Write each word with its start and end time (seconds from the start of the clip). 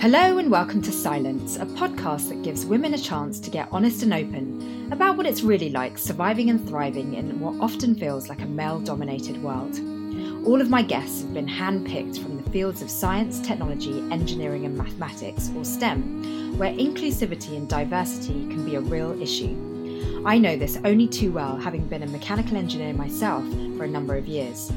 Hello, 0.00 0.38
and 0.38 0.50
welcome 0.50 0.80
to 0.80 0.90
Silence, 0.90 1.58
a 1.58 1.66
podcast 1.66 2.30
that 2.30 2.42
gives 2.42 2.64
women 2.64 2.94
a 2.94 2.98
chance 2.98 3.38
to 3.38 3.50
get 3.50 3.68
honest 3.70 4.02
and 4.02 4.14
open 4.14 4.90
about 4.90 5.18
what 5.18 5.26
it's 5.26 5.42
really 5.42 5.68
like 5.68 5.98
surviving 5.98 6.48
and 6.48 6.66
thriving 6.66 7.12
in 7.12 7.38
what 7.38 7.60
often 7.60 7.94
feels 7.94 8.30
like 8.30 8.40
a 8.40 8.46
male 8.46 8.80
dominated 8.80 9.42
world. 9.42 9.78
All 10.46 10.62
of 10.62 10.70
my 10.70 10.80
guests 10.80 11.20
have 11.20 11.34
been 11.34 11.46
handpicked 11.46 12.18
from 12.18 12.42
the 12.42 12.50
fields 12.50 12.80
of 12.80 12.90
science, 12.90 13.40
technology, 13.40 14.00
engineering, 14.10 14.64
and 14.64 14.74
mathematics, 14.74 15.50
or 15.54 15.66
STEM, 15.66 16.56
where 16.56 16.72
inclusivity 16.72 17.58
and 17.58 17.68
diversity 17.68 18.48
can 18.48 18.64
be 18.64 18.76
a 18.76 18.80
real 18.80 19.20
issue. 19.20 19.54
I 20.24 20.38
know 20.38 20.56
this 20.56 20.78
only 20.86 21.08
too 21.08 21.30
well, 21.30 21.58
having 21.58 21.86
been 21.86 22.04
a 22.04 22.06
mechanical 22.06 22.56
engineer 22.56 22.94
myself 22.94 23.44
for 23.76 23.84
a 23.84 23.88
number 23.88 24.16
of 24.16 24.26
years. 24.26 24.72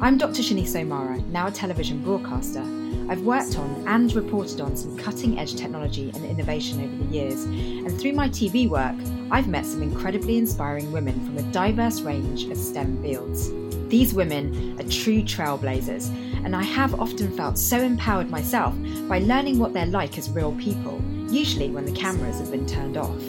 I'm 0.00 0.18
Dr. 0.18 0.42
Shanice 0.42 0.74
O'Mara, 0.74 1.18
now 1.28 1.46
a 1.46 1.52
television 1.52 2.02
broadcaster. 2.02 2.83
I've 3.08 3.22
worked 3.22 3.58
on 3.58 3.84
and 3.86 4.12
reported 4.14 4.60
on 4.60 4.76
some 4.76 4.96
cutting 4.96 5.38
edge 5.38 5.56
technology 5.56 6.10
and 6.14 6.24
innovation 6.24 6.82
over 6.82 7.04
the 7.04 7.14
years, 7.14 7.44
and 7.44 8.00
through 8.00 8.14
my 8.14 8.28
TV 8.28 8.68
work, 8.68 8.94
I've 9.30 9.48
met 9.48 9.66
some 9.66 9.82
incredibly 9.82 10.38
inspiring 10.38 10.90
women 10.90 11.14
from 11.26 11.38
a 11.38 11.52
diverse 11.52 12.00
range 12.00 12.44
of 12.44 12.56
STEM 12.56 13.02
fields. 13.02 13.50
These 13.88 14.14
women 14.14 14.80
are 14.80 14.88
true 14.88 15.22
trailblazers, 15.22 16.08
and 16.44 16.56
I 16.56 16.62
have 16.62 16.98
often 16.98 17.30
felt 17.36 17.58
so 17.58 17.78
empowered 17.78 18.30
myself 18.30 18.74
by 19.08 19.18
learning 19.18 19.58
what 19.58 19.74
they're 19.74 19.86
like 19.86 20.16
as 20.16 20.30
real 20.30 20.52
people, 20.52 21.00
usually 21.28 21.70
when 21.70 21.84
the 21.84 21.92
cameras 21.92 22.40
have 22.40 22.50
been 22.50 22.66
turned 22.66 22.96
off. 22.96 23.22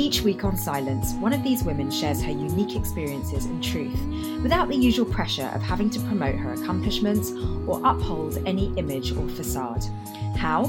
Each 0.00 0.22
week 0.22 0.44
on 0.44 0.56
Silence, 0.56 1.12
one 1.16 1.34
of 1.34 1.42
these 1.42 1.62
women 1.62 1.90
shares 1.90 2.22
her 2.22 2.30
unique 2.30 2.74
experiences 2.74 3.44
and 3.44 3.62
truth 3.62 4.00
without 4.42 4.70
the 4.70 4.74
usual 4.74 5.04
pressure 5.04 5.50
of 5.54 5.60
having 5.60 5.90
to 5.90 6.00
promote 6.00 6.36
her 6.36 6.54
accomplishments 6.54 7.32
or 7.66 7.82
uphold 7.84 8.38
any 8.46 8.72
image 8.78 9.12
or 9.12 9.28
facade. 9.28 9.84
How? 10.38 10.68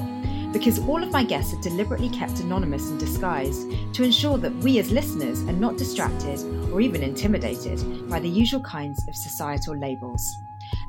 Because 0.51 0.79
all 0.79 1.01
of 1.01 1.13
my 1.13 1.23
guests 1.23 1.53
are 1.53 1.61
deliberately 1.61 2.09
kept 2.09 2.41
anonymous 2.41 2.89
and 2.89 2.99
disguised 2.99 3.71
to 3.93 4.03
ensure 4.03 4.37
that 4.37 4.53
we 4.55 4.79
as 4.79 4.91
listeners 4.91 5.43
are 5.43 5.53
not 5.53 5.77
distracted 5.77 6.37
or 6.73 6.81
even 6.81 7.01
intimidated 7.01 8.09
by 8.09 8.19
the 8.19 8.27
usual 8.27 8.59
kinds 8.59 9.07
of 9.07 9.15
societal 9.15 9.77
labels. 9.77 10.39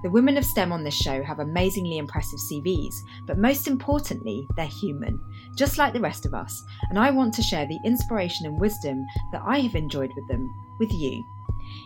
The 0.02 0.10
women 0.10 0.36
of 0.36 0.44
STEM 0.44 0.72
on 0.72 0.82
this 0.82 0.96
show 0.96 1.22
have 1.22 1.38
amazingly 1.38 1.98
impressive 1.98 2.40
CVs, 2.40 2.94
but 3.24 3.38
most 3.38 3.68
importantly, 3.68 4.48
they're 4.56 4.66
human, 4.66 5.20
just 5.56 5.78
like 5.78 5.92
the 5.92 6.00
rest 6.00 6.26
of 6.26 6.34
us, 6.34 6.64
and 6.90 6.98
I 6.98 7.12
want 7.12 7.32
to 7.34 7.42
share 7.42 7.66
the 7.66 7.78
inspiration 7.84 8.46
and 8.46 8.60
wisdom 8.60 9.04
that 9.30 9.42
I 9.46 9.60
have 9.60 9.76
enjoyed 9.76 10.10
with 10.16 10.26
them 10.26 10.52
with 10.80 10.92
you. 10.92 11.24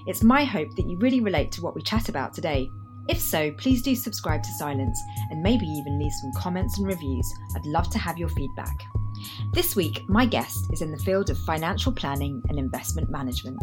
It's 0.06 0.22
my 0.22 0.44
hope 0.44 0.75
that 0.77 0.89
you 0.89 0.97
really 0.98 1.20
relate 1.20 1.53
to 1.53 1.62
what 1.62 1.75
we 1.75 1.83
chat 1.83 2.09
about 2.09 2.33
today. 2.33 2.70
If 3.09 3.20
so, 3.20 3.53
please 3.53 3.83
do 3.83 3.94
subscribe 3.94 4.42
to 4.42 4.53
Silence 4.53 4.98
and 5.31 5.42
maybe 5.42 5.67
even 5.67 5.98
leave 5.98 6.12
some 6.12 6.33
comments 6.33 6.78
and 6.78 6.87
reviews. 6.87 7.31
I'd 7.55 7.67
love 7.67 7.91
to 7.91 7.98
have 7.98 8.17
your 8.17 8.31
feedback. 8.31 8.83
This 9.53 9.77
week, 9.77 10.09
my 10.09 10.25
guest 10.25 10.70
is 10.72 10.81
in 10.81 10.91
the 10.91 10.98
field 10.98 11.28
of 11.28 11.39
financial 11.41 11.92
planning 11.92 12.42
and 12.48 12.59
investment 12.59 13.11
management. 13.11 13.61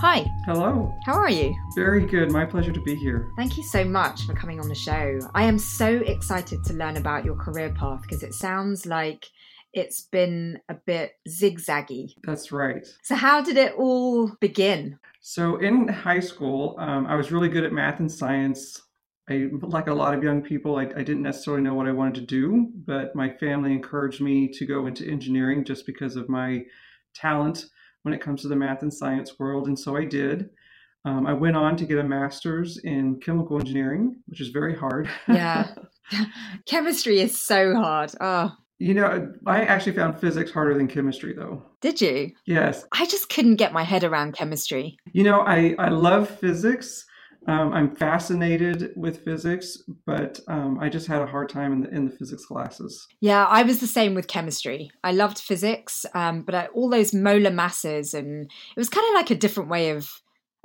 Hi. 0.00 0.26
Hello. 0.44 0.94
How 1.04 1.14
are 1.14 1.30
you? 1.30 1.54
Very 1.74 2.04
good. 2.04 2.30
My 2.30 2.44
pleasure 2.44 2.72
to 2.72 2.80
be 2.80 2.94
here. 2.94 3.30
Thank 3.36 3.56
you 3.56 3.62
so 3.62 3.84
much 3.84 4.22
for 4.26 4.34
coming 4.34 4.60
on 4.60 4.68
the 4.68 4.74
show. 4.74 5.18
I 5.34 5.44
am 5.44 5.58
so 5.58 5.86
excited 5.88 6.64
to 6.64 6.74
learn 6.74 6.96
about 6.96 7.24
your 7.24 7.36
career 7.36 7.72
path 7.72 8.02
because 8.02 8.22
it 8.22 8.34
sounds 8.34 8.86
like 8.86 9.26
it's 9.72 10.02
been 10.02 10.60
a 10.68 10.74
bit 10.74 11.12
zigzaggy. 11.28 12.14
That's 12.24 12.52
right. 12.52 12.86
So, 13.02 13.14
how 13.14 13.42
did 13.42 13.56
it 13.56 13.74
all 13.76 14.30
begin? 14.40 14.98
So, 15.20 15.56
in 15.56 15.88
high 15.88 16.20
school, 16.20 16.76
um, 16.78 17.06
I 17.06 17.16
was 17.16 17.32
really 17.32 17.48
good 17.48 17.64
at 17.64 17.72
math 17.72 18.00
and 18.00 18.10
science. 18.10 18.80
I, 19.28 19.48
like 19.62 19.86
a 19.86 19.94
lot 19.94 20.14
of 20.14 20.22
young 20.22 20.42
people, 20.42 20.76
I, 20.76 20.82
I, 20.82 21.02
didn't 21.02 21.22
necessarily 21.22 21.62
know 21.62 21.72
what 21.72 21.88
I 21.88 21.92
wanted 21.92 22.14
to 22.16 22.26
do, 22.26 22.68
but 22.86 23.16
my 23.16 23.30
family 23.30 23.72
encouraged 23.72 24.20
me 24.20 24.48
to 24.48 24.66
go 24.66 24.86
into 24.86 25.10
engineering 25.10 25.64
just 25.64 25.86
because 25.86 26.16
of 26.16 26.28
my 26.28 26.62
talent 27.14 27.64
when 28.04 28.14
it 28.14 28.20
comes 28.20 28.42
to 28.42 28.48
the 28.48 28.56
math 28.56 28.82
and 28.82 28.92
science 28.92 29.38
world. 29.38 29.66
And 29.66 29.78
so 29.78 29.96
I 29.96 30.04
did. 30.04 30.50
Um, 31.06 31.26
I 31.26 31.32
went 31.32 31.56
on 31.56 31.76
to 31.76 31.84
get 31.84 31.98
a 31.98 32.04
master's 32.04 32.78
in 32.78 33.20
chemical 33.20 33.58
engineering, 33.58 34.16
which 34.26 34.40
is 34.40 34.48
very 34.48 34.76
hard. 34.76 35.08
yeah. 35.28 35.74
Chemistry 36.66 37.20
is 37.20 37.40
so 37.40 37.74
hard. 37.74 38.12
Oh. 38.20 38.52
You 38.78 38.94
know, 38.94 39.32
I 39.46 39.62
actually 39.62 39.92
found 39.92 40.18
physics 40.18 40.50
harder 40.50 40.74
than 40.74 40.88
chemistry, 40.88 41.32
though. 41.34 41.62
Did 41.80 42.00
you? 42.00 42.32
Yes. 42.46 42.84
I 42.92 43.06
just 43.06 43.28
couldn't 43.30 43.56
get 43.56 43.72
my 43.72 43.82
head 43.84 44.04
around 44.04 44.32
chemistry. 44.32 44.98
You 45.12 45.24
know, 45.24 45.40
I, 45.40 45.74
I 45.78 45.88
love 45.88 46.28
physics. 46.28 47.06
Um, 47.46 47.72
I'm 47.72 47.94
fascinated 47.94 48.92
with 48.96 49.24
physics, 49.24 49.78
but 50.06 50.40
um, 50.48 50.78
I 50.80 50.88
just 50.88 51.06
had 51.06 51.22
a 51.22 51.26
hard 51.26 51.48
time 51.48 51.72
in 51.72 51.80
the, 51.82 51.90
in 51.90 52.06
the 52.06 52.16
physics 52.16 52.46
classes. 52.46 53.06
Yeah, 53.20 53.44
I 53.44 53.62
was 53.62 53.80
the 53.80 53.86
same 53.86 54.14
with 54.14 54.28
chemistry. 54.28 54.90
I 55.02 55.12
loved 55.12 55.38
physics, 55.38 56.06
um, 56.14 56.42
but 56.42 56.54
I, 56.54 56.66
all 56.68 56.88
those 56.88 57.12
molar 57.12 57.50
masses, 57.50 58.14
and 58.14 58.44
it 58.44 58.80
was 58.80 58.88
kind 58.88 59.06
of 59.08 59.14
like 59.14 59.30
a 59.30 59.38
different 59.38 59.70
way 59.70 59.90
of 59.90 60.10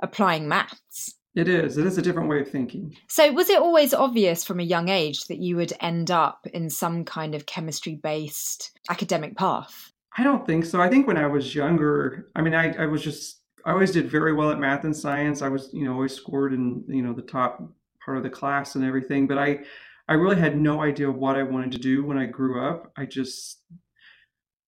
applying 0.02 0.48
maths. 0.48 1.14
It 1.34 1.48
is. 1.48 1.78
It 1.78 1.86
is 1.86 1.96
a 1.96 2.02
different 2.02 2.28
way 2.28 2.40
of 2.40 2.50
thinking. 2.50 2.96
So, 3.08 3.30
was 3.32 3.48
it 3.50 3.60
always 3.60 3.94
obvious 3.94 4.44
from 4.44 4.58
a 4.58 4.64
young 4.64 4.88
age 4.88 5.24
that 5.28 5.38
you 5.38 5.56
would 5.56 5.72
end 5.80 6.10
up 6.10 6.46
in 6.52 6.70
some 6.70 7.04
kind 7.04 7.34
of 7.34 7.46
chemistry 7.46 7.94
based 7.94 8.72
academic 8.88 9.36
path? 9.36 9.92
I 10.18 10.24
don't 10.24 10.44
think 10.44 10.64
so. 10.64 10.80
I 10.80 10.88
think 10.88 11.06
when 11.06 11.16
I 11.16 11.28
was 11.28 11.54
younger, 11.54 12.28
I 12.34 12.42
mean, 12.42 12.54
I, 12.54 12.72
I 12.82 12.86
was 12.86 13.02
just 13.02 13.39
I 13.64 13.72
always 13.72 13.90
did 13.90 14.10
very 14.10 14.32
well 14.32 14.50
at 14.50 14.58
math 14.58 14.84
and 14.84 14.96
science. 14.96 15.42
I 15.42 15.48
was, 15.48 15.70
you 15.72 15.84
know, 15.84 15.94
always 15.94 16.14
scored 16.14 16.52
in, 16.52 16.84
you 16.88 17.02
know, 17.02 17.12
the 17.12 17.22
top 17.22 17.62
part 18.04 18.16
of 18.16 18.22
the 18.22 18.30
class 18.30 18.74
and 18.74 18.84
everything. 18.84 19.26
But 19.26 19.38
I, 19.38 19.60
I 20.08 20.14
really 20.14 20.36
had 20.36 20.60
no 20.60 20.82
idea 20.82 21.10
what 21.10 21.36
I 21.36 21.42
wanted 21.42 21.72
to 21.72 21.78
do 21.78 22.04
when 22.04 22.18
I 22.18 22.26
grew 22.26 22.66
up. 22.66 22.92
I 22.96 23.04
just, 23.04 23.58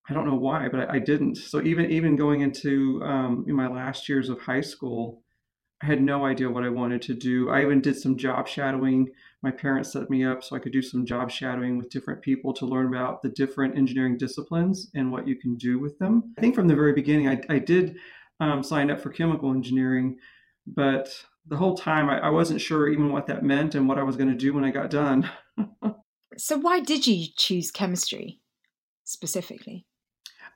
I 0.09 0.15
don't 0.15 0.27
know 0.27 0.37
why, 0.37 0.69
but 0.69 0.89
I, 0.89 0.95
I 0.95 0.99
didn't. 0.99 1.37
So 1.37 1.63
even 1.63 1.91
even 1.91 2.17
going 2.17 2.41
into 2.41 3.03
um, 3.05 3.45
in 3.49 3.55
my 3.55 3.69
last 3.69 4.09
years 4.09 4.29
of 4.29 4.41
high 4.41 4.61
school, 4.61 5.23
I 5.83 5.87
had 5.87 6.01
no 6.01 6.25
idea 6.25 6.49
what 6.49 6.65
I 6.65 6.69
wanted 6.69 7.03
to 7.03 7.15
do. 7.15 7.51
I 7.51 7.63
even 7.63 7.81
did 7.81 7.99
some 7.99 8.17
job 8.17 8.47
shadowing. 8.47 9.11
My 9.43 9.51
parents 9.51 9.93
set 9.93 10.09
me 10.11 10.25
up 10.25 10.45
so 10.45 10.55
I 10.55 10.61
could 10.61 10.73
do 10.73 10.83
some 10.83 11.05
job 11.05 11.31
shadowing 11.31 11.77
with 11.77 11.91
different 11.91 12.23
people 12.23 12.53
to 12.55 12.67
learn 12.67 12.87
about 12.87 13.23
the 13.23 13.31
different 13.31 13.77
engineering 13.77 14.17
disciplines 14.17 14.91
and 14.95 15.11
what 15.11 15.27
you 15.27 15.35
can 15.35 15.57
do 15.57 15.81
with 15.81 15.99
them. 15.99 16.33
I 16.39 16.41
think 16.41 16.55
from 16.55 16.69
the 16.69 16.77
very 16.77 16.93
beginning, 16.93 17.29
I, 17.29 17.41
I 17.49 17.59
did 17.59 17.97
um, 18.43 18.63
signed 18.63 18.91
up 18.91 19.01
for 19.01 19.11
chemical 19.11 19.53
engineering, 19.53 20.19
but 20.67 21.25
the 21.47 21.57
whole 21.57 21.77
time 21.77 22.11
I, 22.11 22.19
I 22.19 22.31
wasn't 22.31 22.61
sure 22.61 22.89
even 22.89 23.13
what 23.13 23.29
that 23.29 23.45
meant 23.45 23.77
and 23.77 23.89
what 23.89 23.99
I 23.99 24.03
was 24.03 24.17
going 24.17 24.31
to 24.31 24.37
do 24.37 24.53
when 24.53 24.65
I 24.65 24.71
got 24.71 24.91
done. 24.91 25.31
so 26.37 26.59
why 26.59 26.81
did 26.81 27.07
you 27.07 27.27
choose 27.37 27.71
chemistry 27.71 28.41
specifically? 29.05 29.87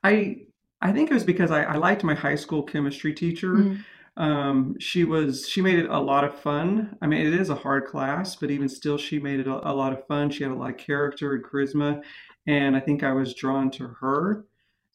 I 0.03 0.47
I 0.81 0.93
think 0.93 1.11
it 1.11 1.15
was 1.15 1.25
because 1.25 1.51
I, 1.51 1.63
I 1.63 1.77
liked 1.77 2.03
my 2.05 2.15
high 2.15 2.35
school 2.35 2.63
chemistry 2.63 3.15
teacher. 3.15 3.55
Mm. 3.55 3.85
Um, 4.17 4.77
she 4.81 5.05
was 5.05 5.49
she 5.49 5.63
made 5.63 5.79
it 5.79 5.89
a 5.89 6.01
lot 6.01 6.25
of 6.25 6.37
fun. 6.41 6.97
I 7.01 7.07
mean, 7.07 7.25
it 7.25 7.39
is 7.39 7.51
a 7.51 7.55
hard 7.55 7.87
class, 7.87 8.35
but 8.35 8.51
even 8.51 8.69
still, 8.69 8.99
she 8.99 9.21
made 9.21 9.41
it 9.41 9.47
a, 9.47 9.71
a 9.71 9.73
lot 9.73 9.93
of 9.93 10.07
fun. 10.07 10.31
She 10.31 10.43
had 10.43 10.53
a 10.53 10.57
lot 10.57 10.71
of 10.71 10.77
character 10.77 11.35
and 11.35 11.45
charisma, 11.45 12.03
and 12.49 12.77
I 12.77 12.81
think 12.81 13.05
I 13.05 13.13
was 13.13 13.35
drawn 13.35 13.71
to 13.73 13.87
her. 14.01 14.45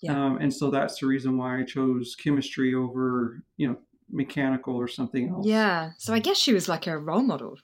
Yeah. 0.01 0.25
Um, 0.25 0.37
and 0.41 0.53
so 0.53 0.71
that's 0.71 0.99
the 0.99 1.07
reason 1.07 1.37
why 1.37 1.59
I 1.59 1.63
chose 1.63 2.15
chemistry 2.15 2.73
over, 2.73 3.43
you 3.57 3.67
know, 3.67 3.77
mechanical 4.09 4.75
or 4.75 4.87
something 4.87 5.29
else. 5.29 5.45
Yeah. 5.45 5.91
So 5.97 6.13
I 6.13 6.19
guess 6.19 6.37
she 6.37 6.53
was 6.53 6.67
like 6.67 6.87
a 6.87 6.97
role 6.97 7.21
model. 7.21 7.57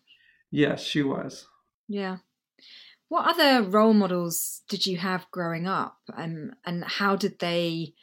Yes, 0.51 0.81
she 0.83 1.01
was. 1.03 1.47
Yeah. 1.87 2.17
What 3.09 3.27
other 3.27 3.63
role 3.67 3.93
models 3.93 4.61
did 4.69 4.85
you 4.85 4.97
have 4.97 5.31
growing 5.31 5.65
up, 5.65 5.97
and 6.15 6.53
and 6.65 6.83
how 6.83 7.15
did 7.15 7.39
they 7.39 7.93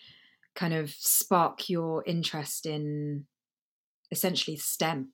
kind 0.55 0.73
of 0.73 0.91
spark 0.91 1.69
your 1.69 2.03
interest 2.07 2.65
in 2.65 3.27
essentially 4.11 4.57
STEM? 4.57 5.11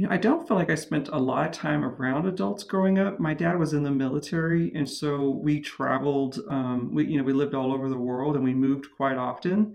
You 0.00 0.06
know, 0.06 0.14
I 0.14 0.16
don't 0.16 0.48
feel 0.48 0.56
like 0.56 0.70
I 0.70 0.76
spent 0.76 1.08
a 1.08 1.18
lot 1.18 1.44
of 1.44 1.52
time 1.52 1.84
around 1.84 2.26
adults 2.26 2.64
growing 2.64 2.98
up. 2.98 3.20
My 3.20 3.34
dad 3.34 3.58
was 3.58 3.74
in 3.74 3.82
the 3.82 3.90
military, 3.90 4.72
and 4.74 4.88
so 4.88 5.28
we 5.28 5.60
traveled. 5.60 6.40
Um, 6.48 6.94
we, 6.94 7.04
you 7.04 7.18
know, 7.18 7.22
we 7.22 7.34
lived 7.34 7.54
all 7.54 7.70
over 7.70 7.90
the 7.90 7.98
world, 7.98 8.34
and 8.34 8.42
we 8.42 8.54
moved 8.54 8.86
quite 8.96 9.18
often. 9.18 9.74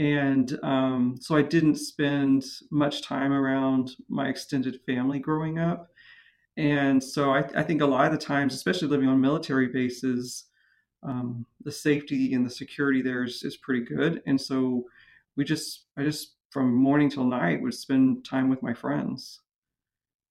And 0.00 0.58
um, 0.64 1.14
so 1.20 1.36
I 1.36 1.42
didn't 1.42 1.76
spend 1.76 2.44
much 2.72 3.02
time 3.02 3.32
around 3.32 3.92
my 4.08 4.28
extended 4.28 4.80
family 4.84 5.20
growing 5.20 5.60
up. 5.60 5.92
And 6.56 7.00
so 7.00 7.30
I, 7.30 7.48
I 7.54 7.62
think 7.62 7.82
a 7.82 7.86
lot 7.86 8.06
of 8.06 8.10
the 8.18 8.26
times, 8.26 8.54
especially 8.54 8.88
living 8.88 9.08
on 9.08 9.20
military 9.20 9.68
bases, 9.68 10.46
um, 11.04 11.46
the 11.62 11.70
safety 11.70 12.34
and 12.34 12.44
the 12.44 12.50
security 12.50 13.00
there 13.00 13.22
is, 13.22 13.44
is 13.44 13.58
pretty 13.58 13.84
good. 13.84 14.24
And 14.26 14.40
so 14.40 14.86
we 15.36 15.44
just, 15.44 15.84
I 15.96 16.02
just 16.02 16.32
from 16.50 16.74
morning 16.74 17.08
till 17.08 17.24
night 17.24 17.62
would 17.62 17.74
spend 17.74 18.24
time 18.24 18.48
with 18.48 18.60
my 18.60 18.74
friends. 18.74 19.38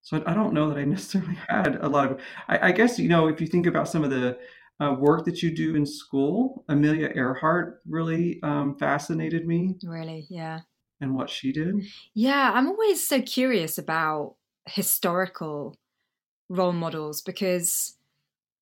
So 0.02 0.22
I 0.26 0.34
don't 0.34 0.52
know 0.52 0.68
that 0.68 0.78
I 0.78 0.84
necessarily 0.96 1.38
had 1.48 1.76
a 1.76 1.88
lot 1.88 2.12
of. 2.12 2.20
I, 2.48 2.68
I 2.68 2.72
guess 2.72 2.98
you 2.98 3.08
know 3.08 3.28
if 3.28 3.40
you 3.40 3.46
think 3.46 3.66
about 3.66 3.88
some 3.88 4.04
of 4.04 4.10
the 4.10 4.38
uh, 4.80 4.94
work 4.98 5.24
that 5.24 5.42
you 5.42 5.54
do 5.54 5.76
in 5.76 5.86
school, 5.86 6.64
Amelia 6.68 7.10
Earhart 7.14 7.80
really 7.88 8.40
um, 8.42 8.76
fascinated 8.76 9.46
me. 9.46 9.76
Really, 9.84 10.26
yeah. 10.28 10.60
And 11.00 11.14
what 11.14 11.30
she 11.30 11.52
did. 11.52 11.84
Yeah, 12.14 12.52
I'm 12.54 12.68
always 12.68 13.06
so 13.06 13.20
curious 13.20 13.76
about 13.76 14.36
historical 14.66 15.76
role 16.48 16.72
models 16.72 17.20
because 17.22 17.96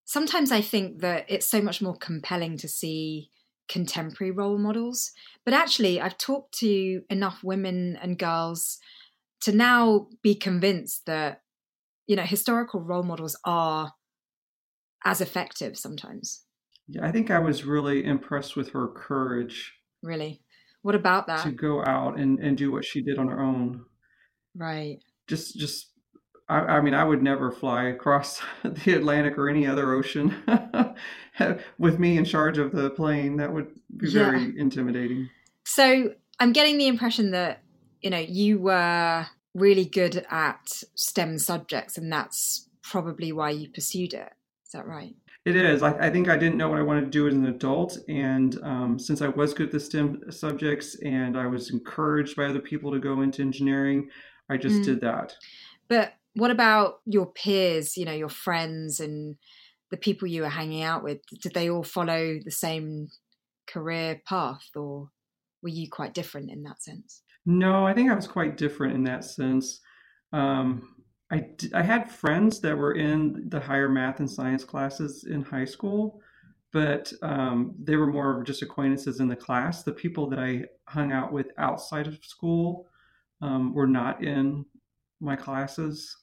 sometimes 0.04 0.50
I 0.50 0.62
think 0.62 1.00
that 1.00 1.26
it's 1.28 1.46
so 1.46 1.60
much 1.60 1.82
more 1.82 1.96
compelling 1.96 2.56
to 2.58 2.68
see 2.68 3.28
contemporary 3.68 4.30
role 4.30 4.58
models. 4.58 5.12
But 5.44 5.54
actually, 5.54 6.00
I've 6.00 6.18
talked 6.18 6.58
to 6.58 7.02
enough 7.10 7.44
women 7.44 7.98
and 8.00 8.18
girls 8.18 8.78
to 9.42 9.52
now 9.52 10.08
be 10.22 10.34
convinced 10.34 11.06
that, 11.06 11.42
you 12.06 12.16
know, 12.16 12.22
historical 12.22 12.80
role 12.80 13.02
models 13.02 13.38
are 13.44 13.92
as 15.04 15.20
effective 15.20 15.76
sometimes. 15.78 16.44
Yeah, 16.88 17.06
I 17.06 17.12
think 17.12 17.30
I 17.30 17.38
was 17.38 17.64
really 17.64 18.04
impressed 18.04 18.56
with 18.56 18.70
her 18.70 18.88
courage. 18.88 19.74
Really? 20.02 20.42
What 20.82 20.94
about 20.94 21.26
that? 21.28 21.44
To 21.44 21.52
go 21.52 21.84
out 21.84 22.18
and, 22.18 22.38
and 22.40 22.56
do 22.56 22.72
what 22.72 22.84
she 22.84 23.02
did 23.02 23.18
on 23.18 23.28
her 23.28 23.40
own. 23.40 23.84
Right. 24.54 24.98
Just 25.28 25.56
just 25.58 25.90
I, 26.48 26.58
I 26.58 26.80
mean 26.80 26.94
I 26.94 27.04
would 27.04 27.22
never 27.22 27.52
fly 27.52 27.84
across 27.84 28.40
the 28.64 28.94
Atlantic 28.94 29.38
or 29.38 29.48
any 29.48 29.66
other 29.66 29.92
ocean 29.92 30.34
with 31.78 31.98
me 31.98 32.18
in 32.18 32.24
charge 32.24 32.58
of 32.58 32.72
the 32.72 32.90
plane. 32.90 33.36
That 33.36 33.52
would 33.52 33.68
be 33.96 34.08
yeah. 34.08 34.30
very 34.30 34.58
intimidating. 34.58 35.28
So 35.64 36.14
I'm 36.40 36.52
getting 36.52 36.78
the 36.78 36.88
impression 36.88 37.30
that, 37.30 37.62
you 38.00 38.10
know, 38.10 38.18
you 38.18 38.58
were 38.58 39.26
really 39.54 39.84
good 39.84 40.24
at 40.30 40.82
STEM 40.94 41.38
subjects 41.38 41.98
and 41.98 42.12
that's 42.12 42.68
probably 42.82 43.32
why 43.32 43.50
you 43.50 43.68
pursued 43.68 44.14
it. 44.14 44.32
Is 44.64 44.72
that 44.72 44.86
right? 44.86 45.14
It 45.44 45.56
is. 45.56 45.82
I, 45.82 45.92
I, 45.94 46.10
think 46.10 46.28
I 46.28 46.36
didn't 46.36 46.58
know 46.58 46.68
what 46.68 46.78
I 46.78 46.82
wanted 46.82 47.06
to 47.06 47.10
do 47.10 47.26
as 47.26 47.34
an 47.34 47.46
adult. 47.46 47.96
And 48.08 48.58
um, 48.62 48.98
since 48.98 49.22
I 49.22 49.28
was 49.28 49.54
good 49.54 49.66
at 49.66 49.72
the 49.72 49.80
STEM 49.80 50.30
subjects 50.30 50.96
and 51.02 51.36
I 51.36 51.46
was 51.46 51.70
encouraged 51.70 52.36
by 52.36 52.44
other 52.44 52.60
people 52.60 52.92
to 52.92 52.98
go 52.98 53.22
into 53.22 53.42
engineering, 53.42 54.10
I 54.50 54.58
just 54.58 54.76
mm. 54.76 54.84
did 54.84 55.00
that. 55.00 55.34
But 55.88 56.12
what 56.34 56.50
about 56.50 57.00
your 57.06 57.26
peers, 57.26 57.96
you 57.96 58.04
know, 58.04 58.12
your 58.12 58.28
friends 58.28 59.00
and 59.00 59.36
the 59.90 59.96
people 59.96 60.28
you 60.28 60.42
were 60.42 60.48
hanging 60.48 60.82
out 60.82 61.02
with? 61.02 61.18
Did 61.42 61.54
they 61.54 61.70
all 61.70 61.82
follow 61.82 62.38
the 62.44 62.50
same 62.50 63.08
career 63.66 64.20
path 64.26 64.68
or 64.76 65.08
were 65.62 65.68
you 65.68 65.88
quite 65.90 66.14
different 66.14 66.50
in 66.50 66.62
that 66.64 66.82
sense? 66.82 67.22
No, 67.46 67.86
I 67.86 67.94
think 67.94 68.10
I 68.10 68.14
was 68.14 68.28
quite 68.28 68.56
different 68.56 68.94
in 68.94 69.04
that 69.04 69.24
sense. 69.24 69.80
Um, 70.32 70.94
I, 71.32 71.44
I 71.74 71.82
had 71.82 72.10
friends 72.10 72.60
that 72.60 72.76
were 72.76 72.94
in 72.94 73.48
the 73.48 73.60
higher 73.60 73.88
math 73.88 74.18
and 74.18 74.30
science 74.30 74.64
classes 74.64 75.24
in 75.24 75.42
high 75.42 75.64
school, 75.64 76.20
but 76.72 77.12
um, 77.22 77.74
they 77.82 77.96
were 77.96 78.06
more 78.06 78.38
of 78.38 78.46
just 78.46 78.62
acquaintances 78.62 79.20
in 79.20 79.28
the 79.28 79.36
class. 79.36 79.82
The 79.82 79.92
people 79.92 80.28
that 80.30 80.38
I 80.38 80.64
hung 80.86 81.12
out 81.12 81.32
with 81.32 81.46
outside 81.56 82.06
of 82.06 82.24
school 82.24 82.86
um, 83.40 83.74
were 83.74 83.86
not 83.86 84.22
in 84.24 84.64
my 85.20 85.36
classes. 85.36 86.16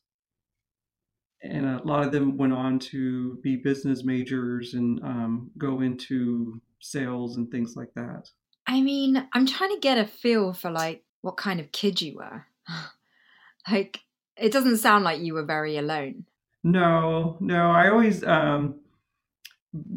And 1.44 1.66
a 1.66 1.82
lot 1.84 2.06
of 2.06 2.12
them 2.12 2.36
went 2.36 2.54
on 2.54 2.80
to 2.80 3.36
be 3.44 3.56
business 3.56 4.04
majors 4.04 4.74
and 4.74 5.00
um, 5.04 5.52
go 5.58 5.82
into 5.82 6.62
sales 6.80 7.38
and 7.38 7.50
things 7.50 7.76
like 7.76 7.94
that. 7.96 8.30
I 8.66 8.82
mean, 8.82 9.28
I'm 9.34 9.46
trying 9.46 9.74
to 9.74 9.80
get 9.80 9.98
a 9.98 10.06
feel 10.06 10.54
for 10.54 10.72
like 10.72 11.04
what 11.22 11.38
kind 11.38 11.60
of 11.60 11.72
kid 11.72 12.02
you 12.02 12.16
were. 12.16 12.46
like, 13.72 14.02
it 14.36 14.52
doesn't 14.52 14.78
sound 14.78 15.04
like 15.04 15.22
you 15.22 15.34
were 15.34 15.46
very 15.46 15.78
alone. 15.78 16.26
No, 16.64 17.38
no. 17.40 17.72
I 17.72 17.90
always, 17.90 18.24
um, 18.24 18.80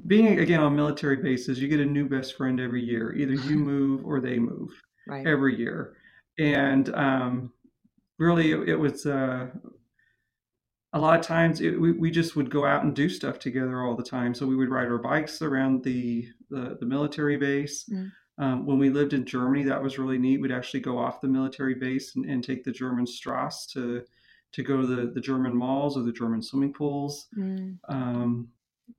being 0.06 0.38
again 0.38 0.60
on 0.60 0.76
military 0.76 1.16
bases, 1.16 1.60
you 1.60 1.68
get 1.68 1.80
a 1.80 1.84
new 1.84 2.08
best 2.08 2.36
friend 2.36 2.60
every 2.60 2.82
year. 2.82 3.14
Either 3.14 3.34
you 3.34 3.58
move 3.58 4.04
or 4.04 4.20
they 4.20 4.38
move 4.38 4.70
right. 5.06 5.26
every 5.26 5.58
year. 5.58 5.96
And 6.38 6.92
um, 6.94 7.52
really, 8.18 8.52
it, 8.52 8.70
it 8.70 8.76
was 8.76 9.06
uh, 9.06 9.48
a 10.92 10.98
lot 10.98 11.18
of 11.18 11.24
times 11.24 11.60
it, 11.60 11.80
we, 11.80 11.92
we 11.92 12.10
just 12.10 12.36
would 12.36 12.50
go 12.50 12.64
out 12.64 12.84
and 12.84 12.94
do 12.94 13.08
stuff 13.08 13.38
together 13.38 13.82
all 13.82 13.96
the 13.96 14.02
time. 14.02 14.34
So 14.34 14.46
we 14.46 14.56
would 14.56 14.70
ride 14.70 14.88
our 14.88 14.98
bikes 14.98 15.42
around 15.42 15.84
the, 15.84 16.26
the, 16.50 16.76
the 16.80 16.86
military 16.86 17.36
base. 17.36 17.84
Mm. 17.92 18.10
Um, 18.40 18.64
when 18.64 18.78
we 18.78 18.88
lived 18.88 19.12
in 19.12 19.26
Germany, 19.26 19.64
that 19.64 19.82
was 19.82 19.98
really 19.98 20.18
neat. 20.18 20.40
We'd 20.40 20.50
actually 20.50 20.80
go 20.80 20.98
off 20.98 21.20
the 21.20 21.28
military 21.28 21.74
base 21.74 22.16
and, 22.16 22.24
and 22.24 22.42
take 22.42 22.64
the 22.64 22.72
German 22.72 23.06
Strasse 23.06 23.66
to 23.66 24.02
to 24.52 24.62
go 24.64 24.80
to 24.80 24.86
the, 24.86 25.12
the 25.12 25.20
German 25.20 25.54
malls 25.54 25.96
or 25.96 26.02
the 26.02 26.10
German 26.10 26.42
swimming 26.42 26.72
pools. 26.72 27.28
Mm. 27.38 27.78
Um, 27.88 28.48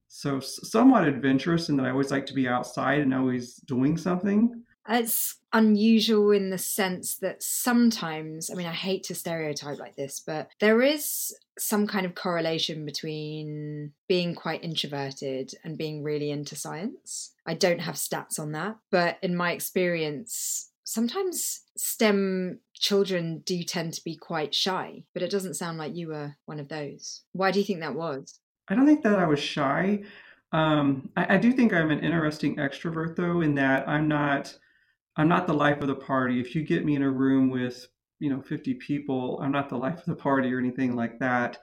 so 0.07 0.39
somewhat 0.39 1.07
adventurous 1.07 1.67
in 1.67 1.75
that 1.75 1.85
I 1.85 1.89
always 1.89 2.11
like 2.11 2.25
to 2.27 2.33
be 2.33 2.47
outside 2.47 3.01
and 3.01 3.13
always 3.13 3.55
doing 3.55 3.97
something. 3.97 4.63
It's 4.89 5.35
unusual 5.53 6.31
in 6.31 6.49
the 6.49 6.57
sense 6.57 7.17
that 7.17 7.43
sometimes, 7.43 8.49
I 8.49 8.55
mean, 8.55 8.67
I 8.67 8.73
hate 8.73 9.03
to 9.03 9.15
stereotype 9.15 9.79
like 9.79 9.95
this, 9.95 10.19
but 10.19 10.49
there 10.59 10.81
is 10.81 11.35
some 11.57 11.87
kind 11.87 12.05
of 12.05 12.15
correlation 12.15 12.85
between 12.85 13.91
being 14.07 14.33
quite 14.33 14.63
introverted 14.63 15.53
and 15.63 15.77
being 15.77 16.03
really 16.03 16.31
into 16.31 16.55
science. 16.55 17.33
I 17.45 17.53
don't 17.53 17.79
have 17.79 17.95
stats 17.95 18.39
on 18.39 18.53
that, 18.53 18.77
but 18.89 19.17
in 19.21 19.35
my 19.35 19.51
experience, 19.51 20.71
sometimes 20.83 21.61
STEM 21.77 22.59
children 22.73 23.43
do 23.45 23.61
tend 23.63 23.93
to 23.93 24.03
be 24.03 24.15
quite 24.15 24.55
shy, 24.55 25.03
but 25.13 25.21
it 25.21 25.29
doesn't 25.29 25.53
sound 25.53 25.77
like 25.77 25.95
you 25.95 26.07
were 26.07 26.35
one 26.45 26.59
of 26.59 26.69
those. 26.69 27.21
Why 27.33 27.51
do 27.51 27.59
you 27.59 27.65
think 27.65 27.81
that 27.81 27.95
was? 27.95 28.39
I 28.67 28.75
don't 28.75 28.85
think 28.85 29.03
that 29.03 29.19
I 29.19 29.25
was 29.25 29.39
shy. 29.39 30.03
Um, 30.51 31.09
I, 31.15 31.35
I, 31.35 31.37
do 31.37 31.53
think 31.53 31.71
I'm 31.71 31.91
an 31.91 31.99
interesting 31.99 32.57
extrovert, 32.57 33.15
though, 33.15 33.41
in 33.41 33.55
that 33.55 33.87
I'm 33.87 34.07
not. 34.07 34.57
I'm 35.17 35.27
not 35.27 35.47
the 35.47 35.53
life 35.53 35.81
of 35.81 35.87
the 35.87 35.95
party. 35.95 36.39
If 36.39 36.55
you 36.55 36.63
get 36.63 36.85
me 36.85 36.95
in 36.95 37.03
a 37.03 37.09
room 37.09 37.49
with, 37.49 37.87
you 38.19 38.29
know, 38.29 38.41
50 38.41 38.75
people, 38.75 39.39
I'm 39.41 39.51
not 39.51 39.69
the 39.69 39.77
life 39.77 39.99
of 39.99 40.05
the 40.05 40.15
party 40.15 40.53
or 40.53 40.59
anything 40.59 40.95
like 40.95 41.19
that. 41.19 41.57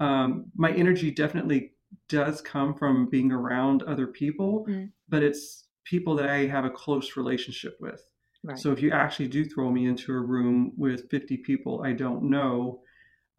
Um, 0.00 0.46
my 0.54 0.72
energy 0.72 1.10
definitely 1.10 1.72
does 2.08 2.40
come 2.40 2.74
from 2.74 3.08
being 3.08 3.32
around 3.32 3.82
other 3.82 4.06
people, 4.06 4.66
mm. 4.68 4.90
but 5.08 5.22
it's 5.22 5.64
people 5.84 6.14
that 6.16 6.28
I 6.28 6.46
have 6.46 6.64
a 6.64 6.70
close 6.70 7.16
relationship 7.16 7.76
with. 7.80 8.04
Right. 8.44 8.58
So 8.58 8.72
if 8.72 8.82
you 8.82 8.90
actually 8.90 9.28
do 9.28 9.44
throw 9.44 9.70
me 9.70 9.86
into 9.86 10.12
a 10.12 10.20
room 10.20 10.72
with 10.76 11.08
50 11.10 11.38
people 11.38 11.82
I 11.84 11.92
don't 11.92 12.24
know, 12.24 12.80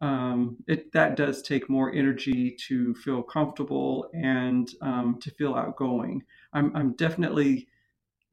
um, 0.00 0.56
it 0.66 0.92
that 0.92 1.16
does 1.16 1.42
take 1.42 1.70
more 1.70 1.92
energy 1.94 2.56
to 2.68 2.94
feel 2.94 3.22
comfortable 3.22 4.10
and 4.14 4.68
um, 4.82 5.18
to 5.20 5.30
feel 5.30 5.54
outgoing. 5.54 6.22
I'm 6.52 6.74
I'm 6.74 6.92
definitely 6.92 7.68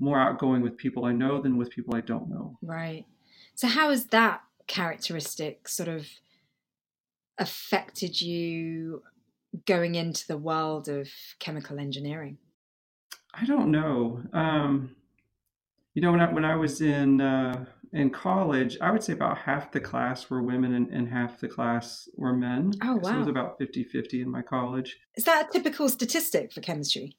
more 0.01 0.19
outgoing 0.19 0.62
with 0.62 0.77
people 0.77 1.06
I 1.06 1.13
know 1.13 1.42
than 1.42 1.57
with 1.57 1.69
people 1.69 1.95
I 1.95 2.01
don't 2.01 2.30
know. 2.30 2.57
Right. 2.62 3.06
So 3.56 3.68
how 3.68 3.92
has 3.92 4.06
that 4.07 4.42
characteristic 4.68 5.68
sort 5.68 5.89
of 5.89 6.07
affected 7.38 8.22
you 8.22 9.03
going 9.65 9.96
into 9.96 10.27
the 10.27 10.38
world 10.38 10.88
of 10.88 11.10
chemical 11.39 11.79
engineering? 11.79 12.38
I 13.34 13.46
don't 13.46 13.72
know. 13.72 14.24
Um, 14.34 14.96
you 15.93 16.01
know, 16.01 16.12
when 16.12 16.22
I 16.22 16.31
when 16.31 16.46
I 16.46 16.55
was 16.55 16.81
in 16.81 17.22
uh, 17.22 17.65
in 17.93 18.10
college, 18.10 18.77
I 18.81 18.91
would 18.91 19.03
say 19.03 19.13
about 19.13 19.38
half 19.38 19.72
the 19.72 19.79
class 19.79 20.29
were 20.29 20.41
women 20.41 20.74
and, 20.74 20.89
and 20.89 21.10
half 21.10 21.39
the 21.39 21.48
class 21.48 22.08
were 22.15 22.34
men. 22.34 22.72
Oh, 22.81 22.96
wow. 22.96 23.01
So 23.01 23.15
it 23.15 23.20
was 23.20 23.27
about 23.27 23.60
50-50 23.60 24.22
in 24.22 24.31
my 24.31 24.41
college. 24.41 24.98
Is 25.15 25.25
that 25.25 25.50
a 25.50 25.51
typical 25.51 25.89
statistic 25.89 26.53
for 26.53 26.62
chemistry? 26.62 27.17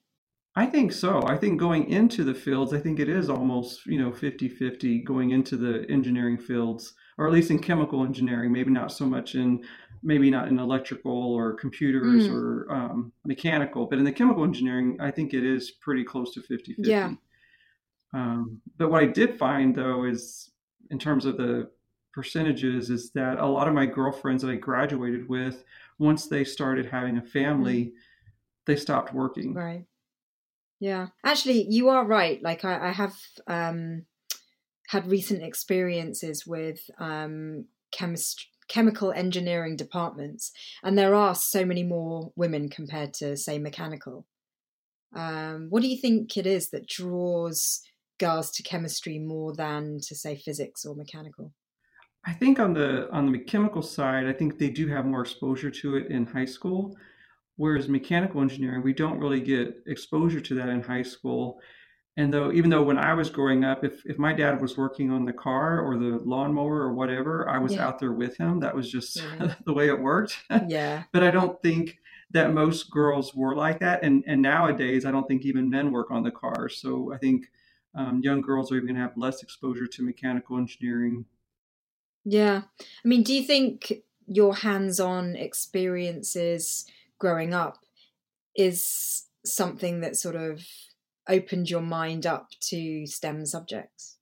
I 0.55 0.67
think 0.67 0.93
so. 0.93 1.23
I 1.27 1.37
think 1.37 1.59
going 1.59 1.89
into 1.89 2.25
the 2.25 2.35
fields, 2.35 2.75
I 2.75 2.79
think 2.79 3.01
it 3.01 3.09
is 3.09 3.31
almost, 3.31 3.87
you 3.87 3.99
know, 3.99 4.11
50-50 4.11 5.03
going 5.05 5.31
into 5.31 5.57
the 5.57 5.87
engineering 5.89 6.37
fields, 6.37 6.93
or 7.17 7.27
at 7.27 7.33
least 7.33 7.51
in 7.51 7.59
chemical 7.59 8.05
engineering, 8.05 8.53
maybe 8.53 8.71
not 8.71 8.93
so 8.93 9.07
much 9.07 9.35
in 9.35 9.65
maybe 10.03 10.31
not 10.31 10.49
in 10.49 10.59
electrical 10.59 11.33
or 11.33 11.55
computers 11.55 12.29
mm. 12.29 12.35
or 12.35 12.67
um, 12.71 13.13
mechanical, 13.25 13.87
but 13.87 13.99
in 13.99 14.05
the 14.05 14.13
chemical 14.13 14.45
engineering, 14.45 14.99
I 15.01 15.11
think 15.11 15.33
it 15.33 15.45
is 15.45 15.71
pretty 15.81 16.05
close 16.05 16.35
to 16.35 16.41
50-50. 16.41 16.75
Yeah. 16.79 17.13
Um, 18.13 18.61
but 18.77 18.91
what 18.91 19.03
I 19.03 19.07
did 19.07 19.39
find 19.39 19.75
though 19.75 20.05
is, 20.05 20.51
in 20.91 20.99
terms 20.99 21.25
of 21.25 21.37
the 21.37 21.71
percentages, 22.13 22.91
is 22.91 23.13
that 23.13 23.39
a 23.39 23.47
lot 23.47 23.69
of 23.69 23.75
my 23.75 23.87
girlfriends 23.87 24.43
that 24.43 24.51
I 24.51 24.57
graduated 24.57 25.29
with, 25.29 25.65
once 25.99 26.27
they 26.27 26.45
started 26.45 26.87
having 26.87 27.17
a 27.17 27.23
family, 27.23 27.85
mm-hmm. 27.85 27.97
they 28.67 28.77
stopped 28.77 29.15
working. 29.15 29.55
Right. 29.55 29.87
Yeah. 30.83 31.11
Actually, 31.25 31.69
you 31.71 31.91
are 31.91 32.05
right. 32.05 32.43
Like 32.43 32.65
I, 32.65 32.89
I 32.89 32.91
have 32.91 33.15
um, 33.47 34.05
had 34.89 35.09
recent 35.09 35.41
experiences 35.41 36.45
with 36.45 36.81
um, 36.99 37.67
chemist- 37.93 38.49
chemical 38.67 39.13
engineering 39.13 39.77
departments, 39.77 40.51
and 40.83 40.99
there 40.99 41.15
are 41.15 41.37
so 41.37 41.65
many 41.65 41.85
more 41.85 42.33
women 42.35 42.69
compared 42.69 43.15
to, 43.15 43.37
say, 43.37 43.61
mechanical. 43.61 44.27
Um, 45.15 45.69
what 45.71 45.83
do 45.83 45.89
you 45.89 46.01
think 46.01 46.37
it 46.37 46.49
is 46.49 46.71
that 46.71 46.89
draws 46.89 47.81
girls 48.19 48.51
to 48.51 48.65
chemistry 48.65 49.21
more 49.21 49.55
than 49.55 50.01
to 50.09 50.17
say 50.17 50.35
physics 50.35 50.85
or 50.85 50.97
mechanical? 50.97 51.53
I 52.27 52.33
think 52.33 52.59
on 52.59 52.75
the 52.75 53.09
on 53.13 53.31
the 53.31 53.39
chemical 53.39 53.83
side, 53.83 54.27
I 54.27 54.33
think 54.33 54.59
they 54.59 54.71
do 54.71 54.89
have 54.89 55.07
more 55.07 55.21
exposure 55.21 55.71
to 55.71 55.95
it 55.95 56.11
in 56.11 56.27
high 56.27 56.45
school, 56.45 56.97
whereas 57.57 57.89
mechanical 57.89 58.41
engineering, 58.41 58.83
we 58.83 58.93
don't 58.93 59.19
really 59.19 59.41
get 59.41 59.77
exposure 59.87 60.41
to 60.41 60.55
that 60.55 60.69
in 60.69 60.83
high 60.83 61.03
school. 61.03 61.61
And 62.17 62.33
though, 62.33 62.53
even 62.53 62.69
though 62.69 62.83
when 62.83 62.99
I 62.99 63.15
was 63.15 63.31
growing 63.31 63.65
up, 63.65 63.85
if, 63.85 64.05
if 64.05 64.19
my 64.19 64.35
dad 64.35 64.61
was 64.61 64.77
working 64.77 65.11
on 65.11 65.25
the 65.25 65.33
car 65.33 65.81
or 65.81 65.97
the 65.97 66.21
lawnmower 66.25 66.77
or 66.77 66.93
whatever, 66.93 67.49
I 67.49 67.59
was 67.59 67.75
yeah. 67.75 67.87
out 67.87 67.99
there 67.99 68.13
with 68.13 68.37
him. 68.37 68.61
That 68.61 68.75
was 68.75 68.91
just 68.91 69.17
yeah. 69.17 69.55
the 69.65 69.73
way 69.73 69.89
it 69.89 69.99
worked. 69.99 70.37
Yeah. 70.69 71.05
but 71.13 71.23
I 71.23 71.31
don't 71.31 71.61
think 71.63 71.99
that 72.33 72.53
most 72.53 72.91
girls 72.91 73.35
were 73.35 73.57
like 73.57 73.81
that. 73.81 74.03
And, 74.03 74.25
and 74.27 74.43
nowadays, 74.43 75.07
I 75.07 75.11
don't 75.11 75.27
think 75.27 75.45
even 75.45 75.71
men 75.71 75.91
work 75.91 76.11
on 76.11 76.23
the 76.23 76.31
cars. 76.31 76.79
So 76.81 77.13
I 77.15 77.19
think 77.19 77.47
um, 77.95 78.21
young 78.23 78.43
girls 78.43 78.71
are 78.71 78.77
even 78.77 78.89
going 78.89 78.97
to 78.97 79.03
have 79.03 79.17
less 79.17 79.43
exposure 79.43 79.87
to 79.87 80.03
mechanical 80.03 80.59
engineering. 80.59 81.25
Yeah. 82.25 82.63
I 82.81 83.09
mean, 83.09 83.23
do 83.23 83.35
you 83.35 83.43
think 83.43 83.93
your 84.27 84.55
hands 84.55 85.01
on 85.01 85.35
experiences 85.35 86.87
growing 87.23 87.55
up 87.55 87.79
is 88.57 89.29
something 89.47 90.01
that 90.01 90.17
sort 90.17 90.35
of 90.35 90.61
opened 91.29 91.71
your 91.71 91.81
mind 91.81 92.27
up 92.27 92.49
to 92.61 93.07
STEM 93.07 93.47
subjects? 93.47 94.19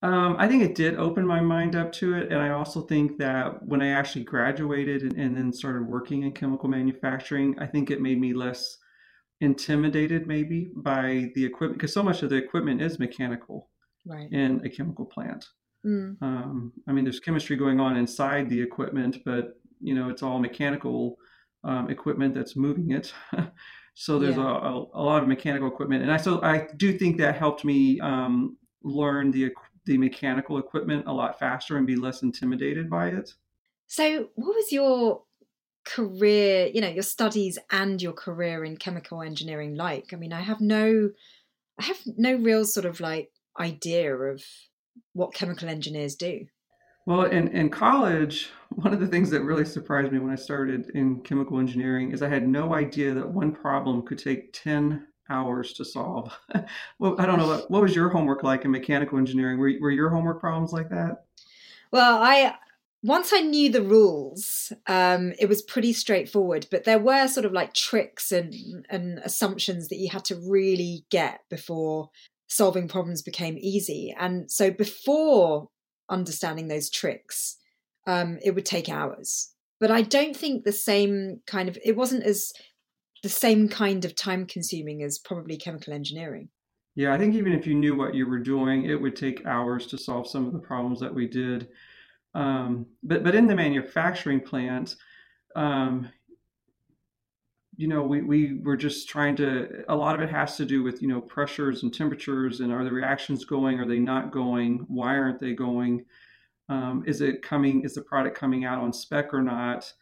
Um, 0.00 0.36
I 0.38 0.46
think 0.46 0.62
it 0.62 0.76
did 0.76 0.96
open 0.96 1.26
my 1.26 1.40
mind 1.40 1.74
up 1.74 1.90
to 1.94 2.14
it. 2.14 2.30
And 2.30 2.40
I 2.40 2.50
also 2.50 2.82
think 2.82 3.18
that 3.18 3.66
when 3.66 3.82
I 3.82 3.88
actually 3.88 4.22
graduated 4.22 5.02
and, 5.02 5.14
and, 5.14 5.36
then 5.36 5.52
started 5.52 5.88
working 5.88 6.22
in 6.22 6.32
chemical 6.32 6.68
manufacturing, 6.68 7.56
I 7.58 7.66
think 7.66 7.90
it 7.90 8.00
made 8.00 8.20
me 8.20 8.32
less 8.32 8.76
intimidated 9.40 10.26
maybe 10.26 10.70
by 10.76 11.32
the 11.34 11.44
equipment 11.44 11.78
because 11.78 11.92
so 11.92 12.02
much 12.02 12.22
of 12.22 12.30
the 12.30 12.36
equipment 12.36 12.80
is 12.80 12.98
mechanical 12.98 13.70
right. 14.06 14.30
in 14.30 14.60
a 14.64 14.68
chemical 14.68 15.06
plant. 15.06 15.44
Mm. 15.84 16.16
Um, 16.22 16.72
I 16.86 16.92
mean, 16.92 17.04
there's 17.04 17.20
chemistry 17.20 17.56
going 17.56 17.80
on 17.80 17.96
inside 17.96 18.48
the 18.50 18.60
equipment, 18.60 19.16
but 19.24 19.54
you 19.80 19.94
know, 19.94 20.10
it's 20.10 20.22
all 20.22 20.38
mechanical 20.38 21.16
um, 21.64 21.90
equipment 21.90 22.34
that's 22.34 22.56
moving 22.56 22.90
it. 22.92 23.12
so 23.94 24.18
there's 24.18 24.36
yeah. 24.36 24.42
a, 24.42 24.46
a, 24.46 24.86
a, 24.94 25.02
lot 25.02 25.22
of 25.22 25.28
mechanical 25.28 25.68
equipment, 25.68 26.02
and 26.02 26.12
I 26.12 26.16
so 26.16 26.42
I 26.42 26.68
do 26.76 26.96
think 26.96 27.18
that 27.18 27.36
helped 27.36 27.64
me 27.64 28.00
um, 28.00 28.56
learn 28.82 29.30
the 29.30 29.52
the 29.86 29.98
mechanical 29.98 30.58
equipment 30.58 31.06
a 31.06 31.12
lot 31.12 31.38
faster 31.38 31.76
and 31.76 31.86
be 31.86 31.96
less 31.96 32.22
intimidated 32.22 32.88
by 32.88 33.08
it. 33.08 33.34
So, 33.86 34.28
what 34.34 34.54
was 34.54 34.72
your 34.72 35.22
career, 35.84 36.70
you 36.72 36.80
know, 36.80 36.88
your 36.88 37.02
studies 37.02 37.58
and 37.70 38.00
your 38.00 38.14
career 38.14 38.64
in 38.64 38.76
chemical 38.76 39.22
engineering 39.22 39.74
like? 39.74 40.12
I 40.12 40.16
mean, 40.16 40.32
I 40.32 40.40
have 40.40 40.60
no 40.60 41.10
I 41.78 41.84
have 41.84 41.98
no 42.16 42.34
real 42.36 42.64
sort 42.64 42.86
of 42.86 43.00
like 43.00 43.30
idea 43.58 44.14
of 44.14 44.42
what 45.12 45.34
chemical 45.34 45.68
engineers 45.68 46.14
do. 46.14 46.46
Well, 47.06 47.24
in, 47.24 47.48
in 47.48 47.68
college, 47.68 48.50
one 48.70 48.92
of 48.94 49.00
the 49.00 49.06
things 49.06 49.30
that 49.30 49.42
really 49.42 49.64
surprised 49.64 50.12
me 50.12 50.18
when 50.18 50.32
I 50.32 50.36
started 50.36 50.90
in 50.94 51.20
chemical 51.20 51.58
engineering 51.58 52.12
is 52.12 52.22
I 52.22 52.28
had 52.28 52.48
no 52.48 52.74
idea 52.74 53.12
that 53.14 53.28
one 53.28 53.52
problem 53.52 54.02
could 54.02 54.18
take 54.18 54.52
10 54.52 55.06
hours 55.28 55.72
to 55.74 55.84
solve. 55.84 56.36
well, 56.98 57.16
I 57.18 57.26
don't 57.26 57.38
know. 57.38 57.48
What, 57.48 57.70
what 57.70 57.82
was 57.82 57.94
your 57.94 58.08
homework 58.08 58.42
like 58.42 58.64
in 58.64 58.70
mechanical 58.70 59.18
engineering? 59.18 59.58
Were, 59.58 59.72
were 59.80 59.90
your 59.90 60.10
homework 60.10 60.40
problems 60.40 60.72
like 60.72 60.90
that? 60.90 61.24
Well, 61.90 62.22
I 62.22 62.54
once 63.02 63.34
I 63.34 63.40
knew 63.40 63.70
the 63.70 63.82
rules, 63.82 64.72
um, 64.86 65.34
it 65.38 65.46
was 65.46 65.60
pretty 65.60 65.92
straightforward. 65.92 66.66
But 66.70 66.84
there 66.84 66.98
were 66.98 67.28
sort 67.28 67.44
of 67.44 67.52
like 67.52 67.74
tricks 67.74 68.32
and 68.32 68.86
and 68.88 69.18
assumptions 69.18 69.88
that 69.88 69.98
you 69.98 70.08
had 70.08 70.24
to 70.26 70.36
really 70.36 71.04
get 71.10 71.40
before 71.50 72.10
solving 72.48 72.88
problems 72.88 73.22
became 73.22 73.58
easy. 73.58 74.14
And 74.18 74.50
so 74.50 74.70
before 74.70 75.68
understanding 76.08 76.68
those 76.68 76.90
tricks, 76.90 77.56
um, 78.06 78.38
it 78.42 78.54
would 78.54 78.66
take 78.66 78.88
hours. 78.88 79.52
But 79.80 79.90
I 79.90 80.02
don't 80.02 80.36
think 80.36 80.64
the 80.64 80.72
same 80.72 81.40
kind 81.46 81.68
of 81.68 81.78
it 81.84 81.96
wasn't 81.96 82.24
as 82.24 82.52
the 83.22 83.28
same 83.28 83.68
kind 83.68 84.04
of 84.04 84.14
time 84.14 84.46
consuming 84.46 85.02
as 85.02 85.18
probably 85.18 85.56
chemical 85.56 85.92
engineering. 85.92 86.48
Yeah, 86.94 87.12
I 87.12 87.18
think 87.18 87.34
even 87.34 87.52
if 87.52 87.66
you 87.66 87.74
knew 87.74 87.96
what 87.96 88.14
you 88.14 88.28
were 88.28 88.38
doing, 88.38 88.84
it 88.84 89.00
would 89.00 89.16
take 89.16 89.44
hours 89.46 89.86
to 89.88 89.98
solve 89.98 90.28
some 90.28 90.46
of 90.46 90.52
the 90.52 90.58
problems 90.60 91.00
that 91.00 91.12
we 91.12 91.26
did. 91.26 91.68
Um, 92.34 92.86
but 93.02 93.24
but 93.24 93.34
in 93.34 93.46
the 93.46 93.54
manufacturing 93.54 94.40
plant, 94.40 94.96
um, 95.56 96.08
you 97.76 97.88
know, 97.88 98.02
we, 98.02 98.22
we 98.22 98.60
were 98.60 98.76
just 98.76 99.08
trying 99.08 99.36
to. 99.36 99.84
A 99.88 99.96
lot 99.96 100.14
of 100.14 100.20
it 100.20 100.30
has 100.30 100.56
to 100.56 100.64
do 100.64 100.82
with 100.82 101.02
you 101.02 101.08
know 101.08 101.20
pressures 101.20 101.82
and 101.82 101.92
temperatures, 101.92 102.60
and 102.60 102.72
are 102.72 102.84
the 102.84 102.92
reactions 102.92 103.44
going? 103.44 103.80
Are 103.80 103.88
they 103.88 103.98
not 103.98 104.32
going? 104.32 104.84
Why 104.88 105.16
aren't 105.16 105.40
they 105.40 105.52
going? 105.52 106.04
Um, 106.68 107.04
is 107.06 107.20
it 107.20 107.42
coming? 107.42 107.82
Is 107.82 107.94
the 107.94 108.02
product 108.02 108.36
coming 108.38 108.64
out 108.64 108.78
on 108.78 108.92
spec 108.92 109.34
or 109.34 109.42
not? 109.42 109.92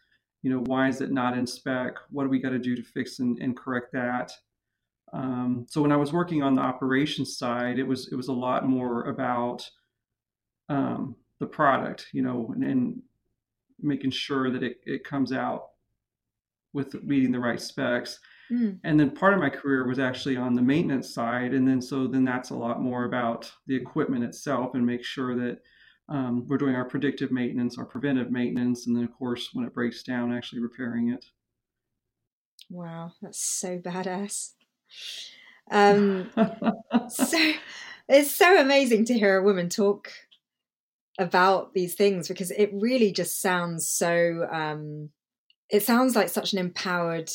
you 0.43 0.49
know, 0.51 0.59
why 0.65 0.89
is 0.89 1.01
it 1.01 1.11
not 1.11 1.37
in 1.37 1.47
spec? 1.47 1.95
What 2.09 2.23
do 2.23 2.29
we 2.29 2.39
got 2.39 2.49
to 2.49 2.59
do 2.59 2.75
to 2.75 2.83
fix 2.83 3.19
and, 3.19 3.39
and 3.39 3.57
correct 3.57 3.93
that? 3.93 4.31
Um, 5.13 5.65
so 5.69 5.81
when 5.81 5.91
I 5.91 5.97
was 5.97 6.11
working 6.11 6.43
on 6.43 6.53
the 6.53 6.61
operations 6.61 7.37
side, 7.37 7.79
it 7.79 7.87
was 7.87 8.11
it 8.11 8.15
was 8.15 8.27
a 8.27 8.33
lot 8.33 8.67
more 8.67 9.05
about 9.05 9.67
um, 10.69 11.15
the 11.39 11.45
product, 11.45 12.07
you 12.11 12.21
know, 12.21 12.51
and, 12.53 12.63
and, 12.63 13.01
making 13.85 14.11
sure 14.11 14.49
that 14.49 14.63
it, 14.63 14.77
it 14.85 15.03
comes 15.03 15.33
out 15.33 15.71
with 16.73 17.01
meeting 17.03 17.31
the 17.31 17.39
right 17.39 17.61
specs. 17.61 18.19
Mm. 18.51 18.79
And 18.83 18.99
then 18.99 19.11
part 19.11 19.33
of 19.33 19.39
my 19.39 19.49
career 19.49 19.87
was 19.87 19.99
actually 19.99 20.37
on 20.37 20.53
the 20.53 20.61
maintenance 20.61 21.13
side, 21.13 21.53
and 21.53 21.67
then 21.67 21.81
so 21.81 22.07
then 22.07 22.25
that's 22.25 22.49
a 22.49 22.55
lot 22.55 22.81
more 22.81 23.05
about 23.05 23.51
the 23.67 23.75
equipment 23.75 24.23
itself 24.23 24.75
and 24.75 24.85
make 24.85 25.03
sure 25.03 25.35
that 25.35 25.59
um, 26.09 26.45
we're 26.47 26.57
doing 26.57 26.75
our 26.75 26.85
predictive 26.85 27.31
maintenance, 27.31 27.77
our 27.77 27.85
preventive 27.85 28.29
maintenance, 28.29 28.87
and 28.87 28.95
then, 28.95 29.03
of 29.03 29.13
course, 29.13 29.49
when 29.53 29.65
it 29.65 29.73
breaks 29.73 30.03
down, 30.03 30.33
actually 30.33 30.61
repairing 30.61 31.09
it. 31.09 31.25
Wow, 32.69 33.13
that's 33.21 33.39
so 33.39 33.77
badass. 33.77 34.51
Um, 35.71 36.29
so 37.09 37.51
it's 38.09 38.31
so 38.31 38.59
amazing 38.59 39.05
to 39.05 39.13
hear 39.13 39.37
a 39.37 39.43
woman 39.43 39.69
talk 39.69 40.11
about 41.17 41.73
these 41.73 41.95
things 41.95 42.27
because 42.27 42.51
it 42.51 42.71
really 42.73 43.11
just 43.11 43.41
sounds 43.41 43.87
so. 43.87 44.47
Um, 44.51 45.09
it 45.69 45.83
sounds 45.83 46.15
like 46.15 46.29
such 46.29 46.53
an 46.53 46.59
empowered 46.59 47.29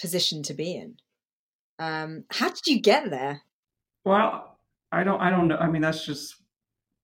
position 0.00 0.42
to 0.44 0.54
be 0.54 0.74
in. 0.74 0.96
Um, 1.78 2.24
how 2.30 2.48
did 2.48 2.66
you 2.66 2.80
get 2.80 3.10
there? 3.10 3.42
Well, 4.04 4.58
I 4.90 5.04
don't. 5.04 5.20
I 5.20 5.30
don't 5.30 5.48
know. 5.48 5.56
I 5.56 5.68
mean, 5.68 5.82
that's 5.82 6.04
just 6.04 6.36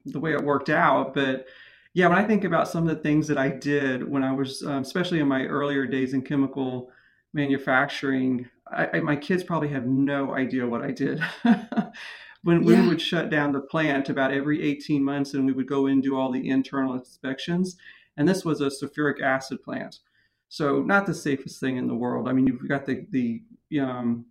the 0.04 0.20
way 0.20 0.32
it 0.32 0.44
worked 0.44 0.68
out. 0.68 1.14
But 1.14 1.46
yeah, 1.94 2.08
when 2.08 2.18
I 2.18 2.24
think 2.26 2.44
about 2.44 2.68
some 2.68 2.88
of 2.88 2.94
the 2.94 3.02
things 3.02 3.26
that 3.28 3.38
I 3.38 3.48
did 3.48 4.08
when 4.08 4.22
I 4.22 4.32
was, 4.32 4.62
um, 4.62 4.82
especially 4.82 5.20
in 5.20 5.28
my 5.28 5.44
earlier 5.44 5.86
days 5.86 6.14
in 6.14 6.22
chemical 6.22 6.90
manufacturing, 7.32 8.48
I, 8.70 8.88
I, 8.94 9.00
my 9.00 9.16
kids 9.16 9.42
probably 9.42 9.68
have 9.68 9.86
no 9.86 10.34
idea 10.34 10.66
what 10.66 10.82
I 10.82 10.90
did. 10.90 11.20
when, 12.42 12.62
yeah. 12.62 12.82
we 12.82 12.88
would 12.88 13.00
shut 13.00 13.30
down 13.30 13.52
the 13.52 13.60
plant 13.60 14.08
about 14.08 14.32
every 14.32 14.62
18 14.62 15.02
months 15.02 15.34
and 15.34 15.46
we 15.46 15.52
would 15.52 15.68
go 15.68 15.86
in 15.86 15.94
and 15.94 16.02
do 16.02 16.16
all 16.16 16.30
the 16.30 16.48
internal 16.48 16.94
inspections. 16.94 17.76
And 18.16 18.28
this 18.28 18.44
was 18.44 18.60
a 18.60 18.66
sulfuric 18.66 19.20
acid 19.22 19.62
plant. 19.62 20.00
So 20.48 20.80
not 20.80 21.06
the 21.06 21.14
safest 21.14 21.60
thing 21.60 21.76
in 21.76 21.86
the 21.86 21.94
world. 21.94 22.28
I 22.28 22.32
mean, 22.32 22.46
you've 22.46 22.66
got 22.68 22.86
the, 22.86 23.06
the, 23.10 23.80
um, 23.80 24.26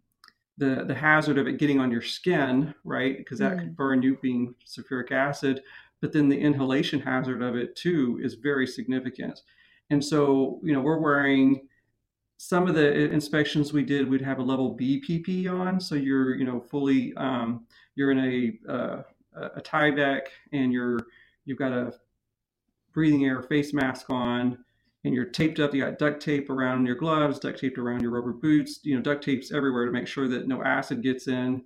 the 0.58 0.84
the 0.88 0.96
hazard 0.96 1.38
of 1.38 1.48
it 1.48 1.60
getting 1.60 1.80
on 1.80 1.92
your 1.92 2.02
skin, 2.02 2.74
right? 2.84 3.18
Because 3.18 3.40
that 3.40 3.54
mm. 3.54 3.60
could 3.60 3.78
burn 3.78 4.02
you 4.02 4.18
being 4.22 4.56
sulfuric 4.66 5.12
acid. 5.12 5.62
But 6.02 6.12
then 6.12 6.30
the 6.30 6.40
inhalation 6.40 7.00
hazard 7.00 7.42
of 7.42 7.56
it 7.56 7.76
too 7.76 8.20
is 8.22 8.36
very 8.36 8.68
significant. 8.68 9.42
And 9.90 10.04
so, 10.04 10.60
you 10.64 10.74
know, 10.74 10.82
we're 10.82 11.00
wearing 11.00 11.68
some 12.38 12.68
of 12.68 12.76
the 12.76 13.10
inspections 13.10 13.74
we 13.74 13.84
did, 13.84 14.08
we'd 14.08 14.22
have 14.22 14.38
a 14.38 14.44
level 14.44 14.74
B 14.74 15.02
PP 15.08 15.50
on. 15.52 15.80
So 15.80 15.96
you're, 15.96 16.36
you 16.36 16.46
know, 16.46 16.60
fully, 16.60 17.16
um, 17.16 17.66
you're 17.96 18.12
in 18.12 18.20
a, 18.20 18.72
uh, 18.72 19.02
a 19.56 19.62
Tyvek 19.62 20.28
and 20.54 20.72
you're, 20.72 21.00
you've 21.46 21.58
got 21.58 21.72
a 21.72 21.94
breathing 22.94 23.26
air 23.26 23.42
face 23.42 23.74
mask 23.74 24.10
on 24.12 24.60
and 25.04 25.14
you're 25.14 25.26
taped 25.26 25.60
up. 25.60 25.74
You 25.74 25.84
got 25.84 26.00
duct 26.00 26.22
tape 26.22 26.50
around 26.50 26.86
your 26.86 26.96
gloves, 26.96 27.40
duct 27.40 27.60
taped 27.60 27.78
around 27.78 28.02
your 28.02 28.12
rubber 28.12 28.34
boots. 28.34 28.80
You 28.84 28.96
know, 28.96 29.02
duct 29.02 29.24
tapes 29.24 29.52
everywhere 29.52 29.86
to 29.86 29.92
make 29.92 30.08
sure 30.08 30.28
that 30.28 30.48
no 30.48 30.64
acid 30.64 31.02
gets 31.02 31.28
in. 31.28 31.64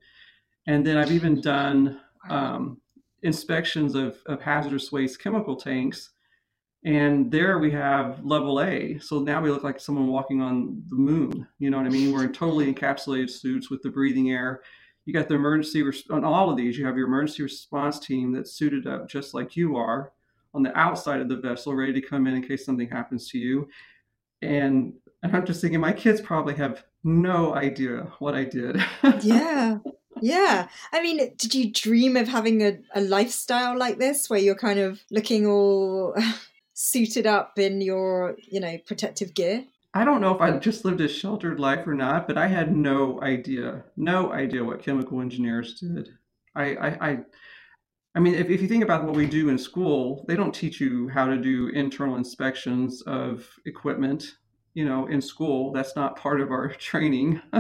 And 0.68 0.86
then 0.86 0.98
I've 0.98 1.12
even 1.12 1.42
done 1.42 2.00
um, 2.30 2.80
inspections 3.24 3.96
of, 3.96 4.18
of 4.26 4.42
hazardous 4.42 4.92
waste 4.92 5.22
chemical 5.22 5.56
tanks. 5.56 6.12
And 6.84 7.32
there 7.32 7.60
we 7.60 7.72
have 7.72 8.24
level 8.26 8.62
A. 8.62 8.98
So 9.00 9.20
now 9.20 9.42
we 9.42 9.52
look 9.52 9.64
like 9.64 9.80
someone 9.80 10.08
walking 10.08 10.42
on 10.42 10.82
the 10.90 10.96
moon. 10.96 11.48
You 11.60 11.70
know 11.70 11.78
what 11.78 11.86
I 11.86 11.90
mean? 11.90 12.12
We're 12.12 12.26
in 12.26 12.34
totally 12.34 12.72
encapsulated 12.72 13.30
suits 13.30 13.70
with 13.70 13.82
the 13.82 13.90
breathing 13.90 14.32
air. 14.32 14.62
You 15.06 15.14
got 15.14 15.28
the 15.28 15.36
emergency 15.36 15.84
on 16.10 16.24
all 16.24 16.50
of 16.50 16.58
these. 16.58 16.78
You 16.78 16.86
have 16.86 16.98
your 16.98 17.08
emergency 17.08 17.44
response 17.44 18.00
team 18.00 18.34
that's 18.34 18.54
suited 18.54 18.88
up 18.88 19.10
just 19.10 19.34
like 19.34 19.56
you 19.56 19.78
are 19.78 20.12
on 20.54 20.64
the 20.64 20.78
outside 20.78 21.22
of 21.22 21.30
the 21.30 21.38
vessel, 21.38 21.74
ready 21.74 21.94
to 21.94 22.02
come 22.02 22.28
in 22.28 22.36
in 22.36 22.48
case 22.48 22.66
something 22.66 22.90
happens 22.90 23.30
to 23.30 23.38
you. 23.38 23.70
And, 24.42 24.94
and 25.24 25.36
I'm 25.36 25.46
just 25.46 25.62
thinking, 25.62 25.80
my 25.80 25.94
kids 25.94 26.20
probably 26.20 26.56
have 26.56 26.84
no 27.04 27.54
idea 27.54 28.12
what 28.20 28.36
I 28.36 28.46
did. 28.46 28.84
yeah. 29.22 29.78
Yeah. 30.22 30.68
I 30.92 31.02
mean, 31.02 31.18
did 31.38 31.56
you 31.56 31.72
dream 31.72 32.18
of 32.18 32.28
having 32.28 32.62
a, 32.62 32.80
a 32.94 33.02
lifestyle 33.02 33.78
like 33.78 33.98
this 33.98 34.30
where 34.30 34.40
you're 34.40 34.56
kind 34.56 34.80
of 34.80 35.02
looking 35.10 35.46
all 35.46 36.16
suited 36.74 37.26
up 37.26 37.58
in 37.58 37.82
your, 37.82 38.36
you 38.50 38.60
know, 38.60 38.78
protective 38.86 39.34
gear? 39.34 39.66
I 39.94 40.06
don't 40.06 40.22
know 40.22 40.34
if 40.34 40.42
I 40.42 40.58
just 40.58 40.86
lived 40.86 41.02
a 41.02 41.08
sheltered 41.08 41.60
life 41.60 41.86
or 41.86 41.94
not, 41.94 42.28
but 42.28 42.38
I 42.38 42.48
had 42.48 42.76
no 42.76 43.22
idea, 43.22 43.84
no 43.98 44.32
idea 44.32 44.64
what 44.64 44.82
chemical 44.82 45.20
engineers 45.20 45.80
did. 45.80 46.10
I, 46.56 46.76
I, 46.76 47.10
I 47.10 47.20
I 48.14 48.20
mean, 48.20 48.36
if, 48.36 48.50
if 48.50 48.62
you 48.62 48.68
think 48.68 48.84
about 48.84 49.06
what 49.06 49.16
we 49.16 49.26
do 49.26 49.50
in 49.50 49.58
school, 49.58 50.26
they 50.28 50.36
don't 50.36 50.54
teach 50.54 50.82
you 50.82 51.08
how 51.10 51.26
to 51.26 51.38
do 51.38 51.70
internal 51.70 52.18
inspections 52.18 53.02
of 53.04 53.48
equipment. 53.66 54.36
you 54.74 54.86
know, 54.86 55.08
in 55.08 55.22
school. 55.22 55.72
That's 55.72 55.96
not 55.96 56.16
part 56.16 56.42
of 56.42 56.52
our 56.52 56.70
training. 56.80 57.42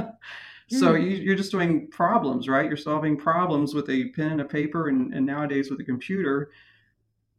so 0.69 0.93
mm. 0.93 1.23
you, 1.23 1.31
are 1.31 1.35
just 1.35 1.51
doing 1.51 1.87
problems, 1.89 2.47
right? 2.47 2.65
You're 2.67 2.77
solving 2.77 3.17
problems 3.17 3.73
with 3.73 3.89
a 3.89 4.09
pen 4.09 4.33
and 4.33 4.41
a 4.41 4.45
paper, 4.45 4.87
and, 4.87 5.13
and 5.13 5.25
nowadays 5.25 5.69
with 5.69 5.79
a 5.79 5.83
computer. 5.83 6.51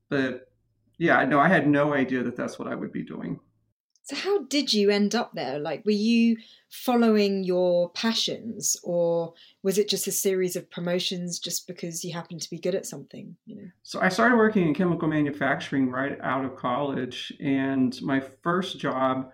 But 0.08 0.50
yeah, 0.98 1.24
no, 1.24 1.40
I 1.40 1.48
had 1.48 1.66
no 1.66 1.94
idea 1.94 2.22
that 2.22 2.36
that's 2.36 2.58
what 2.58 2.68
I 2.68 2.74
would 2.74 2.92
be 2.92 3.02
doing. 3.02 3.40
So, 4.04 4.16
how 4.16 4.42
did 4.44 4.72
you 4.72 4.90
end 4.90 5.14
up 5.14 5.32
there? 5.32 5.60
Like, 5.60 5.84
were 5.84 5.92
you 5.92 6.36
following 6.68 7.44
your 7.44 7.90
passions, 7.90 8.76
or 8.82 9.34
was 9.62 9.78
it 9.78 9.88
just 9.88 10.08
a 10.08 10.12
series 10.12 10.56
of 10.56 10.68
promotions 10.70 11.38
just 11.38 11.68
because 11.68 12.02
you 12.02 12.12
happened 12.12 12.42
to 12.42 12.50
be 12.50 12.58
good 12.58 12.74
at 12.74 12.84
something? 12.84 13.36
You 13.46 13.56
know. 13.56 13.68
So, 13.84 14.00
I 14.00 14.08
started 14.08 14.36
working 14.36 14.66
in 14.66 14.74
chemical 14.74 15.06
manufacturing 15.06 15.88
right 15.88 16.18
out 16.20 16.44
of 16.44 16.56
college, 16.56 17.32
and 17.40 18.00
my 18.02 18.18
first 18.18 18.80
job, 18.80 19.30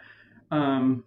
um, 0.51 1.03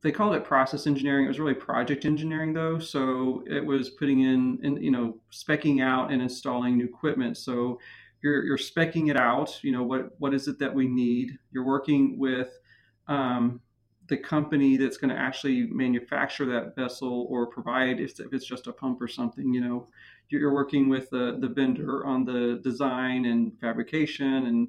they 0.00 0.10
called 0.10 0.34
it 0.34 0.44
process 0.44 0.86
engineering. 0.86 1.26
It 1.26 1.28
was 1.28 1.40
really 1.40 1.54
project 1.54 2.06
engineering, 2.06 2.54
though. 2.54 2.78
So, 2.78 3.44
it 3.46 3.64
was 3.64 3.90
putting 3.90 4.20
in 4.20 4.60
and 4.62 4.82
you 4.82 4.90
know 4.90 5.18
specking 5.30 5.82
out 5.82 6.10
and 6.10 6.22
installing 6.22 6.78
new 6.78 6.86
equipment. 6.86 7.36
So 7.36 7.80
you're, 8.22 8.44
you're 8.44 8.58
specking 8.58 9.10
it 9.10 9.16
out 9.16 9.62
you 9.62 9.70
know 9.70 9.84
what 9.84 10.10
what 10.18 10.34
is 10.34 10.48
it 10.48 10.58
that 10.58 10.74
we 10.74 10.88
need 10.88 11.38
you're 11.52 11.64
working 11.64 12.18
with 12.18 12.58
um, 13.08 13.60
the 14.08 14.16
company 14.16 14.76
that's 14.76 14.96
going 14.96 15.14
to 15.14 15.20
actually 15.20 15.66
manufacture 15.66 16.46
that 16.46 16.74
vessel 16.74 17.26
or 17.28 17.46
provide 17.46 18.00
if, 18.00 18.18
if 18.20 18.32
it's 18.32 18.46
just 18.46 18.66
a 18.66 18.72
pump 18.72 19.00
or 19.02 19.08
something 19.08 19.52
you 19.52 19.60
know 19.60 19.86
you're 20.30 20.52
working 20.52 20.88
with 20.88 21.08
the, 21.10 21.38
the 21.40 21.48
vendor 21.48 22.04
on 22.04 22.24
the 22.24 22.60
design 22.62 23.24
and 23.26 23.58
fabrication 23.60 24.46
and 24.46 24.68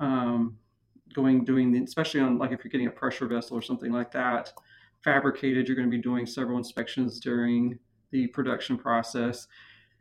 um, 0.00 0.56
going 1.12 1.44
doing 1.44 1.72
the, 1.72 1.82
especially 1.82 2.20
on 2.20 2.38
like 2.38 2.52
if 2.52 2.64
you're 2.64 2.70
getting 2.70 2.86
a 2.86 2.90
pressure 2.90 3.26
vessel 3.26 3.56
or 3.56 3.62
something 3.62 3.92
like 3.92 4.10
that 4.12 4.52
fabricated 5.02 5.66
you're 5.66 5.76
going 5.76 5.90
to 5.90 5.96
be 5.96 6.02
doing 6.02 6.24
several 6.24 6.56
inspections 6.56 7.18
during 7.18 7.78
the 8.12 8.28
production 8.28 8.78
process. 8.78 9.48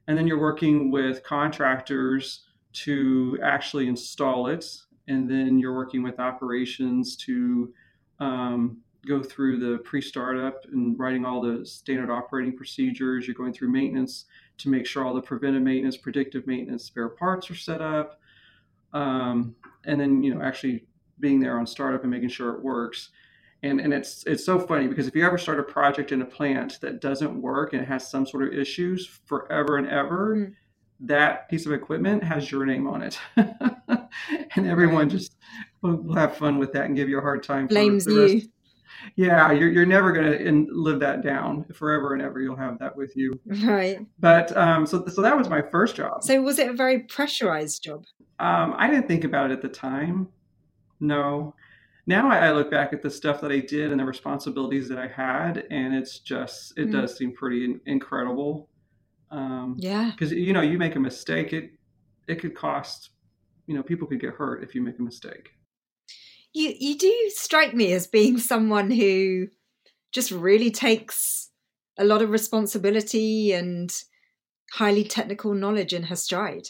And 0.07 0.17
then 0.17 0.27
you're 0.27 0.39
working 0.39 0.91
with 0.91 1.23
contractors 1.23 2.45
to 2.73 3.39
actually 3.43 3.88
install 3.88 4.47
it 4.47 4.65
and 5.08 5.29
then 5.29 5.60
you're 5.60 5.75
working 5.75 6.03
with 6.03 6.20
operations 6.20 7.15
to 7.17 7.74
um, 8.20 8.77
go 9.08 9.24
through 9.24 9.60
the 9.60 9.79
pre-startup 9.79 10.65
and 10.72 10.98
writing 11.00 11.25
all 11.25 11.41
the 11.41 11.65
standard 11.65 12.12
operating 12.12 12.55
procedures. 12.55 13.27
You're 13.27 13.36
going 13.36 13.53
through 13.53 13.72
maintenance 13.72 14.25
to 14.60 14.70
make 14.70 14.86
sure 14.86 15.05
all 15.05 15.13
the 15.13 15.22
preventive 15.22 15.63
maintenance, 15.63 15.98
predictive 15.98 16.46
maintenance, 16.46 16.86
spare 16.86 17.10
parts 17.10 17.50
are 17.50 17.55
set 17.55 17.81
up, 17.81 18.20
um, 18.93 19.55
and 19.86 20.00
then 20.00 20.22
you 20.24 20.34
know 20.34 20.41
actually 20.41 20.86
being 21.20 21.39
there 21.39 21.60
on 21.60 21.65
startup 21.65 22.01
and 22.01 22.12
making 22.12 22.29
sure 22.29 22.53
it 22.53 22.63
works. 22.63 23.10
And, 23.63 23.79
and 23.79 23.93
it's 23.93 24.24
it's 24.25 24.43
so 24.43 24.60
funny 24.60 24.88
because 24.88 25.08
if 25.08 25.15
you 25.15 25.24
ever 25.25 25.38
start 25.38 25.60
a 25.60 25.63
project 25.63 26.12
in 26.12 26.24
a 26.24 26.25
plant 26.25 26.79
that 26.81 27.00
doesn't 27.00 27.39
work 27.39 27.74
and 27.74 27.86
has 27.86 28.10
some 28.10 28.25
sort 28.25 28.48
of 28.48 28.53
issues 28.53 29.05
forever 29.05 29.77
and 29.77 29.88
ever, 29.88 30.36
mm 30.36 30.53
that 31.01 31.50
piece 31.50 31.65
of 31.65 31.74
equipment 31.74 32.24
has 32.24 32.51
your 32.51 32.65
name 32.65 32.88
on 32.88 33.01
it. 33.01 33.20
and 34.56 34.68
everyone 34.68 35.10
just 35.10 35.36
will 35.82 36.13
have 36.13 36.38
fun 36.38 36.58
with 36.58 36.74
that 36.74 36.86
and 36.86 36.96
give 36.96 37.10
you 37.10 37.18
a 37.18 37.22
hard 37.22 37.44
time. 37.44 37.68
Blames 37.68 38.06
you. 38.06 38.41
Yeah, 39.15 39.51
you're, 39.51 39.72
you're 39.72 39.86
never 39.86 40.12
going 40.12 40.32
to 40.32 40.68
live 40.72 41.00
that 41.00 41.24
down 41.24 41.65
forever 41.74 42.13
and 42.13 42.22
ever. 42.22 42.39
You'll 42.39 42.56
have 42.56 42.77
that 42.80 42.96
with 42.96 43.15
you. 43.15 43.39
Right. 43.63 44.00
But 44.20 44.56
um, 44.56 44.86
so, 44.86 45.06
so 45.08 45.22
that 45.22 45.36
was 45.36 45.50
my 45.50 45.62
first 45.62 45.96
job. 45.96 46.24
So 46.24 46.39
was 46.41 46.60
it 46.60 46.70
a 46.70 46.74
very 46.74 47.00
pressurized 47.00 47.84
job? 47.84 48.03
Um, 48.39 48.75
I 48.77 48.89
didn't 48.89 49.08
think 49.08 49.24
about 49.24 49.50
it 49.50 49.53
at 49.53 49.62
the 49.62 49.70
time. 49.70 50.27
No. 51.00 51.56
Now 52.06 52.30
I, 52.30 52.48
I, 52.48 52.51
look 52.51 52.70
back 52.72 52.94
at 52.94 53.01
the 53.01 53.10
stuff 53.10 53.41
that 53.41 53.51
I 53.51 53.60
did 53.60 53.91
and 53.91 54.00
the 54.00 54.06
responsibilities 54.06 54.89
that 54.89 54.98
I 54.98 55.08
had, 55.08 55.65
and 55.69 55.93
it's 55.93 56.19
just, 56.19 56.78
it 56.78 56.89
mm. 56.89 56.91
does 56.91 57.15
seem 57.15 57.34
pretty 57.34 57.65
in, 57.65 57.82
incredible. 57.86 58.67
Um, 59.30 59.76
yeah. 59.78 60.12
Because 60.12 60.32
you 60.32 60.54
know, 60.54 60.62
you 60.62 60.78
make 60.78 60.95
a 60.95 61.00
mistake, 61.00 61.54
it 61.54 61.71
it 62.28 62.39
could 62.39 62.56
cost. 62.56 63.12
You 63.71 63.77
know, 63.77 63.84
people 63.84 64.05
could 64.05 64.19
get 64.19 64.34
hurt 64.34 64.63
if 64.63 64.75
you 64.75 64.81
make 64.81 64.99
a 64.99 65.01
mistake. 65.01 65.53
You 66.51 66.73
you 66.77 66.97
do 66.97 67.31
strike 67.34 67.73
me 67.73 67.93
as 67.93 68.05
being 68.05 68.38
someone 68.38 68.91
who 68.91 69.47
just 70.12 70.29
really 70.29 70.71
takes 70.71 71.49
a 71.97 72.03
lot 72.03 72.21
of 72.21 72.31
responsibility 72.31 73.53
and 73.53 73.89
highly 74.73 75.05
technical 75.05 75.53
knowledge 75.53 75.93
in 75.93 76.03
her 76.03 76.17
stride. 76.17 76.67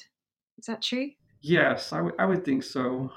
Is 0.59 0.67
that 0.67 0.83
true? 0.83 1.09
Yes, 1.41 1.91
I, 1.91 1.97
w- 1.97 2.15
I 2.19 2.25
would 2.25 2.45
think 2.45 2.61
so. 2.61 3.11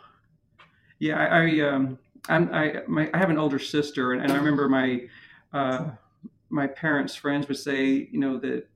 Yeah, 0.99 1.19
I, 1.19 1.45
I 1.45 1.61
um, 1.69 1.99
I'm, 2.31 2.55
I 2.55 2.77
my 2.89 3.11
I 3.13 3.19
have 3.19 3.29
an 3.29 3.37
older 3.37 3.59
sister, 3.59 4.15
and, 4.15 4.23
and 4.23 4.33
I 4.33 4.37
remember 4.37 4.67
my 4.67 5.03
uh, 5.53 5.91
my 6.49 6.69
parents' 6.69 7.15
friends 7.15 7.49
would 7.49 7.59
say, 7.59 8.09
you 8.11 8.19
know, 8.19 8.39
that 8.39 8.67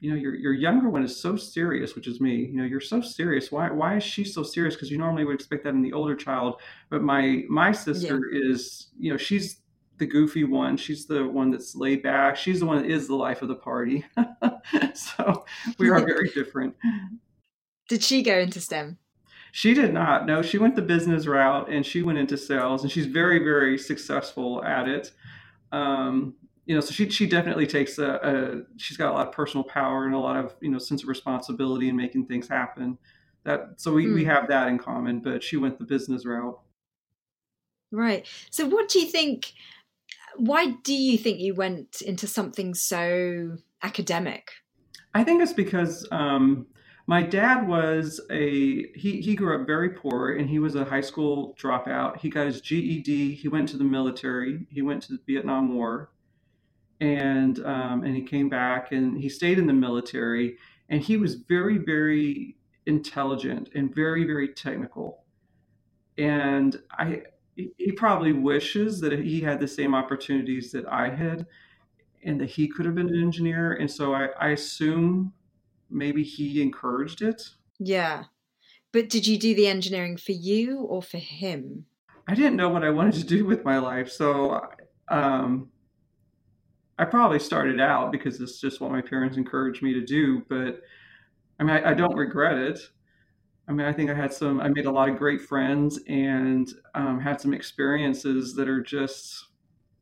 you 0.00 0.10
know 0.10 0.16
your, 0.16 0.34
your 0.34 0.52
younger 0.52 0.88
one 0.88 1.02
is 1.02 1.20
so 1.20 1.36
serious 1.36 1.94
which 1.94 2.06
is 2.06 2.20
me 2.20 2.36
you 2.36 2.56
know 2.56 2.64
you're 2.64 2.80
so 2.80 3.00
serious. 3.00 3.50
Why 3.50 3.70
why 3.70 3.96
is 3.96 4.04
she 4.04 4.24
so 4.24 4.42
serious? 4.42 4.74
Because 4.74 4.90
you 4.90 4.98
normally 4.98 5.24
would 5.24 5.34
expect 5.34 5.64
that 5.64 5.74
in 5.74 5.82
the 5.82 5.92
older 5.92 6.16
child 6.16 6.60
but 6.90 7.02
my 7.02 7.44
my 7.48 7.72
sister 7.72 8.20
yeah. 8.30 8.52
is 8.52 8.88
you 8.98 9.10
know 9.10 9.16
she's 9.16 9.60
the 9.98 10.06
goofy 10.06 10.44
one. 10.44 10.76
She's 10.76 11.06
the 11.06 11.26
one 11.26 11.50
that's 11.50 11.74
laid 11.74 12.02
back. 12.02 12.36
She's 12.36 12.60
the 12.60 12.66
one 12.66 12.82
that 12.82 12.90
is 12.90 13.08
the 13.08 13.16
life 13.16 13.42
of 13.42 13.48
the 13.48 13.56
party. 13.56 14.04
So 14.94 15.44
we 15.78 15.88
are 15.90 16.00
very 16.06 16.28
different. 16.30 16.74
Did 17.88 18.02
she 18.02 18.22
go 18.22 18.38
into 18.38 18.60
stem? 18.60 18.98
She 19.52 19.72
did 19.72 19.94
not. 19.94 20.26
No 20.26 20.42
she 20.42 20.58
went 20.58 20.76
the 20.76 20.82
business 20.82 21.26
route 21.26 21.70
and 21.70 21.86
she 21.86 22.02
went 22.02 22.18
into 22.18 22.36
sales 22.36 22.82
and 22.82 22.92
she's 22.92 23.06
very 23.06 23.38
very 23.38 23.78
successful 23.78 24.62
at 24.64 24.88
it. 24.88 25.12
Um, 25.72 26.34
you 26.68 26.74
know, 26.74 26.82
so 26.82 26.92
she 26.92 27.08
she 27.08 27.26
definitely 27.26 27.66
takes 27.66 27.96
a, 27.96 28.20
a, 28.22 28.78
she's 28.78 28.98
got 28.98 29.10
a 29.10 29.14
lot 29.14 29.26
of 29.26 29.32
personal 29.32 29.64
power 29.64 30.04
and 30.04 30.14
a 30.14 30.18
lot 30.18 30.36
of 30.36 30.54
you 30.60 30.70
know 30.70 30.78
sense 30.78 31.02
of 31.02 31.08
responsibility 31.08 31.88
in 31.88 31.96
making 31.96 32.26
things 32.26 32.46
happen. 32.46 32.98
That 33.44 33.80
so 33.80 33.94
we, 33.94 34.04
mm. 34.04 34.14
we 34.14 34.24
hmm. 34.24 34.30
have 34.30 34.48
that 34.48 34.68
in 34.68 34.78
common, 34.78 35.20
but 35.20 35.42
she 35.42 35.56
went 35.56 35.78
the 35.78 35.86
business 35.86 36.26
route. 36.26 36.60
Right. 37.90 38.26
So 38.50 38.68
what 38.68 38.90
do 38.90 39.00
you 39.00 39.06
think? 39.06 39.54
Why 40.36 40.72
do 40.84 40.92
you 40.92 41.16
think 41.16 41.40
you 41.40 41.54
went 41.54 42.02
into 42.02 42.26
something 42.26 42.74
so 42.74 43.56
academic? 43.82 44.50
I 45.14 45.24
think 45.24 45.40
it's 45.40 45.54
because 45.54 46.06
um, 46.10 46.66
my 47.06 47.22
dad 47.22 47.66
was 47.66 48.20
a 48.30 48.92
he 48.92 49.22
he 49.22 49.34
grew 49.34 49.58
up 49.58 49.66
very 49.66 49.88
poor 49.88 50.36
and 50.36 50.50
he 50.50 50.58
was 50.58 50.74
a 50.74 50.84
high 50.84 51.00
school 51.00 51.56
dropout. 51.58 52.18
He 52.18 52.28
got 52.28 52.44
his 52.44 52.60
GED. 52.60 53.36
He 53.36 53.48
went 53.48 53.70
to 53.70 53.78
the 53.78 53.84
military. 53.84 54.66
He 54.68 54.82
went 54.82 55.02
to 55.04 55.12
the 55.12 55.20
Vietnam 55.26 55.74
War 55.74 56.10
and 57.00 57.64
um, 57.64 58.02
and 58.04 58.14
he 58.14 58.22
came 58.22 58.48
back 58.48 58.92
and 58.92 59.18
he 59.18 59.28
stayed 59.28 59.58
in 59.58 59.66
the 59.66 59.72
military 59.72 60.56
and 60.88 61.00
he 61.00 61.16
was 61.16 61.34
very 61.34 61.78
very 61.78 62.56
intelligent 62.86 63.70
and 63.74 63.94
very 63.94 64.24
very 64.24 64.48
technical. 64.48 65.24
And 66.16 66.80
i 66.92 67.22
he 67.76 67.90
probably 67.90 68.32
wishes 68.32 69.00
that 69.00 69.12
he 69.12 69.40
had 69.40 69.58
the 69.58 69.66
same 69.66 69.92
opportunities 69.92 70.70
that 70.70 70.86
i 70.86 71.08
had 71.08 71.44
and 72.22 72.40
that 72.40 72.48
he 72.50 72.68
could 72.68 72.86
have 72.86 72.94
been 72.94 73.08
an 73.08 73.20
engineer. 73.20 73.72
And 73.72 73.90
so 73.90 74.14
i, 74.14 74.28
I 74.40 74.48
assume 74.50 75.32
maybe 75.90 76.22
he 76.22 76.62
encouraged 76.62 77.22
it. 77.22 77.42
Yeah. 77.78 78.24
But 78.92 79.08
did 79.08 79.26
you 79.26 79.38
do 79.38 79.54
the 79.54 79.66
engineering 79.66 80.16
for 80.16 80.32
you 80.32 80.80
or 80.82 81.02
for 81.02 81.18
him? 81.18 81.86
I 82.26 82.34
didn't 82.34 82.56
know 82.56 82.68
what 82.68 82.84
i 82.84 82.90
wanted 82.90 83.14
to 83.14 83.24
do 83.24 83.44
with 83.44 83.64
my 83.64 83.78
life. 83.78 84.10
So 84.10 84.60
um, 85.08 85.70
I 86.98 87.04
probably 87.04 87.38
started 87.38 87.80
out 87.80 88.10
because 88.10 88.40
it's 88.40 88.60
just 88.60 88.80
what 88.80 88.90
my 88.90 89.00
parents 89.00 89.36
encouraged 89.36 89.82
me 89.82 89.94
to 89.94 90.04
do. 90.04 90.42
But 90.48 90.82
I 91.60 91.64
mean, 91.64 91.76
I, 91.76 91.90
I, 91.90 91.94
don't 91.94 92.14
regret 92.16 92.58
it. 92.58 92.80
I 93.68 93.72
mean, 93.72 93.86
I 93.86 93.92
think 93.92 94.10
I 94.10 94.14
had 94.14 94.32
some, 94.32 94.60
I 94.60 94.68
made 94.68 94.86
a 94.86 94.90
lot 94.90 95.08
of 95.08 95.16
great 95.16 95.40
friends 95.40 96.00
and 96.08 96.68
um, 96.94 97.20
had 97.20 97.40
some 97.40 97.54
experiences 97.54 98.54
that 98.54 98.68
are 98.68 98.80
just 98.80 99.46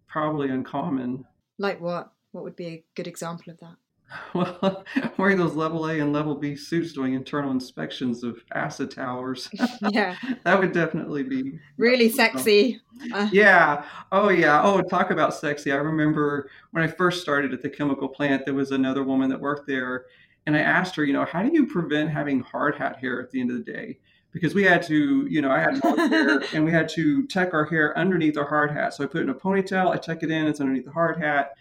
probably 0.07 0.49
uncommon. 0.49 1.25
Like 1.59 1.81
what? 1.81 2.13
What 2.33 2.45
would 2.45 2.57
be 2.57 2.67
a 2.67 2.85
good 2.95 3.07
example 3.07 3.53
of 3.53 3.61
that? 3.61 3.77
Well, 4.35 4.85
wearing 5.16 5.38
those 5.38 5.55
level 5.55 5.87
A 5.87 5.99
and 6.01 6.12
level 6.12 6.35
B 6.35 6.57
suits 6.57 6.92
doing 6.92 7.14
internal 7.14 7.51
inspections 7.51 8.23
of 8.23 8.42
acid 8.53 8.90
towers. 8.90 9.49
yeah. 9.90 10.16
that 10.45 10.59
would 10.59 10.73
definitely 10.73 11.23
be 11.23 11.59
really 11.77 12.09
sexy. 12.09 12.81
Uh, 13.12 13.29
yeah. 13.33 13.85
Oh, 14.12 14.29
yeah. 14.29 14.62
Oh, 14.62 14.83
talk 14.83 15.11
about 15.11 15.35
sexy. 15.35 15.73
I 15.73 15.77
remember 15.77 16.51
when 16.73 16.85
I 16.85 16.87
first 16.87 17.23
started 17.23 17.53
at 17.53 17.62
the 17.62 17.71
chemical 17.71 18.09
plant, 18.09 18.45
there 18.45 18.55
was 18.55 18.71
another 18.73 19.03
woman 19.03 19.31
that 19.31 19.40
worked 19.40 19.66
there. 19.66 20.07
And 20.47 20.57
I 20.57 20.61
asked 20.61 20.95
her, 20.97 21.05
you 21.05 21.12
know, 21.12 21.25
how 21.25 21.42
do 21.42 21.51
you 21.53 21.66
prevent 21.66 22.11
having 22.11 22.40
hard 22.40 22.77
hat 22.77 22.99
hair 22.99 23.21
at 23.21 23.31
the 23.31 23.40
end 23.40 23.51
of 23.51 23.57
the 23.57 23.73
day? 23.73 23.99
Because 24.33 24.55
we 24.55 24.64
had 24.64 24.83
to, 24.85 25.27
you 25.29 25.40
know, 25.40 25.51
I 25.51 25.61
had 25.61 25.83
long 25.83 25.97
hair 25.97 26.42
and 26.53 26.64
we 26.64 26.71
had 26.71 26.88
to 26.90 27.27
tuck 27.27 27.55
our 27.55 27.64
hair 27.64 27.97
underneath 27.99 28.37
our 28.37 28.47
hard 28.47 28.71
hat. 28.71 28.95
So 28.95 29.03
I 29.03 29.07
put 29.07 29.23
it 29.23 29.25
in 29.25 29.31
a 29.31 29.35
ponytail, 29.35 29.90
I 29.90 29.97
tuck 29.97 30.23
it 30.23 30.31
in, 30.31 30.47
it's 30.47 30.61
underneath 30.61 30.85
the 30.85 30.92
hard 30.92 31.19
hat. 31.19 31.55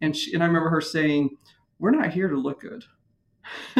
And, 0.00 0.16
she, 0.16 0.34
and 0.34 0.42
I 0.42 0.46
remember 0.46 0.68
her 0.68 0.80
saying, 0.80 1.36
we're 1.78 1.90
not 1.90 2.12
here 2.12 2.28
to 2.28 2.36
look 2.36 2.60
good. 2.60 2.84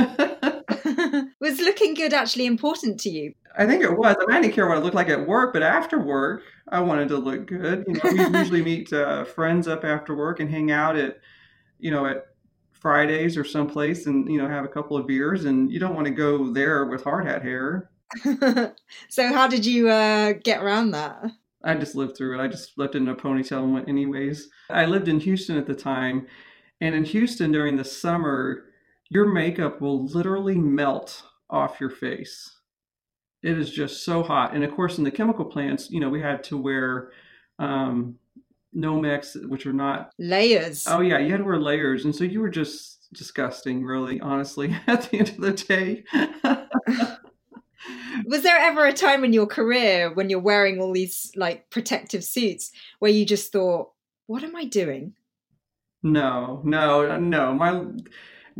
was 1.41 1.61
looking 1.61 1.95
good 1.95 2.15
actually 2.15 2.47
important 2.47 3.01
to 3.01 3.11
you? 3.11 3.35
I 3.57 3.67
think 3.67 3.83
it 3.83 3.97
was. 3.97 4.17
I, 4.21 4.27
mean, 4.27 4.37
I 4.37 4.41
didn't 4.41 4.55
care 4.55 4.69
what 4.69 4.79
it 4.79 4.85
looked 4.85 4.95
like 4.95 5.09
at 5.09 5.27
work, 5.27 5.53
but 5.53 5.63
after 5.63 5.99
work, 5.99 6.43
I 6.69 6.81
wanted 6.81 7.09
to 7.09 7.17
look 7.17 7.47
good. 7.47 7.85
You 7.87 7.95
know, 7.95 8.31
we 8.31 8.39
usually 8.39 8.63
meet 8.63 8.93
uh, 8.93 9.25
friends 9.25 9.67
up 9.69 9.85
after 9.85 10.15
work 10.15 10.41
and 10.41 10.51
hang 10.51 10.71
out 10.71 10.97
at, 10.97 11.19
you 11.79 11.91
know, 11.91 12.07
at 12.07 12.27
Fridays 12.73 13.37
or 13.37 13.45
someplace 13.45 14.07
and 14.07 14.31
you 14.31 14.39
know 14.39 14.49
have 14.49 14.65
a 14.65 14.69
couple 14.69 14.97
of 14.97 15.07
beers. 15.07 15.45
And 15.45 15.71
you 15.71 15.81
don't 15.81 15.95
want 15.95 16.07
to 16.07 16.13
go 16.13 16.53
there 16.53 16.85
with 16.87 17.05
hard 17.05 17.27
hat 17.27 17.43
hair. 17.43 17.91
so 19.09 19.33
how 19.33 19.49
did 19.49 19.67
you 19.67 19.89
uh, 19.89 20.35
get 20.45 20.63
around 20.63 20.93
that? 20.93 21.25
I 21.65 21.75
just 21.75 21.97
lived 21.97 22.17
through 22.17 22.39
it. 22.39 22.43
I 22.43 22.47
just 22.47 22.79
left 22.79 22.95
it 22.95 22.99
in 22.99 23.09
a 23.09 23.17
ponytail 23.17 23.65
and 23.65 23.75
went 23.75 23.89
anyways. 23.89 24.49
I 24.71 24.87
lived 24.87 25.09
in 25.09 25.19
Houston 25.21 25.59
at 25.59 25.67
the 25.67 25.75
time, 25.75 26.29
and 26.81 26.95
in 26.95 27.05
Houston 27.05 27.53
during 27.53 27.77
the 27.77 27.85
summer, 27.85 28.65
your 29.11 29.27
makeup 29.27 29.81
will 29.81 30.05
literally 30.07 30.57
melt 30.57 31.23
off 31.51 31.81
your 31.81 31.91
face 31.91 32.59
it 33.43 33.59
is 33.59 33.71
just 33.71 34.05
so 34.05 34.23
hot. 34.23 34.55
And 34.55 34.63
of 34.65 34.75
course, 34.75 34.99
in 34.99 35.05
the 35.05 35.11
chemical 35.11 35.45
plants, 35.45 35.91
you 35.91 36.01
know, 36.01 36.09
we 36.09 36.21
had 36.21 36.43
to 36.45 36.57
wear 36.57 37.13
um, 37.59 38.19
Nomex, 38.75 39.49
which 39.49 39.67
are 39.67 39.73
not 39.73 40.13
layers. 40.19 40.87
Oh 40.89 41.01
yeah, 41.01 41.19
you 41.19 41.31
had 41.31 41.39
to 41.39 41.45
wear 41.45 41.59
layers, 41.61 42.05
and 42.05 42.15
so 42.15 42.25
you 42.25 42.41
were 42.41 42.51
just 42.51 43.13
disgusting, 43.13 43.85
really, 43.85 44.21
honestly. 44.21 44.77
At 44.87 45.11
the 45.11 45.19
end 45.19 45.29
of 45.31 45.41
the 45.41 45.53
day. 45.53 46.05
Was 48.27 48.43
there 48.43 48.59
ever 48.59 48.85
a 48.85 48.93
time 48.93 49.25
in 49.25 49.33
your 49.33 49.47
career 49.47 50.13
when 50.13 50.29
you're 50.29 50.41
wearing 50.41 50.81
all 50.81 50.93
these 50.93 51.33
like 51.37 51.71
protective 51.71 52.25
suits 52.25 52.73
where 52.99 53.11
you 53.11 53.25
just 53.25 53.53
thought, 53.53 53.93
"What 54.27 54.43
am 54.43 54.57
I 54.57 54.65
doing?" 54.65 55.15
No, 56.03 56.61
no, 56.65 57.19
no. 57.19 57.55
My 57.55 57.85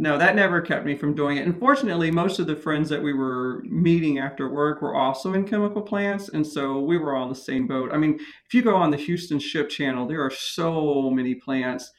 no, 0.01 0.17
that 0.17 0.37
never 0.37 0.61
kept 0.61 0.87
me 0.87 0.97
from 0.97 1.17
doing 1.17 1.39
it. 1.39 1.47
Unfortunately, 1.47 2.09
most 2.13 2.39
of 2.39 2.47
the 2.47 2.55
friends 2.55 2.89
that 2.89 3.03
we 3.03 3.13
were 3.13 3.65
meeting 3.65 4.21
after 4.21 4.49
work 4.49 4.81
were 4.81 4.95
also 4.95 5.35
in 5.35 5.45
chemical 5.45 5.83
plants. 5.83 6.29
And 6.29 6.47
so 6.47 6.79
we 6.79 6.99
were 6.99 7.17
all 7.17 7.25
in 7.25 7.31
the 7.31 7.35
same 7.35 7.67
boat. 7.67 7.91
I 7.93 7.97
mean, 7.97 8.21
if 8.47 8.55
you 8.55 8.63
go 8.63 8.77
on 8.77 8.93
the 8.93 8.97
Houston 8.97 9.41
Ship 9.41 9.69
Channel, 9.69 10.07
there 10.07 10.25
are 10.25 10.31
so 10.31 11.11
many 11.11 11.35
plants. 11.35 11.91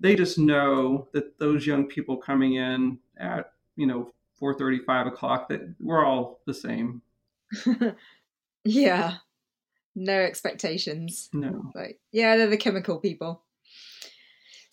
They 0.00 0.16
just 0.16 0.36
know 0.36 1.06
that 1.12 1.38
those 1.38 1.64
young 1.64 1.86
people 1.86 2.16
coming 2.16 2.54
in 2.54 2.98
at, 3.18 3.52
you 3.76 3.86
know, 3.86 4.12
four 4.34 4.58
thirty, 4.58 4.80
five 4.80 5.06
o'clock, 5.06 5.48
that 5.48 5.60
we're 5.78 6.04
all 6.04 6.40
the 6.46 6.54
same. 6.54 7.02
yeah. 8.64 9.14
No 9.94 10.18
expectations. 10.18 11.28
No. 11.32 11.70
Like, 11.72 12.00
yeah, 12.10 12.36
they're 12.36 12.48
the 12.48 12.56
chemical 12.56 12.98
people. 12.98 13.43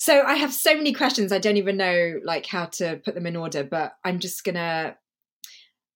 So 0.02 0.24
I 0.24 0.34
have 0.34 0.52
so 0.52 0.76
many 0.76 0.94
questions. 0.94 1.32
I 1.32 1.38
don't 1.38 1.58
even 1.58 1.78
know 1.78 2.16
like 2.24 2.48
how 2.48 2.66
to 2.78 3.00
put 3.06 3.14
them 3.14 3.28
in 3.28 3.36
order, 3.36 3.64
but 3.64 3.94
I'm 4.04 4.18
just 4.18 4.44
gonna 4.44 4.96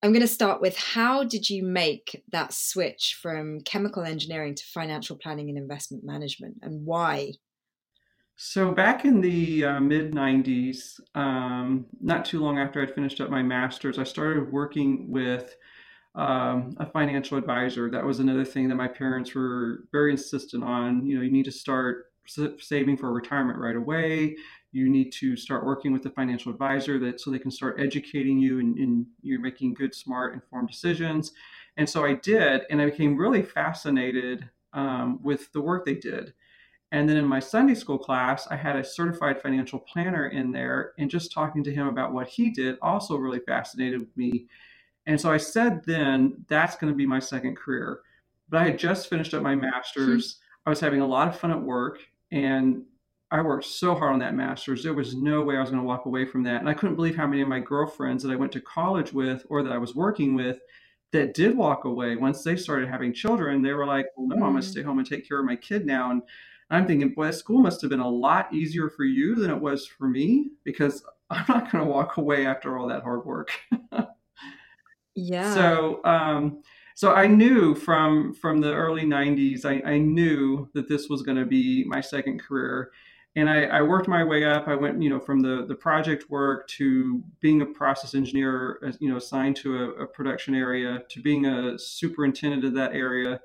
I'm 0.03 0.13
to 0.13 0.27
start 0.27 0.61
with 0.61 0.77
how 0.77 1.23
did 1.23 1.49
you 1.49 1.63
make 1.63 2.21
that 2.31 2.53
switch 2.53 3.17
from 3.19 3.61
chemical 3.61 4.03
engineering 4.03 4.53
to 4.53 4.63
financial 4.63 5.17
planning 5.17 5.49
and 5.49 5.57
investment 5.57 6.03
management 6.03 6.57
and 6.61 6.85
why? 6.85 7.31
So, 8.35 8.71
back 8.71 9.05
in 9.05 9.21
the 9.21 9.65
uh, 9.65 9.79
mid 9.79 10.11
90s, 10.11 10.99
um, 11.15 11.87
not 11.99 12.25
too 12.25 12.41
long 12.41 12.59
after 12.59 12.83
I'd 12.83 12.93
finished 12.93 13.19
up 13.21 13.31
my 13.31 13.41
master's, 13.41 13.97
I 13.97 14.03
started 14.03 14.51
working 14.51 15.09
with 15.09 15.55
um, 16.13 16.75
a 16.77 16.85
financial 16.85 17.39
advisor. 17.39 17.89
That 17.89 18.05
was 18.05 18.19
another 18.19 18.45
thing 18.45 18.69
that 18.69 18.75
my 18.75 18.87
parents 18.87 19.33
were 19.33 19.85
very 19.91 20.11
insistent 20.11 20.63
on. 20.63 21.03
You 21.07 21.15
know, 21.15 21.23
you 21.23 21.31
need 21.31 21.45
to 21.45 21.51
start 21.51 22.11
saving 22.27 22.97
for 22.97 23.11
retirement 23.11 23.59
right 23.59 23.75
away. 23.75 24.35
You 24.71 24.89
need 24.89 25.11
to 25.13 25.35
start 25.37 25.65
working 25.65 25.93
with 25.93 26.05
a 26.05 26.09
financial 26.09 26.51
advisor 26.51 26.99
that 26.99 27.21
so 27.21 27.31
they 27.31 27.39
can 27.39 27.51
start 27.51 27.79
educating 27.79 28.39
you 28.39 28.59
and, 28.59 28.77
and 28.77 29.05
you're 29.21 29.39
making 29.39 29.73
good, 29.73 29.95
smart, 29.95 30.33
informed 30.33 30.69
decisions. 30.69 31.31
And 31.77 31.89
so 31.89 32.05
I 32.05 32.13
did, 32.13 32.63
and 32.69 32.81
I 32.81 32.85
became 32.85 33.17
really 33.17 33.41
fascinated 33.41 34.49
um, 34.73 35.19
with 35.23 35.51
the 35.53 35.61
work 35.61 35.85
they 35.85 35.95
did. 35.95 36.33
And 36.91 37.09
then 37.09 37.17
in 37.17 37.25
my 37.25 37.39
Sunday 37.39 37.75
school 37.75 37.97
class, 37.97 38.47
I 38.47 38.55
had 38.55 38.75
a 38.75 38.83
certified 38.83 39.41
financial 39.41 39.79
planner 39.79 40.27
in 40.27 40.51
there, 40.51 40.93
and 40.97 41.09
just 41.09 41.31
talking 41.31 41.63
to 41.63 41.73
him 41.73 41.87
about 41.87 42.13
what 42.13 42.27
he 42.27 42.51
did 42.51 42.77
also 42.81 43.17
really 43.17 43.39
fascinated 43.39 44.07
me. 44.15 44.47
And 45.05 45.19
so 45.19 45.31
I 45.31 45.37
said 45.37 45.83
then 45.85 46.45
that's 46.47 46.75
going 46.75 46.91
to 46.91 46.97
be 46.97 47.05
my 47.05 47.19
second 47.19 47.57
career. 47.57 47.99
But 48.49 48.61
I 48.61 48.65
had 48.65 48.79
just 48.79 49.09
finished 49.09 49.33
up 49.33 49.41
my 49.41 49.55
master's. 49.55 50.39
I 50.65 50.69
was 50.69 50.79
having 50.79 51.01
a 51.01 51.07
lot 51.07 51.27
of 51.27 51.37
fun 51.37 51.51
at 51.51 51.61
work, 51.61 51.99
and 52.31 52.83
I 53.31 53.41
worked 53.41 53.65
so 53.65 53.95
hard 53.95 54.13
on 54.13 54.19
that 54.19 54.35
master's. 54.35 54.83
There 54.83 54.93
was 54.93 55.15
no 55.15 55.41
way 55.41 55.57
I 55.57 55.61
was 55.61 55.69
going 55.69 55.81
to 55.81 55.87
walk 55.87 56.05
away 56.05 56.25
from 56.25 56.43
that. 56.43 56.59
And 56.59 56.69
I 56.69 56.73
couldn't 56.73 56.95
believe 56.95 57.15
how 57.15 57.27
many 57.27 57.41
of 57.41 57.47
my 57.47 57.59
girlfriends 57.59 58.23
that 58.23 58.31
I 58.31 58.35
went 58.35 58.51
to 58.53 58.61
college 58.61 59.13
with 59.13 59.45
or 59.49 59.63
that 59.63 59.71
I 59.71 59.77
was 59.77 59.95
working 59.95 60.35
with 60.35 60.59
that 61.11 61.33
did 61.33 61.57
walk 61.57 61.85
away 61.85 62.15
once 62.15 62.43
they 62.43 62.55
started 62.55 62.87
having 62.87 63.13
children. 63.13 63.61
They 63.61 63.73
were 63.73 63.85
like, 63.85 64.07
well, 64.15 64.27
no, 64.27 64.35
I'm 64.35 64.51
going 64.51 64.61
to 64.61 64.67
mm. 64.67 64.71
stay 64.71 64.83
home 64.83 64.99
and 64.99 65.09
take 65.09 65.27
care 65.27 65.39
of 65.39 65.45
my 65.45 65.55
kid 65.55 65.85
now. 65.85 66.11
And 66.11 66.21
I'm 66.69 66.85
thinking, 66.85 67.13
boy, 67.13 67.31
school 67.31 67.59
must 67.61 67.81
have 67.81 67.89
been 67.89 67.99
a 67.99 68.09
lot 68.09 68.53
easier 68.53 68.89
for 68.89 69.03
you 69.03 69.35
than 69.35 69.49
it 69.49 69.59
was 69.59 69.87
for 69.87 70.07
me 70.07 70.51
because 70.63 71.03
I'm 71.29 71.45
not 71.47 71.71
going 71.71 71.83
to 71.83 71.89
walk 71.89 72.17
away 72.17 72.45
after 72.45 72.77
all 72.77 72.87
that 72.89 73.03
hard 73.03 73.25
work. 73.25 73.51
yeah. 75.15 75.53
So, 75.53 76.01
um, 76.05 76.61
so 76.95 77.13
I 77.13 77.27
knew 77.27 77.75
from 77.75 78.33
from 78.33 78.61
the 78.61 78.73
early 78.73 79.03
90s, 79.03 79.65
I, 79.65 79.87
I 79.87 79.97
knew 79.97 80.69
that 80.73 80.87
this 80.87 81.09
was 81.09 81.21
going 81.21 81.37
to 81.37 81.45
be 81.45 81.83
my 81.83 81.99
second 81.99 82.41
career. 82.41 82.91
And 83.37 83.49
I, 83.49 83.63
I, 83.65 83.81
worked 83.81 84.07
my 84.07 84.23
way 84.23 84.45
up. 84.45 84.69
I 84.69 84.75
went, 84.75 85.03
you 85.03 85.09
know, 85.09 85.19
from 85.19 85.41
the, 85.41 85.65
the 85.67 85.75
project 85.75 86.29
work 86.29 86.69
to 86.69 87.21
being 87.41 87.61
a 87.61 87.65
process 87.65 88.15
engineer, 88.15 88.79
you 89.01 89.09
know, 89.09 89.17
assigned 89.17 89.57
to 89.57 89.75
a, 89.77 89.89
a 90.03 90.07
production 90.07 90.55
area, 90.55 91.03
to 91.09 91.21
being 91.21 91.45
a 91.45 91.77
superintendent 91.77 92.63
of 92.63 92.73
that 92.75 92.93
area, 92.93 93.41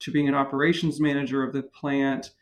to 0.00 0.10
being 0.10 0.28
an 0.28 0.34
operations 0.34 1.00
manager 1.00 1.42
of 1.42 1.54
the 1.54 1.62
plant. 1.62 2.32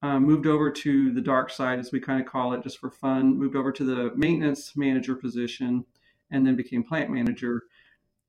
Um, 0.00 0.24
moved 0.24 0.46
over 0.46 0.70
to 0.70 1.12
the 1.12 1.20
dark 1.20 1.50
side, 1.50 1.78
as 1.78 1.92
we 1.92 2.00
kind 2.00 2.18
of 2.18 2.26
call 2.26 2.54
it, 2.54 2.62
just 2.62 2.78
for 2.78 2.90
fun. 2.90 3.38
Moved 3.38 3.56
over 3.56 3.72
to 3.72 3.84
the 3.84 4.12
maintenance 4.16 4.74
manager 4.74 5.16
position, 5.16 5.84
and 6.30 6.46
then 6.46 6.56
became 6.56 6.82
plant 6.82 7.10
manager. 7.10 7.64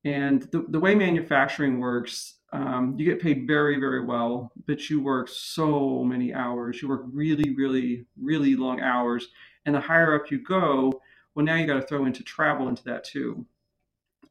And 0.04 0.42
the, 0.50 0.64
the 0.68 0.80
way 0.80 0.94
manufacturing 0.94 1.78
works, 1.78 2.36
um, 2.52 2.94
you 2.98 3.04
get 3.04 3.20
paid 3.20 3.46
very, 3.46 3.78
very 3.78 4.04
well, 4.04 4.50
but 4.66 4.88
you 4.88 5.00
work 5.00 5.28
so 5.28 6.02
many 6.02 6.32
hours. 6.32 6.80
You 6.80 6.88
work 6.88 7.02
really, 7.12 7.54
really, 7.54 8.06
really 8.20 8.56
long 8.56 8.80
hours. 8.80 9.28
And 9.66 9.74
the 9.74 9.80
higher 9.80 10.14
up 10.14 10.30
you 10.30 10.42
go, 10.42 11.00
well, 11.34 11.44
now 11.44 11.56
you 11.56 11.66
got 11.66 11.74
to 11.74 11.86
throw 11.86 12.06
into 12.06 12.22
travel 12.22 12.68
into 12.68 12.82
that 12.84 13.04
too. 13.04 13.46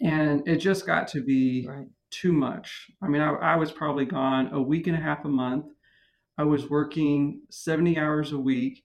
And 0.02 0.48
it 0.48 0.58
just 0.58 0.86
got 0.86 1.08
to 1.10 1.22
be 1.22 1.68
right. 1.68 1.88
too 2.10 2.34
much. 2.34 2.90
I 3.02 3.08
mean, 3.08 3.22
I, 3.22 3.32
I 3.34 3.56
was 3.56 3.72
probably 3.72 4.06
gone 4.06 4.50
a 4.54 4.62
week 4.62 4.88
and 4.88 4.96
a 4.96 5.00
half 5.00 5.26
a 5.26 5.30
month. 5.30 5.66
I 6.38 6.44
was 6.44 6.70
working 6.70 7.42
70 7.50 7.98
hours 7.98 8.32
a 8.32 8.38
week. 8.38 8.84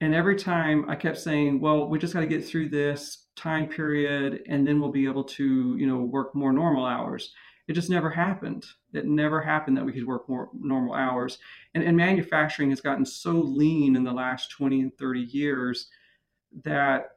And 0.00 0.14
every 0.14 0.36
time 0.36 0.88
I 0.88 0.96
kept 0.96 1.18
saying, 1.18 1.60
well, 1.60 1.88
we 1.88 1.98
just 1.98 2.12
got 2.12 2.20
to 2.20 2.26
get 2.26 2.44
through 2.44 2.68
this 2.68 3.27
time 3.38 3.68
period 3.68 4.42
and 4.48 4.66
then 4.66 4.80
we'll 4.80 4.90
be 4.90 5.06
able 5.06 5.24
to, 5.24 5.76
you 5.76 5.86
know, 5.86 5.98
work 5.98 6.34
more 6.34 6.52
normal 6.52 6.84
hours. 6.84 7.32
It 7.68 7.74
just 7.74 7.90
never 7.90 8.10
happened. 8.10 8.64
It 8.92 9.06
never 9.06 9.40
happened 9.40 9.76
that 9.76 9.84
we 9.84 9.92
could 9.92 10.06
work 10.06 10.28
more 10.28 10.48
normal 10.58 10.94
hours. 10.94 11.38
And, 11.74 11.84
and 11.84 11.96
manufacturing 11.96 12.70
has 12.70 12.80
gotten 12.80 13.04
so 13.04 13.32
lean 13.32 13.94
in 13.94 14.04
the 14.04 14.12
last 14.12 14.50
20 14.50 14.80
and 14.80 14.98
30 14.98 15.20
years 15.20 15.88
that 16.64 17.10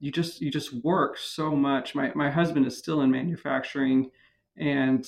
you 0.00 0.10
just 0.10 0.40
you 0.40 0.50
just 0.50 0.72
work 0.84 1.18
so 1.18 1.54
much. 1.54 1.94
My 1.94 2.10
my 2.14 2.30
husband 2.30 2.66
is 2.66 2.76
still 2.76 3.02
in 3.02 3.10
manufacturing 3.10 4.10
and 4.56 5.06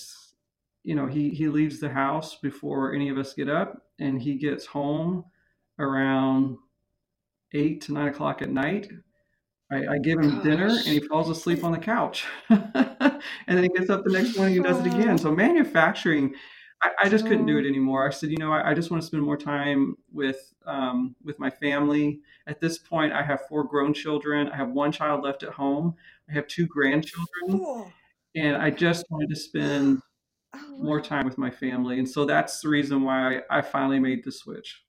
you 0.84 0.94
know 0.94 1.06
he 1.06 1.30
he 1.30 1.48
leaves 1.48 1.80
the 1.80 1.88
house 1.88 2.36
before 2.36 2.94
any 2.94 3.08
of 3.08 3.18
us 3.18 3.34
get 3.34 3.48
up 3.48 3.86
and 3.98 4.20
he 4.20 4.34
gets 4.34 4.66
home 4.66 5.24
around 5.78 6.58
eight 7.52 7.80
to 7.82 7.92
nine 7.92 8.08
o'clock 8.08 8.42
at 8.42 8.50
night. 8.50 8.90
I, 9.72 9.94
I 9.94 9.98
give 9.98 10.18
him 10.18 10.36
Gosh. 10.36 10.44
dinner 10.44 10.68
and 10.68 10.86
he 10.86 11.00
falls 11.00 11.30
asleep 11.30 11.64
on 11.64 11.72
the 11.72 11.78
couch. 11.78 12.24
and 12.48 13.22
then 13.46 13.62
he 13.62 13.68
gets 13.70 13.88
up 13.90 14.04
the 14.04 14.10
next 14.10 14.36
morning 14.36 14.56
and 14.56 14.64
does 14.64 14.78
it 14.80 14.86
again. 14.86 15.16
So 15.16 15.32
manufacturing, 15.32 16.34
I, 16.82 16.90
I 17.02 17.08
just 17.08 17.26
couldn't 17.26 17.46
do 17.46 17.58
it 17.58 17.66
anymore. 17.66 18.06
I 18.06 18.10
said, 18.10 18.30
you 18.30 18.36
know, 18.36 18.52
I, 18.52 18.70
I 18.70 18.74
just 18.74 18.90
want 18.90 19.02
to 19.02 19.06
spend 19.06 19.22
more 19.22 19.36
time 19.36 19.96
with 20.12 20.52
um, 20.66 21.14
with 21.24 21.38
my 21.38 21.48
family. 21.48 22.20
At 22.46 22.60
this 22.60 22.76
point, 22.78 23.12
I 23.12 23.22
have 23.22 23.46
four 23.48 23.64
grown 23.64 23.94
children. 23.94 24.48
I 24.48 24.56
have 24.56 24.70
one 24.70 24.92
child 24.92 25.22
left 25.24 25.42
at 25.42 25.50
home. 25.50 25.94
I 26.28 26.32
have 26.32 26.46
two 26.48 26.66
grandchildren, 26.66 27.92
and 28.34 28.56
I 28.56 28.70
just 28.70 29.06
wanted 29.10 29.30
to 29.30 29.36
spend 29.36 30.00
oh, 30.54 30.76
more 30.78 31.00
time 31.00 31.24
with 31.24 31.38
my 31.38 31.50
family. 31.50 31.98
And 31.98 32.08
so 32.08 32.24
that's 32.24 32.60
the 32.60 32.68
reason 32.68 33.02
why 33.02 33.40
I 33.48 33.62
finally 33.62 34.00
made 34.00 34.24
the 34.24 34.32
switch. 34.32 34.82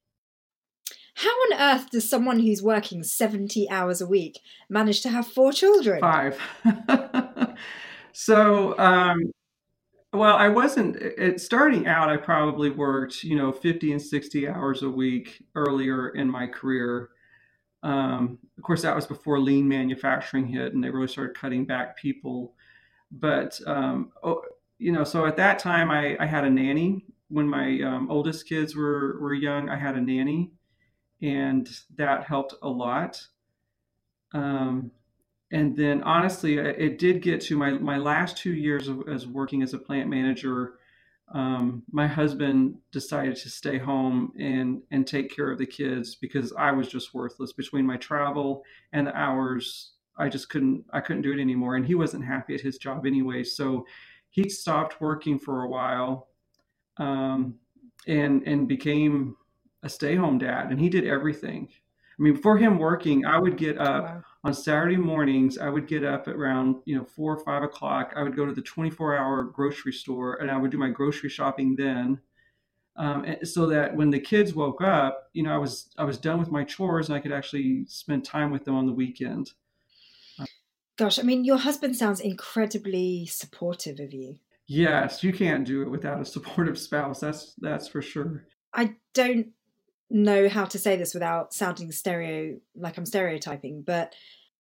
How 1.15 1.29
on 1.29 1.59
earth 1.59 1.91
does 1.91 2.09
someone 2.09 2.39
who's 2.39 2.63
working 2.63 3.03
70 3.03 3.69
hours 3.69 4.01
a 4.01 4.07
week 4.07 4.39
manage 4.69 5.01
to 5.01 5.09
have 5.09 5.27
four 5.27 5.53
children? 5.53 5.99
Five. 5.99 6.39
so, 8.13 8.77
um, 8.79 9.31
well, 10.11 10.35
I 10.35 10.47
wasn't 10.47 10.95
it, 10.97 11.41
starting 11.41 11.87
out. 11.87 12.09
I 12.09 12.17
probably 12.17 12.69
worked, 12.69 13.23
you 13.23 13.35
know, 13.35 13.51
50 13.51 13.91
and 13.93 14.01
60 14.01 14.47
hours 14.47 14.83
a 14.83 14.89
week 14.89 15.43
earlier 15.55 16.09
in 16.09 16.29
my 16.29 16.47
career. 16.47 17.09
Um, 17.81 18.39
of 18.57 18.63
course, 18.63 18.83
that 18.83 18.95
was 18.95 19.07
before 19.07 19.39
lean 19.39 19.67
manufacturing 19.67 20.47
hit, 20.47 20.73
and 20.73 20.83
they 20.83 20.89
really 20.89 21.07
started 21.07 21.35
cutting 21.35 21.65
back 21.65 21.97
people. 21.97 22.53
But 23.11 23.59
um, 23.67 24.11
oh, 24.23 24.41
you 24.77 24.91
know, 24.91 25.03
so 25.03 25.25
at 25.25 25.37
that 25.37 25.59
time, 25.59 25.91
I, 25.91 26.15
I 26.19 26.25
had 26.25 26.45
a 26.45 26.49
nanny 26.49 27.05
when 27.29 27.47
my 27.47 27.81
um, 27.81 28.09
oldest 28.09 28.47
kids 28.47 28.75
were 28.75 29.17
were 29.19 29.33
young. 29.33 29.69
I 29.69 29.77
had 29.77 29.95
a 29.95 30.01
nanny, 30.01 30.51
and 31.23 31.69
that 31.95 32.25
helped 32.25 32.53
a 32.61 32.69
lot. 32.69 33.25
Um, 34.33 34.91
and 35.51 35.75
then 35.75 36.03
honestly, 36.03 36.57
it 36.57 36.99
did 36.99 37.21
get 37.21 37.39
to 37.41 37.57
my 37.57 37.71
my 37.71 37.97
last 37.97 38.37
two 38.37 38.53
years 38.53 38.87
of, 38.87 39.07
as 39.07 39.25
working 39.25 39.63
as 39.63 39.73
a 39.73 39.79
plant 39.79 40.09
manager. 40.09 40.73
Um, 41.33 41.83
my 41.91 42.05
husband 42.05 42.75
decided 42.91 43.37
to 43.37 43.49
stay 43.49 43.77
home 43.77 44.33
and 44.37 44.81
and 44.91 45.07
take 45.07 45.33
care 45.33 45.49
of 45.51 45.57
the 45.57 45.65
kids 45.65 46.15
because 46.15 46.51
I 46.53 46.71
was 46.71 46.87
just 46.89 47.13
worthless 47.13 47.53
between 47.53 47.85
my 47.85 47.97
travel 47.97 48.63
and 48.91 49.07
the 49.07 49.17
hours. 49.17 49.93
I 50.17 50.27
just 50.27 50.49
couldn't 50.49 50.83
I 50.91 50.99
couldn't 50.99 51.21
do 51.21 51.31
it 51.31 51.39
anymore, 51.39 51.75
and 51.75 51.85
he 51.85 51.95
wasn't 51.95 52.25
happy 52.25 52.55
at 52.55 52.61
his 52.61 52.77
job 52.77 53.05
anyway. 53.05 53.43
So 53.43 53.85
he 54.29 54.49
stopped 54.49 54.99
working 54.99 55.39
for 55.39 55.63
a 55.63 55.69
while, 55.69 56.29
um, 56.97 57.55
and 58.07 58.41
and 58.47 58.67
became 58.67 59.35
a 59.83 59.89
stay 59.89 60.15
home 60.15 60.37
dad, 60.37 60.71
and 60.71 60.79
he 60.79 60.89
did 60.89 61.05
everything. 61.05 61.69
I 62.19 62.21
mean, 62.21 62.33
before 62.33 62.57
him 62.57 62.77
working, 62.77 63.25
I 63.25 63.39
would 63.39 63.57
get 63.57 63.77
up 63.77 64.03
wow. 64.03 64.23
on 64.43 64.53
Saturday 64.53 64.97
mornings. 64.97 65.57
I 65.57 65.69
would 65.69 65.87
get 65.87 66.03
up 66.03 66.27
at 66.27 66.35
around 66.35 66.77
you 66.85 66.95
know 66.95 67.03
four 67.03 67.35
or 67.35 67.43
five 67.43 67.63
o'clock. 67.63 68.13
I 68.15 68.23
would 68.23 68.35
go 68.35 68.45
to 68.45 68.53
the 68.53 68.61
24 68.61 69.17
hour 69.17 69.43
grocery 69.43 69.93
store 69.93 70.35
and 70.35 70.49
I 70.49 70.57
would 70.57 70.71
do 70.71 70.77
my 70.77 70.89
grocery 70.89 71.29
shopping 71.29 71.75
then, 71.75 72.19
um, 72.95 73.25
so 73.43 73.65
that 73.67 73.95
when 73.95 74.11
the 74.11 74.19
kids 74.19 74.53
woke 74.53 74.81
up, 74.81 75.29
you 75.33 75.43
know, 75.43 75.53
I 75.53 75.57
was 75.57 75.89
I 75.97 76.03
was 76.03 76.17
done 76.17 76.39
with 76.39 76.51
my 76.51 76.63
chores 76.63 77.09
and 77.09 77.15
I 77.15 77.19
could 77.19 77.31
actually 77.31 77.85
spend 77.87 78.25
time 78.25 78.51
with 78.51 78.65
them 78.65 78.75
on 78.75 78.85
the 78.85 78.93
weekend. 78.93 79.51
Gosh, 80.95 81.17
I 81.17 81.23
mean, 81.23 81.43
your 81.43 81.57
husband 81.57 81.95
sounds 81.95 82.19
incredibly 82.19 83.25
supportive 83.25 83.99
of 83.99 84.13
you. 84.13 84.37
Yes, 84.67 85.23
you 85.23 85.33
can't 85.33 85.65
do 85.65 85.81
it 85.81 85.89
without 85.89 86.21
a 86.21 86.25
supportive 86.35 86.77
spouse. 86.77 87.19
That's 87.19 87.55
that's 87.57 87.87
for 87.87 88.01
sure. 88.01 88.45
I 88.73 88.95
don't 89.13 89.47
know 90.09 90.47
how 90.49 90.65
to 90.65 90.77
say 90.77 90.95
this 90.95 91.13
without 91.13 91.53
sounding 91.53 91.91
stereo 91.91 92.57
like 92.75 92.97
I'm 92.97 93.05
stereotyping, 93.05 93.83
but 93.83 94.13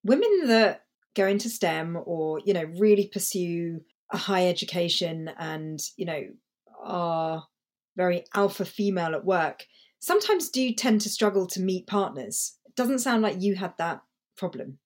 women 0.03 0.47
that 0.47 0.85
go 1.15 1.27
into 1.27 1.49
STEM 1.49 1.97
or, 2.05 2.39
you 2.43 2.53
know, 2.53 2.65
really 2.77 3.07
pursue 3.07 3.81
a 4.11 4.17
high 4.17 4.47
education 4.47 5.29
and, 5.37 5.79
you 5.95 6.05
know, 6.05 6.23
are 6.81 7.45
very 7.95 8.25
alpha 8.33 8.65
female 8.65 9.13
at 9.13 9.25
work 9.25 9.65
sometimes 10.03 10.49
do 10.49 10.73
tend 10.73 10.99
to 10.99 11.09
struggle 11.09 11.47
to 11.47 11.61
meet 11.61 11.87
partners. 11.87 12.57
It 12.65 12.75
doesn't 12.75 12.99
sound 12.99 13.21
like 13.21 13.41
you 13.41 13.55
had 13.55 13.73
that 13.77 14.01
problem. 14.35 14.77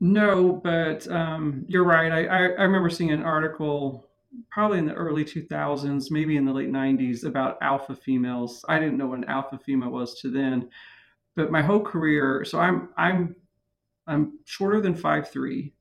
No, 0.00 0.60
but 0.64 1.06
um, 1.12 1.64
you're 1.68 1.84
right. 1.84 2.10
I, 2.10 2.24
I, 2.24 2.38
I 2.38 2.62
remember 2.62 2.88
seeing 2.88 3.12
an 3.12 3.22
article 3.22 4.08
probably 4.50 4.78
in 4.78 4.86
the 4.86 4.94
early 4.94 5.24
2000s, 5.24 6.10
maybe 6.10 6.36
in 6.36 6.44
the 6.44 6.52
late 6.52 6.70
90s, 6.70 7.24
about 7.24 7.58
alpha 7.62 7.94
females. 7.94 8.64
I 8.68 8.78
didn't 8.78 8.98
know 8.98 9.06
what 9.06 9.18
an 9.18 9.24
alpha 9.24 9.58
female 9.58 9.90
was 9.90 10.20
to 10.20 10.30
then, 10.30 10.68
but 11.36 11.50
my 11.50 11.62
whole 11.62 11.80
career. 11.80 12.44
So 12.44 12.58
I'm 12.58 12.90
I'm 12.96 13.36
I'm 14.06 14.38
shorter 14.44 14.80
than 14.80 14.94
five 14.94 15.30
three, 15.30 15.72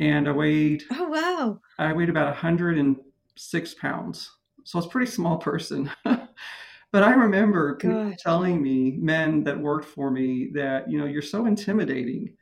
and 0.00 0.28
I 0.28 0.32
weighed. 0.32 0.82
Oh 0.92 1.08
wow! 1.08 1.60
I 1.78 1.92
weighed 1.92 2.08
about 2.08 2.26
106 2.26 3.74
pounds, 3.74 4.30
so 4.64 4.78
I 4.78 4.80
was 4.80 4.86
a 4.86 4.90
pretty 4.90 5.10
small 5.10 5.38
person. 5.38 5.90
but 6.04 7.02
I 7.02 7.10
remember 7.12 7.76
God. 7.76 8.16
telling 8.18 8.62
me 8.62 8.92
men 8.92 9.44
that 9.44 9.58
worked 9.58 9.86
for 9.86 10.10
me 10.10 10.50
that 10.54 10.90
you 10.90 10.98
know 10.98 11.06
you're 11.06 11.22
so 11.22 11.46
intimidating. 11.46 12.36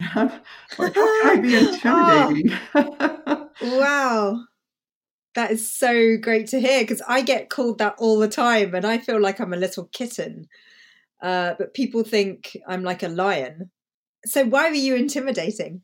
like, 0.16 0.32
how 0.78 0.88
can 0.88 1.26
I 1.26 1.40
be 1.40 1.56
oh. 1.84 2.28
intimidating? 2.28 2.58
oh. 2.74 3.50
wow. 3.62 4.44
That 5.34 5.50
is 5.50 5.72
so 5.72 6.16
great 6.18 6.48
to 6.48 6.60
hear 6.60 6.80
because 6.80 7.02
I 7.08 7.22
get 7.22 7.48
called 7.48 7.78
that 7.78 7.94
all 7.98 8.18
the 8.18 8.28
time 8.28 8.74
and 8.74 8.84
I 8.84 8.98
feel 8.98 9.20
like 9.20 9.40
I'm 9.40 9.52
a 9.52 9.56
little 9.56 9.86
kitten. 9.86 10.46
Uh, 11.22 11.54
but 11.58 11.74
people 11.74 12.04
think 12.04 12.56
I'm 12.66 12.82
like 12.82 13.02
a 13.02 13.08
lion. 13.08 13.70
So 14.26 14.44
why 14.44 14.68
were 14.68 14.74
you 14.74 14.94
intimidating? 14.94 15.82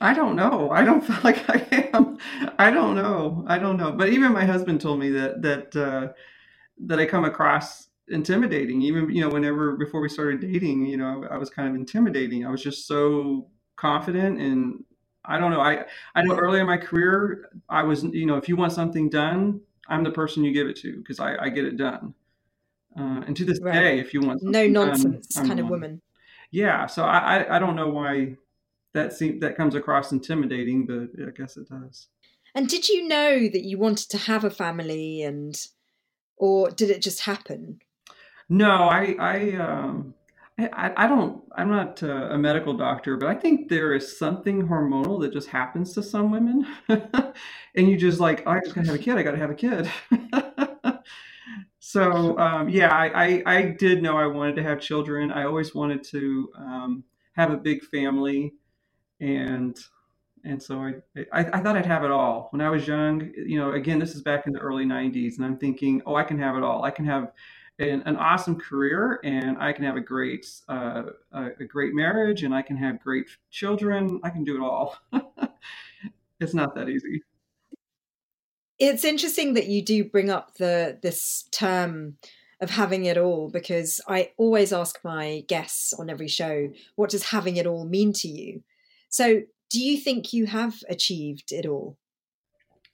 I 0.00 0.14
don't 0.14 0.34
know. 0.34 0.70
I 0.70 0.84
don't 0.84 1.00
feel 1.06 1.18
like 1.22 1.48
I 1.48 1.88
am. 1.92 2.18
I 2.58 2.70
don't 2.70 2.94
know. 2.94 3.44
I 3.46 3.58
don't 3.58 3.76
know. 3.76 3.92
But 3.92 4.08
even 4.08 4.32
my 4.32 4.44
husband 4.44 4.80
told 4.80 4.98
me 4.98 5.10
that 5.10 5.42
that 5.42 5.76
uh, 5.76 6.12
that 6.86 6.98
I 6.98 7.06
come 7.06 7.24
across 7.24 7.88
intimidating. 8.08 8.82
Even 8.82 9.10
you 9.10 9.20
know, 9.20 9.28
whenever 9.28 9.76
before 9.76 10.00
we 10.00 10.08
started 10.08 10.40
dating, 10.40 10.86
you 10.86 10.96
know, 10.96 11.26
I 11.30 11.36
was 11.36 11.50
kind 11.50 11.68
of 11.68 11.74
intimidating. 11.74 12.46
I 12.46 12.50
was 12.50 12.62
just 12.62 12.86
so 12.86 13.48
confident 13.76 14.40
and 14.40 14.84
I 15.24 15.38
don't 15.38 15.50
know. 15.50 15.60
I 15.60 15.84
I 16.14 16.22
know 16.22 16.36
early 16.36 16.60
in 16.60 16.66
my 16.66 16.76
career, 16.76 17.50
I 17.68 17.82
was 17.82 18.04
you 18.04 18.26
know 18.26 18.36
if 18.36 18.48
you 18.48 18.56
want 18.56 18.72
something 18.72 19.08
done, 19.08 19.60
I'm 19.88 20.04
the 20.04 20.10
person 20.10 20.44
you 20.44 20.52
give 20.52 20.68
it 20.68 20.76
to 20.76 20.96
because 20.96 21.20
I, 21.20 21.36
I 21.36 21.48
get 21.50 21.64
it 21.64 21.76
done. 21.76 22.14
Uh, 22.98 23.22
and 23.26 23.36
to 23.36 23.44
this 23.44 23.60
right. 23.60 23.72
day, 23.72 23.98
if 24.00 24.12
you 24.14 24.20
want 24.20 24.42
no 24.42 24.66
nonsense 24.66 25.28
done, 25.28 25.46
kind 25.46 25.60
of 25.60 25.68
woman. 25.68 26.00
Yeah, 26.50 26.86
so 26.86 27.04
I, 27.04 27.38
I, 27.38 27.56
I 27.56 27.58
don't 27.58 27.76
know 27.76 27.88
why 27.88 28.36
that 28.94 29.12
seems 29.12 29.40
that 29.40 29.56
comes 29.56 29.74
across 29.74 30.12
intimidating, 30.12 30.86
but 30.86 31.10
I 31.24 31.30
guess 31.30 31.56
it 31.56 31.68
does. 31.68 32.08
And 32.54 32.68
did 32.68 32.88
you 32.88 33.06
know 33.06 33.48
that 33.48 33.64
you 33.64 33.78
wanted 33.78 34.10
to 34.10 34.18
have 34.18 34.44
a 34.44 34.50
family, 34.50 35.22
and 35.22 35.56
or 36.36 36.70
did 36.70 36.90
it 36.90 37.02
just 37.02 37.20
happen? 37.20 37.80
No, 38.48 38.70
I 38.70 39.14
I 39.20 39.52
um, 39.56 40.14
I, 40.72 40.92
I 41.04 41.06
don't, 41.06 41.42
I'm 41.56 41.70
not 41.70 42.02
a 42.02 42.36
medical 42.36 42.74
doctor, 42.74 43.16
but 43.16 43.28
I 43.28 43.34
think 43.34 43.68
there 43.68 43.94
is 43.94 44.18
something 44.18 44.66
hormonal 44.66 45.20
that 45.20 45.32
just 45.32 45.48
happens 45.48 45.92
to 45.94 46.02
some 46.02 46.30
women. 46.30 46.66
and 46.88 47.88
you 47.88 47.96
just 47.96 48.20
like, 48.20 48.42
oh, 48.46 48.50
I 48.52 48.60
just 48.60 48.74
gotta 48.74 48.86
have 48.88 48.96
a 48.96 49.02
kid. 49.02 49.16
I 49.16 49.22
gotta 49.22 49.36
have 49.36 49.50
a 49.50 49.54
kid. 49.54 49.90
so, 51.78 52.38
um, 52.38 52.68
yeah, 52.68 52.94
I, 52.94 53.06
I, 53.06 53.42
I, 53.46 53.62
did 53.78 54.02
know 54.02 54.16
I 54.16 54.26
wanted 54.26 54.56
to 54.56 54.62
have 54.62 54.80
children. 54.80 55.30
I 55.30 55.44
always 55.44 55.74
wanted 55.74 56.04
to 56.04 56.50
um, 56.56 57.04
have 57.32 57.50
a 57.50 57.56
big 57.56 57.82
family. 57.84 58.54
And, 59.20 59.78
and 60.44 60.62
so 60.62 60.80
I, 60.80 60.94
I, 61.32 61.44
I 61.52 61.60
thought 61.60 61.76
I'd 61.76 61.86
have 61.86 62.04
it 62.04 62.10
all 62.10 62.48
when 62.50 62.60
I 62.60 62.70
was 62.70 62.86
young. 62.86 63.30
You 63.36 63.58
know, 63.58 63.72
again, 63.72 63.98
this 63.98 64.14
is 64.14 64.22
back 64.22 64.46
in 64.46 64.52
the 64.52 64.60
early 64.60 64.84
90s, 64.84 65.36
and 65.36 65.44
I'm 65.44 65.58
thinking, 65.58 66.02
oh, 66.06 66.14
I 66.14 66.24
can 66.24 66.38
have 66.38 66.56
it 66.56 66.62
all. 66.62 66.84
I 66.84 66.90
can 66.90 67.04
have 67.04 67.32
an, 67.80 68.02
an 68.04 68.16
awesome 68.16 68.58
career 68.58 69.20
and 69.24 69.56
I 69.58 69.72
can 69.72 69.84
have 69.84 69.96
a 69.96 70.00
great 70.00 70.46
uh, 70.68 71.04
a, 71.32 71.64
great 71.64 71.94
marriage 71.94 72.42
and 72.42 72.54
I 72.54 72.62
can 72.62 72.76
have 72.76 73.00
great 73.00 73.26
children. 73.50 74.20
I 74.22 74.30
can 74.30 74.44
do 74.44 74.56
it 74.56 74.62
all. 74.62 74.96
it's 76.40 76.54
not 76.54 76.74
that 76.74 76.88
easy. 76.88 77.22
It's 78.78 79.04
interesting 79.04 79.54
that 79.54 79.66
you 79.66 79.82
do 79.82 80.04
bring 80.04 80.30
up 80.30 80.54
the 80.56 80.98
this 81.02 81.44
term 81.50 82.16
of 82.60 82.70
having 82.70 83.06
it 83.06 83.16
all 83.16 83.48
because 83.48 84.00
I 84.06 84.32
always 84.36 84.72
ask 84.72 84.98
my 85.02 85.44
guests 85.48 85.94
on 85.94 86.10
every 86.10 86.28
show, 86.28 86.70
what 86.94 87.10
does 87.10 87.24
having 87.24 87.56
it 87.56 87.66
all 87.66 87.86
mean 87.86 88.12
to 88.14 88.28
you? 88.28 88.62
So, 89.08 89.42
do 89.70 89.80
you 89.80 89.98
think 89.98 90.32
you 90.32 90.46
have 90.46 90.76
achieved 90.88 91.52
it 91.52 91.64
all? 91.64 91.96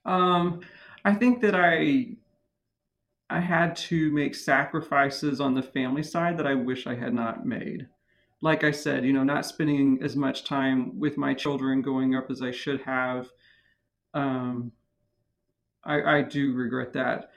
Um, 0.05 0.61
I 1.05 1.15
think 1.15 1.41
that 1.41 1.55
I 1.55 2.17
I 3.29 3.41
had 3.41 3.75
to 3.77 4.11
make 4.13 4.35
sacrifices 4.35 5.41
on 5.41 5.55
the 5.55 5.63
family 5.63 6.03
side 6.03 6.37
that 6.39 6.47
I 6.47 6.55
wish 6.55 6.87
I 6.87 6.95
had 6.95 7.13
not 7.13 7.45
made. 7.45 7.89
Like 8.41 8.63
I 8.63 8.71
said, 8.71 9.05
you 9.05 9.13
know, 9.13 9.25
not 9.25 9.47
spending 9.47 9.99
as 10.03 10.15
much 10.15 10.45
time 10.45 10.99
with 10.99 11.17
my 11.17 11.35
children 11.35 11.83
going 11.83 12.15
up 12.15 12.31
as 12.31 12.43
I 12.43 12.51
should 12.51 12.81
have. 12.83 13.29
Um, 14.15 14.73
I, 15.85 16.19
I 16.19 16.23
do 16.23 16.53
regret 16.53 16.93
that. 16.93 17.31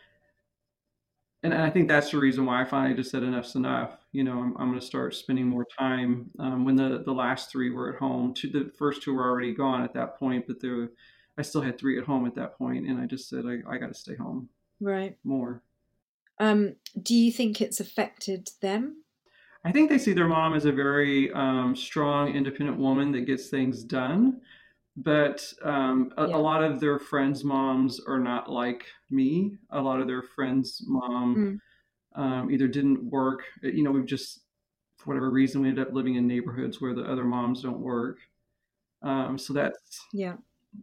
And 1.41 1.54
I 1.54 1.69
think 1.69 1.88
that's 1.88 2.12
the 2.12 2.19
reason 2.19 2.45
why 2.45 2.62
I 2.62 2.65
finally 2.65 2.95
just 2.95 3.12
said 3.12 3.23
enough's 3.23 3.56
enough. 3.56 3.97
You 4.12 4.25
know, 4.25 4.39
I'm, 4.39 4.58
I'm 4.58 4.67
going 4.69 4.80
to 4.80 4.86
start 4.86 5.15
spending 5.15 5.47
more 5.47 5.65
time. 5.78 6.30
Um, 6.38 6.65
when 6.65 6.75
the, 6.75 7.02
the 7.06 7.13
last 7.13 7.49
three 7.49 7.69
were 7.69 7.93
at 7.93 7.99
home, 7.99 8.34
two, 8.34 8.49
the 8.49 8.71
first 8.78 9.02
two 9.02 9.13
were 9.13 9.28
already 9.28 9.54
gone 9.54 9.84
at 9.84 9.93
that 9.93 10.19
point, 10.19 10.45
but 10.47 10.60
there, 10.60 10.89
I 11.38 11.41
still 11.41 11.62
had 11.62 11.80
three 11.80 11.97
at 11.97 12.04
home 12.04 12.25
at 12.28 12.36
that 12.36 12.58
point, 12.58 12.88
and 12.88 12.99
I 12.99 13.06
just 13.06 13.30
said 13.30 13.45
I, 13.45 13.60
I 13.73 13.78
got 13.78 13.88
to 13.88 13.93
stay 13.93 14.15
home. 14.15 14.49
Right. 14.82 15.17
More. 15.23 15.63
Um, 16.39 16.75
do 17.02 17.15
you 17.15 17.32
think 17.32 17.62
it's 17.62 17.80
affected 17.80 18.49
them? 18.62 19.04
I 19.65 19.71
think 19.71 19.89
they 19.89 19.97
see 19.97 20.13
their 20.13 20.28
mom 20.28 20.54
as 20.54 20.65
a 20.65 20.71
very 20.71 21.32
um, 21.34 21.75
strong, 21.75 22.34
independent 22.34 22.78
woman 22.78 23.12
that 23.12 23.21
gets 23.21 23.49
things 23.49 23.84
done. 23.84 24.41
But 24.95 25.45
um, 25.63 26.12
a, 26.17 26.28
yeah. 26.28 26.36
a, 26.36 26.38
lot 26.38 26.63
of 26.63 26.80
their 26.80 26.99
friends' 26.99 27.43
moms 27.43 28.02
are 28.08 28.19
not 28.19 28.52
like 28.52 28.86
me. 29.10 29.58
A 29.71 29.82
lot 29.82 30.02
of 30.02 30.08
their 30.08 30.23
friends' 30.23 30.84
mom 30.88 31.60
mm. 32.17 32.52
either 32.52 32.67
didn't 32.67 33.10
work. 33.10 33.43
You 33.62 33.84
know, 33.84 33.91
we've 33.91 34.06
just, 34.06 34.41
for 34.97 35.10
whatever 35.10 35.30
reason, 35.30 35.62
we 35.62 35.69
ended 35.69 35.88
up 35.88 35.93
living 35.93 36.15
in 36.15 36.28
neighborhoods 36.28 36.82
where 36.82 36.93
the 36.93 37.04
other 37.04 37.23
moms 37.23 37.62
don't 37.62 37.80
work. 37.80 38.17
Um, 39.02 39.38
so 39.38 39.54
that's 39.54 40.06
yeah. 40.13 40.36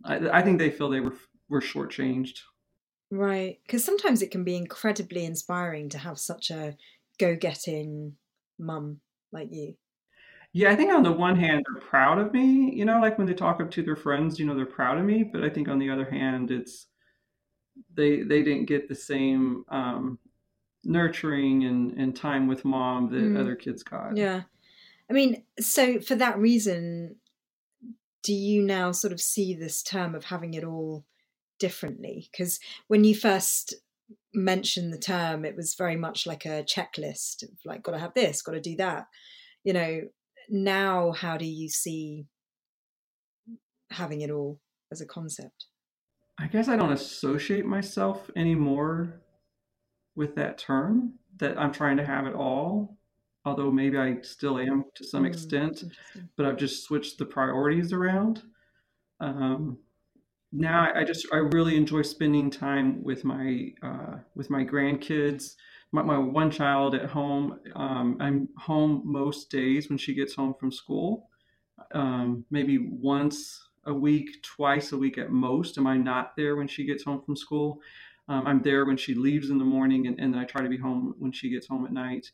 I, 0.05 0.39
I 0.39 0.43
think 0.43 0.59
they 0.59 0.71
feel 0.71 0.89
they 0.89 1.01
were 1.01 1.15
were 1.49 1.61
shortchanged. 1.61 2.41
Right. 3.11 3.61
Because 3.65 3.85
sometimes 3.85 4.23
it 4.23 4.31
can 4.31 4.45
be 4.45 4.57
incredibly 4.57 5.25
inspiring 5.25 5.89
to 5.91 5.99
have 5.99 6.19
such 6.19 6.51
a 6.51 6.77
go 7.19 7.37
getting 7.37 8.17
mum 8.59 9.01
like 9.33 9.49
you. 9.53 9.75
Yeah, 10.53 10.71
I 10.71 10.77
think 10.77 10.93
on 10.93 11.03
the 11.03 11.13
one 11.13 11.39
hand, 11.39 11.65
they're 11.67 11.83
proud 11.83 12.19
of 12.19 12.33
me, 12.33 12.73
you 12.75 12.85
know, 12.85 12.99
like 13.01 13.19
when 13.19 13.27
they 13.27 13.35
talk 13.35 13.61
up 13.61 13.71
to 13.73 13.83
their 13.83 13.97
friends, 13.97 14.39
you 14.39 14.47
know, 14.47 14.55
they're 14.55 14.65
proud 14.65 14.97
of 14.99 15.05
me. 15.05 15.23
But 15.23 15.45
I 15.45 15.51
think 15.51 15.69
on 15.69 15.79
the 15.79 15.91
other 15.91 16.09
hand, 16.11 16.51
it's 16.51 16.87
they 17.95 18.23
they 18.23 18.43
didn't 18.43 18.65
get 18.67 18.89
the 18.89 18.95
same 18.95 19.65
um, 19.69 20.19
nurturing 20.83 21.65
and, 21.65 21.93
and 21.93 22.17
time 22.17 22.47
with 22.47 22.65
mom 22.65 23.11
that 23.11 23.19
Mm. 23.21 23.39
other 23.39 23.55
kids 23.55 23.83
got. 23.83 24.17
Yeah. 24.17 24.43
I 25.11 25.13
mean, 25.13 25.45
so 25.61 26.01
for 26.01 26.15
that 26.17 26.39
reason, 26.39 27.17
do 28.23 28.33
you 28.33 28.63
now 28.63 28.93
sort 28.93 29.13
of 29.13 29.21
see 29.21 29.55
this 29.55 29.83
term 29.83 30.15
of 30.15 30.25
having 30.25 30.55
it 30.55 30.65
all 30.65 31.05
differently? 31.59 32.29
Because 32.31 32.59
when 32.89 33.05
you 33.05 33.15
first 33.15 33.75
mentioned 34.35 34.93
the 34.93 34.99
term, 34.99 35.45
it 35.45 35.57
was 35.57 35.75
very 35.75 35.97
much 35.97 36.27
like 36.27 36.45
a 36.45 36.65
checklist 36.65 37.43
of 37.43 37.51
like, 37.65 37.83
got 37.83 37.93
to 37.93 37.99
have 37.99 38.15
this, 38.15 38.43
got 38.43 38.53
to 38.53 38.61
do 38.61 38.77
that. 38.77 39.07
You 39.65 39.73
know, 39.73 40.01
now 40.49 41.13
how 41.13 41.37
do 41.37 41.47
you 41.47 41.69
see 41.69 42.27
having 43.91 44.21
it 44.21 44.31
all 44.31 44.61
as 44.93 45.01
a 45.01 45.07
concept? 45.07 45.67
I 46.39 46.47
guess 46.47 46.69
I 46.69 46.77
don't 46.77 46.93
associate 46.93 47.65
myself 47.65 48.31
anymore 48.37 49.23
with 50.15 50.35
that 50.37 50.59
term 50.59 51.15
that 51.39 51.59
I'm 51.59 51.73
trying 51.73 51.97
to 51.99 52.07
have 52.07 52.27
it 52.27 52.35
all, 52.35 52.99
although 53.45 53.71
maybe 53.71 53.99
I 53.99 54.21
still 54.23 54.59
am 54.59 54.85
to 54.95 55.05
some 55.05 55.25
Mm, 55.25 55.29
extent, 55.29 55.85
but 56.37 56.47
I've 56.47 56.57
just 56.57 56.85
switched 56.85 57.19
the 57.19 57.27
priorities 57.27 57.93
around. 57.93 58.43
Um, 59.21 59.79
now 60.59 60.91
I, 60.95 61.05
just 61.05 61.27
I 61.33 61.37
really 61.37 61.77
enjoy 61.77 62.03
spending 62.03 62.51
time 62.51 63.03
with 63.03 63.25
my 63.25 63.73
uh, 63.83 64.17
with 64.35 64.51
my 64.51 64.65
grandkids. 64.65 65.55
My, 65.93 66.03
my 66.03 66.19
one 66.19 66.51
child 66.51 66.95
at 66.95 67.09
home. 67.09 67.61
Um, 67.75 68.17
I'm 68.21 68.49
home 68.59 69.03
most 69.05 69.51
days 69.51 69.89
when 69.89 69.99
she 69.99 70.15
gets 70.15 70.35
home 70.35 70.55
from 70.59 70.73
school. 70.73 71.29
Um, 71.93 72.45
maybe 72.51 72.79
once 72.79 73.69
a 73.87 73.95
week, 73.95 74.43
twice 74.43 74.93
a 74.93 74.97
week 74.97 75.17
at 75.17 75.31
most. 75.31 75.79
Am 75.79 75.87
I 75.87 75.97
not 75.97 76.37
there 76.37 76.57
when 76.57 76.67
she 76.67 76.85
gets 76.85 77.05
home 77.05 77.23
from 77.25 77.37
school? 77.37 77.79
Um, 78.29 78.47
I'm 78.47 78.63
there 78.63 78.85
when 78.85 78.97
she 78.97 79.15
leaves 79.15 79.51
in 79.51 79.59
the 79.59 79.65
morning, 79.65 80.09
and, 80.09 80.19
and 80.19 80.35
then 80.35 80.41
I 80.41 80.45
try 80.45 80.63
to 80.63 80.69
be 80.69 80.77
home 80.77 81.15
when 81.19 81.31
she 81.31 81.51
gets 81.51 81.69
home 81.69 81.87
at 81.87 81.93
night. 81.93 82.31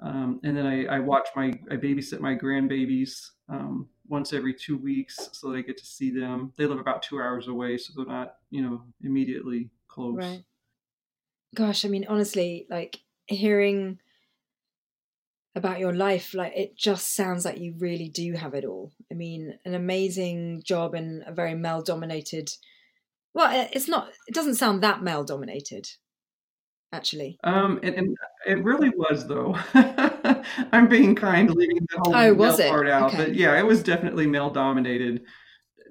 Um, 0.00 0.40
and 0.42 0.56
then 0.56 0.66
I, 0.66 0.86
I 0.86 0.98
watch 0.98 1.28
my, 1.36 1.52
I 1.70 1.76
babysit 1.76 2.18
my 2.18 2.34
grandbabies 2.34 3.30
um, 3.48 3.88
once 4.08 4.32
every 4.32 4.54
two 4.54 4.76
weeks 4.76 5.30
so 5.32 5.50
that 5.50 5.58
I 5.58 5.62
get 5.62 5.78
to 5.78 5.86
see 5.86 6.10
them. 6.10 6.52
They 6.56 6.66
live 6.66 6.78
about 6.78 7.02
two 7.02 7.20
hours 7.20 7.48
away, 7.48 7.78
so 7.78 7.92
they're 7.96 8.06
not, 8.06 8.36
you 8.50 8.62
know, 8.62 8.82
immediately 9.02 9.70
close. 9.88 10.16
Right. 10.16 10.44
Gosh, 11.54 11.84
I 11.84 11.88
mean, 11.88 12.06
honestly, 12.08 12.66
like 12.70 13.00
hearing 13.26 13.98
about 15.54 15.78
your 15.78 15.92
life, 15.92 16.34
like 16.34 16.52
it 16.56 16.76
just 16.76 17.14
sounds 17.14 17.44
like 17.44 17.58
you 17.58 17.74
really 17.78 18.08
do 18.08 18.32
have 18.34 18.54
it 18.54 18.64
all. 18.64 18.92
I 19.10 19.14
mean, 19.14 19.58
an 19.64 19.74
amazing 19.74 20.62
job 20.64 20.94
in 20.94 21.22
a 21.26 21.32
very 21.32 21.54
male 21.54 21.82
dominated. 21.82 22.50
Well, 23.34 23.68
it's 23.72 23.88
not. 23.88 24.10
It 24.26 24.34
doesn't 24.34 24.56
sound 24.56 24.82
that 24.82 25.02
male 25.02 25.24
dominated, 25.24 25.88
actually. 26.92 27.38
Um, 27.44 27.80
and, 27.82 27.94
and 27.94 28.16
it 28.46 28.64
really 28.64 28.90
was 28.90 29.26
though. 29.26 29.58
I'm 30.72 30.88
being 30.88 31.14
kind, 31.14 31.50
leaving 31.50 31.86
the 31.90 31.98
whole 32.00 32.14
Oh, 32.14 32.34
was 32.34 32.58
it? 32.58 32.68
part 32.70 32.88
out, 32.88 33.08
Okay. 33.14 33.24
but 33.26 33.34
yeah, 33.34 33.58
it 33.58 33.66
was 33.66 33.82
definitely 33.82 34.26
male 34.26 34.50
dominated. 34.50 35.22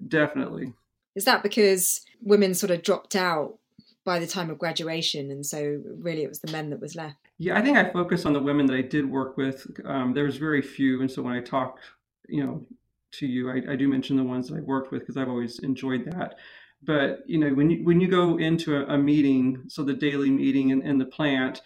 Definitely. 0.08 0.74
Is 1.16 1.26
that 1.26 1.44
because 1.44 2.02
women 2.22 2.54
sort 2.54 2.72
of 2.72 2.84
dropped 2.84 3.16
out 3.16 3.58
by 4.04 4.20
the 4.20 4.28
time 4.28 4.50
of 4.50 4.58
graduation, 4.58 5.30
and 5.30 5.46
so 5.46 5.82
really 6.00 6.24
it 6.24 6.30
was 6.30 6.40
the 6.40 6.52
men 6.52 6.70
that 6.72 6.80
was 6.80 6.96
left? 6.96 7.18
Yeah, 7.38 7.58
I 7.58 7.62
think 7.62 7.78
I 7.78 7.92
focus 7.92 8.26
on 8.26 8.34
the 8.34 8.40
women 8.42 8.66
that 8.68 8.76
I 8.76 8.82
did 8.82 9.10
work 9.10 9.38
with. 9.38 9.66
Um, 9.86 10.14
there 10.14 10.24
was 10.24 10.38
very 10.38 10.62
few, 10.62 11.02
and 11.02 11.10
so 11.12 11.22
when 11.22 11.34
I 11.34 11.42
talk, 11.42 11.80
you 12.28 12.44
know, 12.46 12.66
to 13.14 13.28
you, 13.28 13.50
I, 13.52 13.74
I 13.74 13.76
do 13.76 13.88
mention 13.88 14.16
the 14.16 14.24
ones 14.24 14.48
that 14.48 14.58
I 14.58 14.62
worked 14.62 14.92
with 14.92 15.02
because 15.02 15.18
I've 15.18 15.28
always 15.30 15.60
enjoyed 15.60 16.06
that. 16.12 16.36
But 16.84 17.20
you 17.28 17.38
know, 17.38 17.50
when 17.54 17.70
you 17.70 17.84
when 17.84 18.00
you 18.00 18.08
go 18.08 18.38
into 18.38 18.78
a, 18.78 18.96
a 18.96 18.98
meeting, 18.98 19.64
so 19.68 19.84
the 19.84 19.94
daily 19.94 20.32
meeting 20.32 20.70
in, 20.70 20.82
in 20.82 20.98
the 20.98 21.06
plant, 21.06 21.62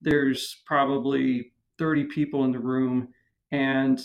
there's 0.00 0.62
probably 0.66 1.52
30 1.78 2.04
people 2.04 2.44
in 2.44 2.52
the 2.52 2.58
room, 2.58 3.12
and 3.50 4.00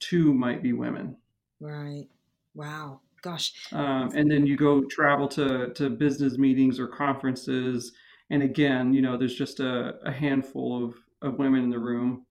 two 0.00 0.34
might 0.34 0.62
be 0.62 0.72
women. 0.72 1.16
Right. 1.60 2.08
Wow. 2.54 3.00
Gosh. 3.22 3.52
Um, 3.72 4.10
and 4.14 4.30
then 4.30 4.46
you 4.46 4.56
go 4.56 4.84
travel 4.84 5.26
to 5.28 5.72
to 5.74 5.88
business 5.90 6.36
meetings 6.38 6.78
or 6.78 6.86
conferences, 6.88 7.92
and 8.30 8.42
again, 8.42 8.92
you 8.92 9.00
know, 9.02 9.16
there's 9.16 9.34
just 9.34 9.60
a, 9.60 9.98
a 10.04 10.12
handful 10.12 10.84
of, 10.84 10.94
of 11.22 11.38
women 11.38 11.64
in 11.64 11.70
the 11.70 11.78
room. 11.78 12.26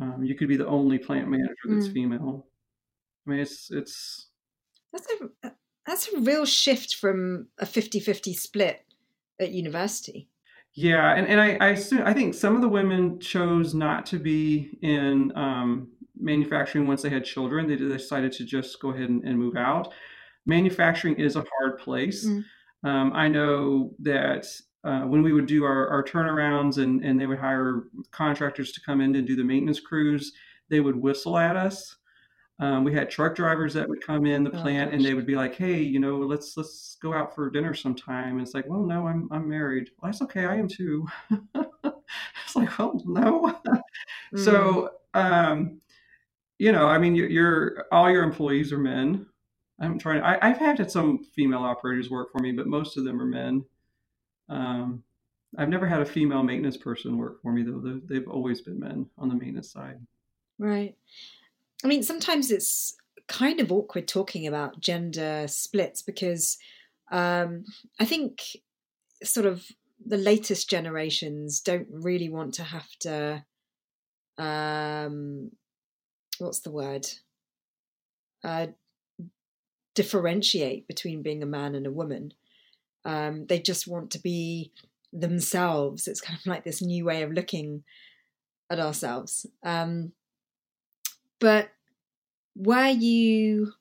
Um, 0.00 0.24
you 0.24 0.34
could 0.36 0.48
be 0.48 0.56
the 0.56 0.66
only 0.66 0.98
plant 0.98 1.28
manager 1.28 1.54
that's 1.70 1.88
Mm. 1.88 1.92
female. 1.92 2.48
I 3.26 3.30
mean, 3.30 3.40
it's 3.40 3.70
it's 3.72 4.30
That's 4.92 5.06
a 5.42 5.52
that's 5.86 6.08
a 6.12 6.20
real 6.20 6.44
shift 6.44 6.94
from 6.96 7.48
a 7.58 7.66
50-50 7.66 8.34
split 8.34 8.84
at 9.40 9.52
university. 9.52 10.28
Yeah, 10.74 11.14
and, 11.14 11.26
and 11.26 11.40
I 11.40 11.56
I, 11.60 11.68
assume, 11.70 12.02
I 12.04 12.12
think 12.12 12.34
some 12.34 12.54
of 12.56 12.62
the 12.62 12.68
women 12.68 13.20
chose 13.20 13.74
not 13.74 14.06
to 14.06 14.18
be 14.18 14.78
in 14.82 15.32
um, 15.36 15.88
manufacturing 16.18 16.86
once 16.86 17.02
they 17.02 17.10
had 17.10 17.24
children. 17.24 17.66
They 17.66 17.76
decided 17.76 18.32
to 18.32 18.44
just 18.44 18.80
go 18.80 18.90
ahead 18.90 19.08
and, 19.08 19.22
and 19.24 19.38
move 19.38 19.56
out. 19.56 19.92
Manufacturing 20.46 21.16
is 21.16 21.36
a 21.36 21.44
hard 21.58 21.78
place. 21.78 22.26
Mm. 22.26 22.44
Um, 22.84 23.12
I 23.14 23.28
know 23.28 23.92
that 24.00 24.46
uh, 24.84 25.02
when 25.02 25.22
we 25.22 25.32
would 25.32 25.46
do 25.46 25.64
our, 25.64 25.88
our 25.88 26.02
turnarounds 26.02 26.78
and, 26.78 27.04
and 27.04 27.20
they 27.20 27.26
would 27.26 27.38
hire 27.38 27.84
contractors 28.10 28.72
to 28.72 28.80
come 28.80 29.00
in 29.00 29.14
and 29.14 29.26
do 29.26 29.36
the 29.36 29.44
maintenance 29.44 29.78
crews, 29.78 30.32
they 30.68 30.80
would 30.80 30.96
whistle 30.96 31.38
at 31.38 31.56
us. 31.56 31.96
Um, 32.62 32.84
we 32.84 32.94
had 32.94 33.10
truck 33.10 33.34
drivers 33.34 33.74
that 33.74 33.88
would 33.88 34.06
come 34.06 34.24
in 34.24 34.44
the 34.44 34.56
Oh, 34.56 34.62
plant 34.62 34.94
and 34.94 35.04
they 35.04 35.14
would 35.14 35.26
be 35.26 35.34
like, 35.34 35.56
"Hey, 35.56 35.82
you 35.82 35.98
know, 35.98 36.18
let's 36.18 36.56
let's 36.56 36.96
go 37.02 37.12
out 37.12 37.34
for 37.34 37.50
dinner 37.50 37.74
sometime." 37.74 38.34
And 38.34 38.40
it's 38.40 38.54
like, 38.54 38.68
"Well, 38.68 38.84
no, 38.84 39.08
I'm 39.08 39.28
I'm 39.32 39.48
married." 39.48 39.90
Well, 39.98 40.12
that's 40.12 40.22
okay. 40.22 40.44
I 40.44 40.54
am 40.54 40.68
too. 40.68 41.04
it's 41.56 42.54
like, 42.54 42.78
"Well, 42.78 43.02
no." 43.04 43.60
Mm. 44.34 44.44
So, 44.46 44.90
um, 45.12 45.80
you 46.58 46.72
know, 46.72 46.86
I 46.86 46.96
mean, 46.96 47.14
you're, 47.14 47.28
you're 47.28 47.86
all 47.92 48.10
your 48.10 48.22
employees 48.22 48.72
are 48.72 48.78
men. 48.78 49.26
I'm 49.78 49.98
trying. 49.98 50.22
I, 50.22 50.38
I've 50.40 50.56
had 50.56 50.90
some 50.90 51.22
female 51.22 51.58
operators 51.60 52.08
work 52.10 52.32
for 52.32 52.38
me, 52.38 52.52
but 52.52 52.66
most 52.66 52.96
of 52.96 53.04
them 53.04 53.20
are 53.20 53.26
men. 53.26 53.64
Um, 54.48 55.02
I've 55.58 55.68
never 55.68 55.86
had 55.86 56.00
a 56.00 56.06
female 56.06 56.42
maintenance 56.42 56.78
person 56.78 57.18
work 57.18 57.42
for 57.42 57.52
me 57.52 57.62
though. 57.62 57.80
They've, 57.80 58.08
they've 58.08 58.28
always 58.28 58.62
been 58.62 58.80
men 58.80 59.06
on 59.18 59.28
the 59.28 59.34
maintenance 59.34 59.70
side. 59.72 59.98
Right. 60.58 60.96
I 61.84 61.88
mean, 61.88 62.02
sometimes 62.02 62.50
it's 62.50 62.96
kind 63.28 63.60
of 63.60 63.72
awkward 63.72 64.08
talking 64.08 64.46
about 64.46 64.80
gender 64.80 65.46
splits 65.48 66.02
because 66.02 66.58
um, 67.10 67.64
I 67.98 68.04
think 68.04 68.42
sort 69.22 69.46
of 69.46 69.66
the 70.04 70.16
latest 70.16 70.68
generations 70.68 71.60
don't 71.60 71.86
really 71.90 72.28
want 72.28 72.54
to 72.54 72.64
have 72.64 72.88
to 73.00 73.44
um, 74.38 75.50
what's 76.38 76.60
the 76.60 76.70
word 76.70 77.06
uh, 78.44 78.68
differentiate 79.94 80.86
between 80.88 81.22
being 81.22 81.42
a 81.42 81.46
man 81.46 81.74
and 81.74 81.86
a 81.86 81.92
woman. 81.92 82.32
Um, 83.04 83.46
they 83.46 83.60
just 83.60 83.86
want 83.86 84.10
to 84.12 84.18
be 84.18 84.72
themselves. 85.12 86.08
It's 86.08 86.20
kind 86.20 86.38
of 86.38 86.46
like 86.46 86.64
this 86.64 86.82
new 86.82 87.04
way 87.04 87.22
of 87.22 87.32
looking 87.32 87.84
at 88.70 88.80
ourselves. 88.80 89.46
Um, 89.62 90.12
but 91.42 91.72
were 92.56 92.88
you 92.90 93.74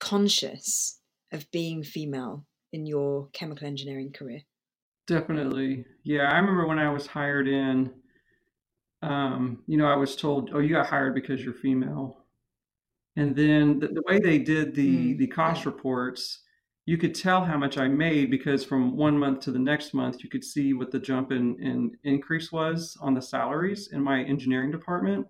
conscious 0.00 1.00
of 1.30 1.48
being 1.52 1.84
female 1.84 2.44
in 2.72 2.86
your 2.86 3.28
chemical 3.30 3.66
engineering 3.68 4.12
career? 4.12 4.42
Definitely. 5.06 5.84
Yeah, 6.04 6.30
I 6.32 6.38
remember 6.38 6.66
when 6.66 6.78
I 6.78 6.88
was 6.90 7.06
hired 7.06 7.46
in, 7.48 8.02
um, 9.02 9.64
you 9.66 9.76
know, 9.76 9.86
I 9.86 9.96
was 9.96 10.14
told, 10.16 10.50
"Oh, 10.52 10.58
you 10.58 10.70
got 10.70 10.86
hired 10.86 11.14
because 11.14 11.42
you're 11.42 11.54
female." 11.54 12.24
And 13.16 13.36
then 13.36 13.80
the, 13.80 13.88
the 13.88 14.02
way 14.06 14.20
they 14.20 14.38
did 14.38 14.74
the 14.74 15.14
Mm, 15.14 15.18
the 15.18 15.26
cost 15.28 15.66
reports, 15.66 16.42
you 16.86 16.98
could 16.98 17.14
tell 17.14 17.44
how 17.44 17.58
much 17.58 17.78
I 17.78 17.88
made 17.88 18.30
because 18.30 18.64
from 18.64 18.96
one 18.96 19.18
month 19.18 19.40
to 19.42 19.52
the 19.52 19.58
next 19.58 19.94
month, 19.94 20.24
you 20.24 20.30
could 20.30 20.44
see 20.44 20.74
what 20.74 20.90
the 20.92 21.00
jump 21.00 21.32
in, 21.32 21.60
in 21.62 21.98
increase 22.04 22.52
was 22.52 22.96
on 23.00 23.14
the 23.14 23.22
salaries 23.22 23.88
in 23.92 24.02
my 24.02 24.22
engineering 24.24 24.70
department. 24.70 25.28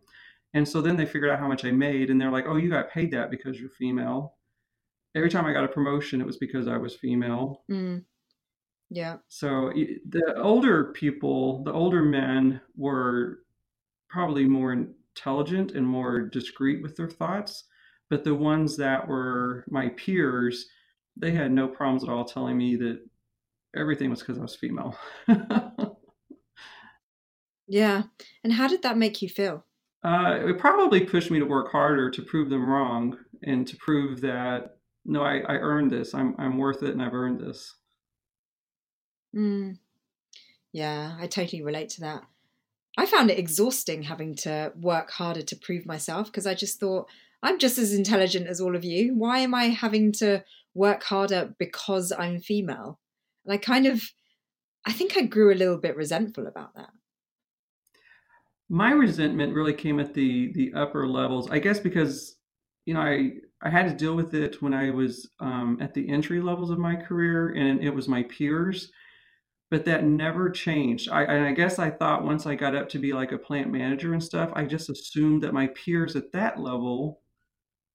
And 0.54 0.68
so 0.68 0.80
then 0.80 0.96
they 0.96 1.06
figured 1.06 1.30
out 1.30 1.38
how 1.38 1.48
much 1.48 1.64
I 1.64 1.70
made, 1.70 2.10
and 2.10 2.20
they're 2.20 2.30
like, 2.30 2.46
"Oh, 2.46 2.56
you 2.56 2.70
got 2.70 2.90
paid 2.90 3.10
that 3.12 3.30
because 3.30 3.60
you're 3.60 3.70
female." 3.70 4.36
Every 5.14 5.30
time 5.30 5.46
I 5.46 5.52
got 5.52 5.64
a 5.64 5.68
promotion, 5.68 6.20
it 6.20 6.26
was 6.26 6.36
because 6.38 6.68
I 6.68 6.76
was 6.76 6.94
female. 6.96 7.64
Mm, 7.70 8.04
yeah. 8.90 9.18
So 9.28 9.72
the 10.08 10.34
older 10.36 10.92
people, 10.92 11.62
the 11.64 11.72
older 11.72 12.02
men 12.02 12.60
were 12.76 13.40
probably 14.08 14.44
more 14.46 14.72
intelligent 14.72 15.72
and 15.72 15.86
more 15.86 16.20
discreet 16.22 16.82
with 16.82 16.96
their 16.96 17.08
thoughts. 17.10 17.64
But 18.08 18.24
the 18.24 18.34
ones 18.34 18.76
that 18.78 19.06
were 19.06 19.64
my 19.70 19.90
peers, 19.90 20.68
they 21.16 21.30
had 21.32 21.52
no 21.52 21.68
problems 21.68 22.02
at 22.04 22.10
all 22.10 22.24
telling 22.24 22.58
me 22.58 22.76
that 22.76 23.00
everything 23.76 24.10
was 24.10 24.20
because 24.20 24.38
I 24.38 24.42
was 24.42 24.56
female. 24.56 24.96
Yeah. 27.66 28.02
And 28.42 28.52
how 28.52 28.66
did 28.66 28.82
that 28.82 28.98
make 28.98 29.22
you 29.22 29.28
feel? 29.28 29.64
Uh, 30.02 30.48
it 30.48 30.58
probably 30.58 31.00
pushed 31.00 31.30
me 31.30 31.38
to 31.38 31.44
work 31.44 31.70
harder 31.70 32.10
to 32.10 32.22
prove 32.22 32.48
them 32.48 32.68
wrong 32.68 33.18
and 33.42 33.66
to 33.66 33.76
prove 33.76 34.20
that 34.22 34.76
no, 35.04 35.22
I, 35.22 35.38
I 35.38 35.54
earned 35.54 35.90
this. 35.90 36.14
I'm 36.14 36.34
I'm 36.38 36.58
worth 36.58 36.82
it, 36.82 36.90
and 36.90 37.02
I've 37.02 37.14
earned 37.14 37.40
this. 37.40 37.74
Mm. 39.34 39.78
Yeah, 40.72 41.16
I 41.18 41.26
totally 41.26 41.62
relate 41.62 41.88
to 41.90 42.00
that. 42.02 42.22
I 42.98 43.06
found 43.06 43.30
it 43.30 43.38
exhausting 43.38 44.02
having 44.02 44.34
to 44.36 44.72
work 44.76 45.10
harder 45.10 45.42
to 45.42 45.56
prove 45.56 45.86
myself 45.86 46.26
because 46.26 46.46
I 46.46 46.54
just 46.54 46.78
thought 46.78 47.08
I'm 47.42 47.58
just 47.58 47.78
as 47.78 47.94
intelligent 47.94 48.46
as 48.46 48.60
all 48.60 48.76
of 48.76 48.84
you. 48.84 49.14
Why 49.14 49.38
am 49.38 49.54
I 49.54 49.66
having 49.66 50.12
to 50.12 50.44
work 50.74 51.02
harder 51.04 51.54
because 51.58 52.12
I'm 52.12 52.40
female? 52.40 52.98
And 53.44 53.54
I 53.54 53.56
kind 53.56 53.86
of, 53.86 54.02
I 54.84 54.92
think 54.92 55.16
I 55.16 55.22
grew 55.22 55.52
a 55.52 55.56
little 55.56 55.78
bit 55.78 55.96
resentful 55.96 56.46
about 56.46 56.74
that. 56.74 56.90
My 58.70 58.92
resentment 58.92 59.54
really 59.54 59.74
came 59.74 60.00
at 60.00 60.14
the 60.14 60.52
the 60.52 60.72
upper 60.74 61.06
levels. 61.06 61.50
I 61.50 61.58
guess 61.58 61.78
because 61.78 62.36
you 62.86 62.94
know 62.94 63.00
I 63.00 63.32
I 63.60 63.68
had 63.68 63.88
to 63.88 63.94
deal 63.94 64.16
with 64.16 64.32
it 64.32 64.62
when 64.62 64.72
I 64.72 64.90
was 64.90 65.28
um, 65.40 65.76
at 65.82 65.92
the 65.92 66.08
entry 66.08 66.40
levels 66.40 66.70
of 66.70 66.78
my 66.78 66.96
career, 66.96 67.50
and 67.50 67.82
it 67.82 67.90
was 67.90 68.08
my 68.08 68.22
peers 68.22 68.90
but 69.70 69.84
that 69.84 70.04
never 70.04 70.50
changed. 70.50 71.08
I, 71.10 71.22
and 71.22 71.46
I 71.46 71.52
guess 71.52 71.78
I 71.78 71.90
thought 71.90 72.24
once 72.24 72.44
I 72.44 72.56
got 72.56 72.74
up 72.74 72.88
to 72.90 72.98
be 72.98 73.12
like 73.12 73.32
a 73.32 73.38
plant 73.38 73.70
manager 73.70 74.12
and 74.12 74.22
stuff, 74.22 74.50
I 74.54 74.64
just 74.64 74.90
assumed 74.90 75.42
that 75.42 75.54
my 75.54 75.68
peers 75.68 76.16
at 76.16 76.32
that 76.32 76.58
level 76.58 77.20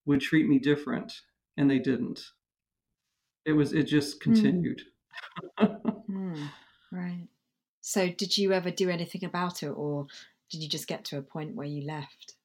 would 0.06 0.22
treat 0.22 0.48
me 0.48 0.58
different, 0.58 1.14
and 1.58 1.70
they 1.70 1.80
didn't. 1.80 2.24
It 3.46 3.52
was 3.54 3.74
it 3.74 3.84
just 3.84 4.16
hmm. 4.16 4.32
continued. 4.32 4.82
Mm. 5.60 6.36
mm, 6.36 6.50
right. 6.92 7.28
So, 7.82 8.10
did 8.10 8.38
you 8.38 8.52
ever 8.52 8.70
do 8.70 8.90
anything 8.90 9.24
about 9.24 9.64
it, 9.64 9.70
or 9.70 10.08
did 10.56 10.64
you 10.64 10.70
just 10.70 10.88
get 10.88 11.04
to 11.06 11.18
a 11.18 11.22
point 11.22 11.56
where 11.56 11.68
you 11.68 11.86
left? 11.86 12.36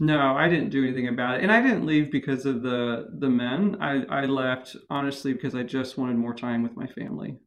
No, 0.00 0.34
I 0.34 0.48
didn't 0.48 0.70
do 0.70 0.82
anything 0.82 1.08
about 1.08 1.36
it, 1.36 1.42
and 1.42 1.52
I 1.52 1.62
didn't 1.62 1.86
leave 1.86 2.10
because 2.10 2.46
of 2.46 2.62
the 2.62 3.08
the 3.18 3.28
men. 3.28 3.76
I 3.80 4.04
I 4.08 4.24
left 4.24 4.74
honestly 4.88 5.32
because 5.32 5.54
I 5.54 5.62
just 5.62 5.98
wanted 5.98 6.16
more 6.16 6.34
time 6.34 6.62
with 6.62 6.76
my 6.76 6.86
family. 6.86 7.38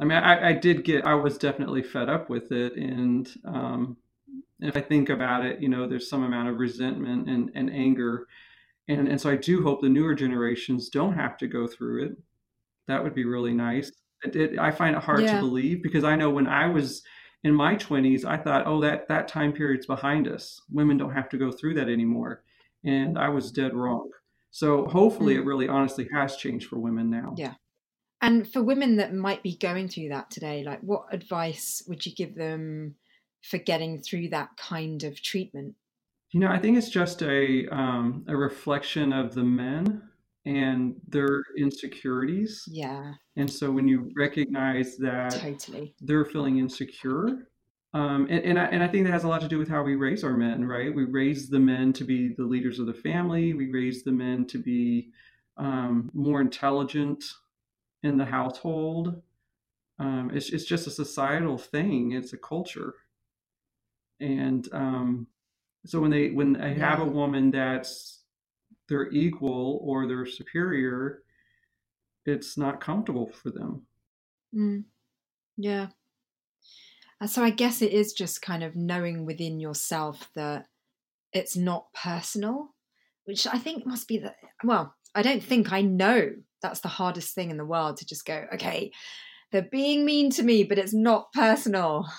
I 0.00 0.04
mean, 0.04 0.18
I, 0.18 0.50
I 0.50 0.52
did 0.52 0.84
get, 0.84 1.06
I 1.06 1.14
was 1.14 1.38
definitely 1.38 1.82
fed 1.82 2.10
up 2.10 2.28
with 2.28 2.52
it. 2.52 2.76
And 2.76 3.28
um, 3.46 3.96
if 4.60 4.76
I 4.76 4.82
think 4.82 5.08
about 5.08 5.46
it, 5.46 5.62
you 5.62 5.70
know, 5.70 5.88
there's 5.88 6.10
some 6.10 6.22
amount 6.22 6.50
of 6.50 6.58
resentment 6.58 7.30
and, 7.30 7.50
and 7.54 7.70
anger. 7.70 8.26
And, 8.88 9.08
and 9.08 9.18
so 9.18 9.30
I 9.30 9.36
do 9.36 9.62
hope 9.62 9.80
the 9.80 9.88
newer 9.88 10.14
generations 10.14 10.90
don't 10.90 11.14
have 11.14 11.38
to 11.38 11.46
go 11.46 11.66
through 11.66 12.04
it. 12.04 12.12
That 12.88 13.02
would 13.02 13.14
be 13.14 13.24
really 13.24 13.54
nice. 13.54 13.90
It, 14.22 14.36
it, 14.36 14.58
I 14.58 14.70
find 14.70 14.94
it 14.94 15.02
hard 15.02 15.22
yeah. 15.22 15.36
to 15.36 15.40
believe 15.40 15.82
because 15.82 16.04
I 16.04 16.14
know 16.14 16.28
when 16.28 16.46
I 16.46 16.66
was 16.66 17.02
in 17.44 17.54
my 17.54 17.76
20s, 17.76 18.24
I 18.24 18.36
thought, 18.36 18.66
oh, 18.66 18.80
that, 18.80 19.08
that 19.08 19.28
time 19.28 19.52
period's 19.52 19.86
behind 19.86 20.28
us. 20.28 20.60
Women 20.70 20.96
don't 20.96 21.14
have 21.14 21.28
to 21.30 21.38
go 21.38 21.52
through 21.52 21.74
that 21.74 21.88
anymore. 21.88 22.42
And 22.84 23.18
I 23.18 23.28
was 23.28 23.50
dead 23.50 23.74
wrong. 23.74 24.10
So 24.50 24.86
hopefully 24.86 25.34
mm. 25.34 25.38
it 25.38 25.44
really 25.44 25.68
honestly 25.68 26.08
has 26.12 26.36
changed 26.36 26.68
for 26.68 26.78
women 26.78 27.10
now. 27.10 27.34
Yeah. 27.36 27.54
And 28.22 28.50
for 28.50 28.62
women 28.62 28.96
that 28.96 29.14
might 29.14 29.42
be 29.42 29.56
going 29.56 29.88
through 29.88 30.08
that 30.08 30.30
today, 30.30 30.64
like 30.64 30.80
what 30.80 31.04
advice 31.12 31.82
would 31.86 32.04
you 32.06 32.14
give 32.14 32.34
them 32.34 32.94
for 33.42 33.58
getting 33.58 34.00
through 34.00 34.30
that 34.30 34.56
kind 34.56 35.04
of 35.04 35.22
treatment? 35.22 35.74
You 36.32 36.40
know, 36.40 36.48
I 36.48 36.58
think 36.58 36.76
it's 36.76 36.88
just 36.88 37.22
a 37.22 37.68
um, 37.68 38.24
a 38.26 38.36
reflection 38.36 39.12
of 39.12 39.34
the 39.34 39.44
men 39.44 40.02
and 40.46 40.94
their 41.08 41.42
insecurities. 41.58 42.64
Yeah. 42.66 43.12
And 43.36 43.50
so 43.50 43.70
when 43.70 43.86
you 43.86 44.10
recognize 44.16 44.96
that 44.96 45.32
totally 45.32 45.94
they're 46.00 46.24
feeling 46.24 46.58
insecure, 46.58 47.48
um, 47.92 48.26
and 48.30 48.44
and 48.44 48.58
I, 48.58 48.64
and 48.66 48.82
I 48.82 48.88
think 48.88 49.04
that 49.04 49.12
has 49.12 49.24
a 49.24 49.28
lot 49.28 49.42
to 49.42 49.48
do 49.48 49.58
with 49.58 49.68
how 49.68 49.82
we 49.82 49.96
raise 49.96 50.24
our 50.24 50.36
men, 50.36 50.64
right? 50.64 50.94
We 50.94 51.04
raise 51.04 51.50
the 51.50 51.58
men 51.58 51.92
to 51.94 52.04
be 52.04 52.34
the 52.34 52.44
leaders 52.44 52.78
of 52.78 52.86
the 52.86 52.94
family. 52.94 53.52
We 53.52 53.70
raise 53.70 54.04
the 54.04 54.12
men 54.12 54.46
to 54.46 54.58
be 54.58 55.10
um, 55.58 56.10
more 56.14 56.40
intelligent, 56.40 57.24
in 58.06 58.16
the 58.16 58.24
household. 58.24 59.20
Um, 59.98 60.30
it's, 60.32 60.50
it's 60.50 60.64
just 60.64 60.86
a 60.86 60.90
societal 60.90 61.58
thing. 61.58 62.12
It's 62.12 62.32
a 62.32 62.38
culture. 62.38 62.94
And 64.20 64.68
um, 64.72 65.26
so 65.84 66.00
when 66.00 66.10
they 66.10 66.30
when 66.30 66.54
they 66.54 66.74
have 66.74 67.00
a 67.00 67.04
woman 67.04 67.50
that's 67.50 68.20
their 68.88 69.10
equal 69.10 69.80
or 69.82 70.06
their 70.06 70.26
superior, 70.26 71.22
it's 72.24 72.56
not 72.56 72.80
comfortable 72.80 73.30
for 73.30 73.50
them. 73.50 73.86
Mm. 74.54 74.84
Yeah. 75.56 75.88
And 77.20 77.30
so 77.30 77.42
I 77.42 77.50
guess 77.50 77.82
it 77.82 77.92
is 77.92 78.12
just 78.12 78.42
kind 78.42 78.62
of 78.62 78.76
knowing 78.76 79.24
within 79.24 79.58
yourself 79.60 80.30
that 80.34 80.66
it's 81.32 81.56
not 81.56 81.86
personal, 81.94 82.74
which 83.24 83.46
I 83.46 83.58
think 83.58 83.86
must 83.86 84.06
be 84.06 84.18
the 84.18 84.34
well, 84.62 84.94
I 85.14 85.22
don't 85.22 85.42
think 85.42 85.72
I 85.72 85.80
know 85.80 86.30
that's 86.62 86.80
the 86.80 86.88
hardest 86.88 87.34
thing 87.34 87.50
in 87.50 87.56
the 87.56 87.64
world 87.64 87.98
to 87.98 88.06
just 88.06 88.26
go, 88.26 88.44
okay, 88.54 88.90
they're 89.52 89.68
being 89.70 90.04
mean 90.04 90.30
to 90.32 90.42
me, 90.42 90.64
but 90.64 90.78
it's 90.78 90.94
not 90.94 91.32
personal. 91.32 92.06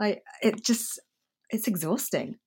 Like 0.00 0.24
it 0.42 0.64
just, 0.64 0.98
it's 1.50 1.68
exhausting. 1.68 2.38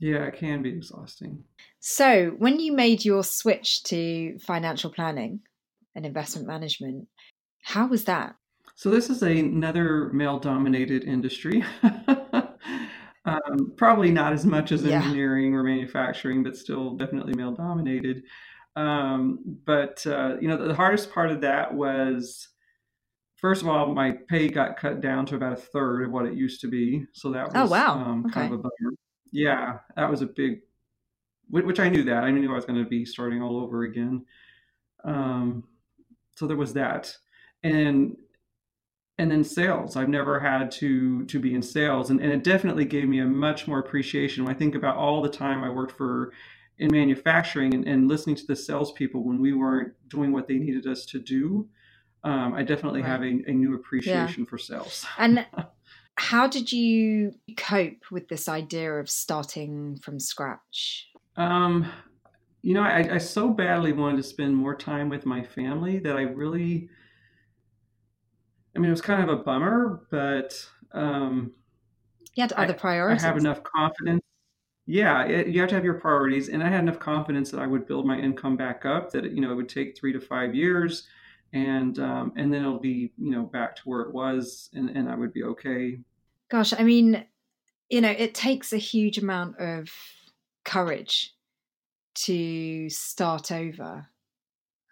Yeah, 0.00 0.24
it 0.24 0.36
can 0.36 0.62
be 0.62 0.70
exhausting. 0.70 1.44
So, 1.78 2.30
when 2.38 2.58
you 2.58 2.72
made 2.72 3.04
your 3.04 3.22
switch 3.22 3.82
to 3.84 4.38
financial 4.38 4.90
planning 4.90 5.40
and 5.94 6.06
investment 6.06 6.48
management, 6.48 7.06
how 7.62 7.86
was 7.86 8.04
that? 8.04 8.34
So, 8.76 8.90
this 8.90 9.10
is 9.10 9.22
another 9.22 10.08
male 10.14 10.38
dominated 10.38 11.04
industry. 11.04 11.62
um, 13.26 13.74
probably 13.76 14.10
not 14.10 14.32
as 14.32 14.46
much 14.46 14.72
as 14.72 14.86
engineering 14.86 15.52
yeah. 15.52 15.58
or 15.58 15.62
manufacturing, 15.62 16.42
but 16.42 16.56
still 16.56 16.96
definitely 16.96 17.34
male 17.34 17.52
dominated. 17.52 18.22
Um, 18.76 19.40
but 19.66 20.06
uh, 20.06 20.36
you 20.40 20.48
know, 20.48 20.66
the, 20.66 20.74
hardest 20.74 21.12
part 21.12 21.30
of 21.30 21.42
that 21.42 21.74
was, 21.74 22.48
first 23.36 23.60
of 23.60 23.68
all, 23.68 23.94
my 23.94 24.14
pay 24.28 24.48
got 24.48 24.78
cut 24.78 25.02
down 25.02 25.26
to 25.26 25.36
about 25.36 25.52
a 25.52 25.56
third 25.56 26.04
of 26.04 26.12
what 26.12 26.24
it 26.24 26.34
used 26.34 26.62
to 26.62 26.68
be. 26.68 27.04
So 27.12 27.32
that 27.32 27.50
oh, 27.54 27.62
was 27.62 27.70
oh 27.70 27.72
wow, 27.72 27.94
um, 27.98 28.24
okay. 28.26 28.32
kind 28.34 28.54
of 28.54 28.60
a 28.60 28.62
bummer. 28.62 28.94
Yeah, 29.32 29.78
that 29.96 30.10
was 30.10 30.22
a 30.22 30.26
big, 30.26 30.60
which 31.48 31.80
I 31.80 31.88
knew 31.88 32.02
that 32.04 32.24
I 32.24 32.30
knew 32.30 32.50
I 32.50 32.54
was 32.54 32.64
going 32.64 32.82
to 32.82 32.88
be 32.88 33.04
starting 33.04 33.42
all 33.42 33.58
over 33.58 33.82
again. 33.82 34.24
Um, 35.04 35.64
so 36.36 36.46
there 36.46 36.56
was 36.56 36.72
that, 36.74 37.14
and 37.62 38.16
and 39.18 39.30
then 39.30 39.44
sales. 39.44 39.96
I've 39.96 40.08
never 40.08 40.40
had 40.40 40.70
to 40.72 41.24
to 41.26 41.38
be 41.38 41.54
in 41.54 41.62
sales, 41.62 42.10
and, 42.10 42.20
and 42.20 42.32
it 42.32 42.44
definitely 42.44 42.84
gave 42.84 43.08
me 43.08 43.20
a 43.20 43.26
much 43.26 43.68
more 43.68 43.78
appreciation 43.78 44.44
when 44.44 44.54
I 44.54 44.58
think 44.58 44.74
about 44.74 44.96
all 44.96 45.22
the 45.22 45.28
time 45.28 45.62
I 45.62 45.70
worked 45.70 45.96
for 45.96 46.32
in 46.78 46.90
manufacturing 46.90 47.74
and, 47.74 47.86
and 47.86 48.08
listening 48.08 48.34
to 48.34 48.46
the 48.46 48.56
salespeople 48.56 49.22
when 49.22 49.38
we 49.38 49.52
weren't 49.52 49.92
doing 50.08 50.32
what 50.32 50.48
they 50.48 50.54
needed 50.54 50.86
us 50.86 51.04
to 51.04 51.18
do, 51.18 51.68
um, 52.24 52.54
I 52.54 52.62
definitely 52.62 53.02
right. 53.02 53.10
have 53.10 53.22
a, 53.22 53.42
a, 53.46 53.52
new 53.52 53.74
appreciation 53.74 54.44
yeah. 54.44 54.48
for 54.48 54.56
sales. 54.56 55.06
And 55.18 55.46
how 56.20 56.46
did 56.46 56.70
you 56.70 57.32
cope 57.56 58.04
with 58.10 58.28
this 58.28 58.48
idea 58.48 58.92
of 58.92 59.08
starting 59.08 59.96
from 59.96 60.20
scratch? 60.20 61.08
Um, 61.36 61.90
you 62.62 62.74
know, 62.74 62.82
I, 62.82 63.14
I 63.14 63.18
so 63.18 63.48
badly 63.48 63.92
wanted 63.92 64.18
to 64.18 64.22
spend 64.22 64.54
more 64.54 64.74
time 64.74 65.08
with 65.08 65.24
my 65.24 65.42
family 65.42 65.98
that 66.00 66.16
I 66.16 66.22
really, 66.22 66.90
I 68.76 68.78
mean, 68.78 68.88
it 68.88 68.92
was 68.92 69.00
kind 69.00 69.22
of 69.22 69.28
a 69.30 69.42
bummer, 69.42 70.02
but 70.10 70.52
um, 70.92 71.52
you 72.34 72.42
had 72.42 72.52
other 72.52 72.74
priorities. 72.74 73.24
I 73.24 73.28
have 73.28 73.38
enough 73.38 73.62
confidence 73.62 74.20
yeah, 74.90 75.24
it, 75.24 75.46
you 75.46 75.60
have 75.60 75.68
to 75.68 75.76
have 75.76 75.84
your 75.84 76.00
priorities. 76.00 76.48
And 76.48 76.64
I 76.64 76.68
had 76.68 76.80
enough 76.80 76.98
confidence 76.98 77.52
that 77.52 77.60
I 77.60 77.66
would 77.66 77.86
build 77.86 78.06
my 78.06 78.18
income 78.18 78.56
back 78.56 78.84
up. 78.84 79.12
That 79.12 79.24
you 79.32 79.40
know 79.40 79.52
it 79.52 79.54
would 79.54 79.68
take 79.68 79.96
three 79.96 80.12
to 80.12 80.20
five 80.20 80.52
years, 80.52 81.06
and 81.52 81.96
um, 82.00 82.32
and 82.36 82.52
then 82.52 82.62
it'll 82.62 82.80
be 82.80 83.12
you 83.16 83.30
know 83.30 83.44
back 83.44 83.76
to 83.76 83.82
where 83.84 84.00
it 84.00 84.12
was, 84.12 84.68
and 84.74 84.90
and 84.90 85.08
I 85.08 85.14
would 85.14 85.32
be 85.32 85.44
okay. 85.44 86.00
Gosh, 86.50 86.72
I 86.72 86.82
mean, 86.82 87.24
you 87.88 88.00
know, 88.00 88.10
it 88.10 88.34
takes 88.34 88.72
a 88.72 88.78
huge 88.78 89.18
amount 89.18 89.58
of 89.58 89.90
courage 90.64 91.34
to 92.14 92.90
start 92.90 93.52
over. 93.52 94.08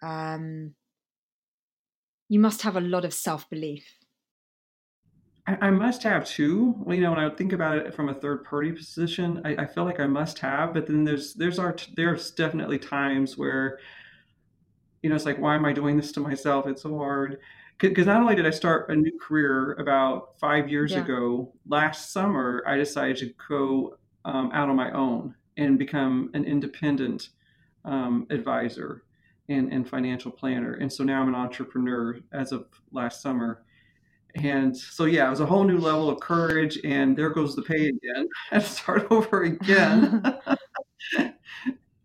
Um, 0.01 0.75
you 2.29 2.39
must 2.39 2.61
have 2.61 2.77
a 2.77 2.81
lot 2.81 3.05
of 3.05 3.13
self 3.13 3.49
belief 3.49 3.99
I, 5.61 5.71
must 5.71 6.03
have 6.03 6.25
too. 6.25 6.75
Well, 6.79 6.95
you 6.95 7.01
know, 7.01 7.11
when 7.11 7.19
I 7.19 7.29
think 7.29 7.53
about 7.53 7.77
it 7.77 7.93
from 7.93 8.09
a 8.09 8.13
third 8.13 8.43
party 8.43 8.71
position, 8.71 9.41
I, 9.43 9.55
I 9.55 9.65
feel 9.65 9.83
like 9.83 9.99
I 9.99 10.05
must 10.05 10.39
have. 10.39 10.73
But 10.73 10.87
then 10.87 11.03
there's 11.03 11.33
there's 11.33 11.57
our 11.57 11.75
there's 11.95 12.31
definitely 12.31 12.77
times 12.77 13.37
where, 13.37 13.79
you 15.01 15.09
know, 15.09 15.15
it's 15.15 15.25
like, 15.25 15.39
why 15.39 15.55
am 15.55 15.65
I 15.65 15.73
doing 15.73 15.97
this 15.97 16.11
to 16.13 16.19
myself? 16.19 16.67
It's 16.67 16.83
so 16.83 16.97
hard. 16.97 17.39
Because 17.79 18.07
not 18.07 18.21
only 18.21 18.35
did 18.35 18.45
I 18.45 18.49
start 18.51 18.89
a 18.89 18.95
new 18.95 19.17
career 19.19 19.73
about 19.73 20.37
five 20.39 20.69
years 20.69 20.91
yeah. 20.91 20.99
ago, 21.03 21.53
last 21.65 22.11
summer 22.11 22.63
I 22.67 22.75
decided 22.75 23.17
to 23.17 23.33
go 23.47 23.97
um, 24.25 24.51
out 24.53 24.69
on 24.69 24.75
my 24.75 24.91
own 24.91 25.35
and 25.57 25.79
become 25.79 26.29
an 26.33 26.45
independent 26.45 27.29
um, 27.85 28.27
advisor 28.29 29.03
and, 29.47 29.71
and 29.73 29.89
financial 29.89 30.31
planner. 30.31 30.73
And 30.73 30.91
so 30.91 31.03
now 31.03 31.21
I'm 31.21 31.29
an 31.29 31.35
entrepreneur 31.35 32.19
as 32.31 32.51
of 32.51 32.67
last 32.91 33.21
summer 33.21 33.63
And 34.35 34.75
so, 34.75 35.05
yeah, 35.05 35.27
it 35.27 35.31
was 35.31 35.39
a 35.39 35.45
whole 35.45 35.63
new 35.63 35.77
level 35.79 36.09
of 36.09 36.19
courage. 36.19 36.79
And 36.83 37.17
there 37.17 37.29
goes 37.31 37.55
the 37.55 37.63
pay 37.63 37.87
again. 37.87 38.27
and 38.51 38.63
start 38.63 39.07
over 39.11 39.43
again. 39.43 40.21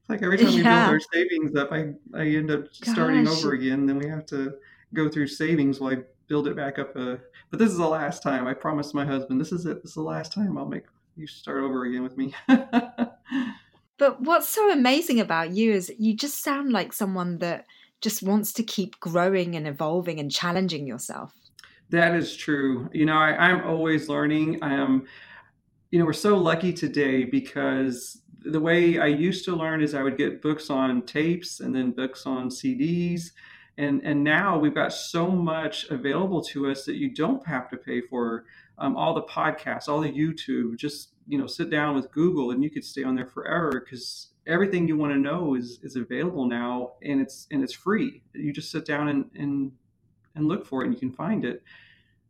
like 0.09 0.23
every 0.23 0.39
time 0.39 0.55
we 0.55 0.63
build 0.63 0.67
our 0.67 1.01
savings 1.13 1.57
up, 1.57 1.71
I, 1.73 1.93
I 2.15 2.27
end 2.27 2.51
up 2.51 2.67
starting 2.73 3.25
Gosh. 3.25 3.39
over 3.39 3.53
again. 3.53 3.87
Then 3.87 3.99
we 3.99 4.09
have 4.09 4.27
to 4.27 4.55
go 4.95 5.09
through 5.09 5.27
savings 5.27 5.81
while 5.81 5.93
I 5.93 5.99
build 6.29 6.49
it 6.49 6.57
back 6.57 6.79
up. 6.79 6.97
Uh, 6.97 7.17
but 7.51 7.59
this 7.59 7.71
is 7.71 7.79
the 7.79 7.87
last 7.87 8.23
time. 8.23 8.47
I 8.47 8.55
promised 8.55 8.95
my 8.95 9.05
husband, 9.05 9.41
this 9.41 9.53
is 9.53 9.67
it. 9.67 9.83
This 9.83 9.91
is 9.91 9.95
the 9.95 10.03
last 10.03 10.33
time 10.33 10.57
I'll 10.57 10.67
make 10.67 10.85
you 11.17 11.27
start 11.27 11.63
over 11.63 11.85
again 11.85 12.03
with 12.03 12.17
me. 12.17 12.35
but 12.49 14.21
what's 14.21 14.49
so 14.49 14.73
amazing 14.73 15.21
about 15.21 15.53
you 15.53 15.73
is 15.73 15.93
you 15.99 16.15
just 16.15 16.43
sound 16.43 16.73
like 16.73 16.93
someone 16.93 17.39
that 17.39 17.67
just 18.01 18.23
wants 18.23 18.53
to 18.55 18.63
keep 18.63 18.99
growing 19.01 19.55
and 19.55 19.67
evolving 19.67 20.21
and 20.21 20.31
challenging 20.31 20.87
yourself. 20.87 21.33
That 21.91 22.15
is 22.15 22.37
true. 22.37 22.89
You 22.93 23.07
know, 23.07 23.17
I, 23.17 23.37
I'm 23.37 23.67
always 23.67 24.09
learning. 24.09 24.63
I 24.63 24.75
am, 24.75 25.07
you 25.91 25.99
know, 25.99 26.05
we're 26.05 26.13
so 26.13 26.37
lucky 26.37 26.73
today 26.73 27.25
because 27.25 28.23
the 28.45 28.61
way 28.61 28.99
I 28.99 29.07
used 29.07 29.45
to 29.47 29.57
learn 29.57 29.83
is 29.83 29.95
I 29.95 30.03
would 30.03 30.19
get 30.19 30.43
books 30.43 30.71
on 30.71 31.03
tapes 31.03 31.61
and 31.61 31.75
then 31.75 31.93
books 31.93 32.27
on 32.27 32.49
CDs. 32.49 33.31
And, 33.77 34.03
and 34.05 34.23
now 34.23 34.59
we've 34.59 34.75
got 34.75 34.93
so 34.93 35.29
much 35.29 35.87
available 35.91 36.43
to 36.45 36.71
us 36.71 36.85
that 36.85 36.95
you 36.95 37.13
don't 37.13 37.45
have 37.47 37.69
to 37.71 37.77
pay 37.77 38.01
for 38.01 38.45
um, 38.79 38.97
all 38.97 39.15
the 39.15 39.23
podcasts, 39.23 39.89
all 39.89 40.01
the 40.01 40.13
YouTube. 40.13 40.77
Just 40.77 41.11
you 41.27 41.39
know, 41.39 41.47
sit 41.47 41.71
down 41.71 41.95
with 41.95 42.11
Google 42.13 42.51
and 42.51 42.63
you 42.63 42.71
could 42.71 42.85
stay 42.85 43.03
on 43.03 43.15
there 43.15 43.27
forever 43.27 43.81
because 43.81 44.29
everything 44.47 44.87
you 44.87 44.97
want 44.97 45.13
to 45.13 45.19
know 45.19 45.55
is 45.55 45.79
is 45.83 45.97
available 45.97 46.47
now 46.47 46.93
and 47.03 47.21
it's 47.21 47.47
and 47.51 47.63
it's 47.63 47.73
free. 47.73 48.23
You 48.35 48.53
just 48.53 48.71
sit 48.71 48.85
down 48.85 49.09
and 49.09 49.31
and 49.35 49.73
and 50.35 50.49
look 50.49 50.67
for 50.67 50.83
it 50.83 50.87
and 50.87 50.95
you 50.95 51.01
can 51.01 51.13
find 51.13 51.45
it. 51.45 51.63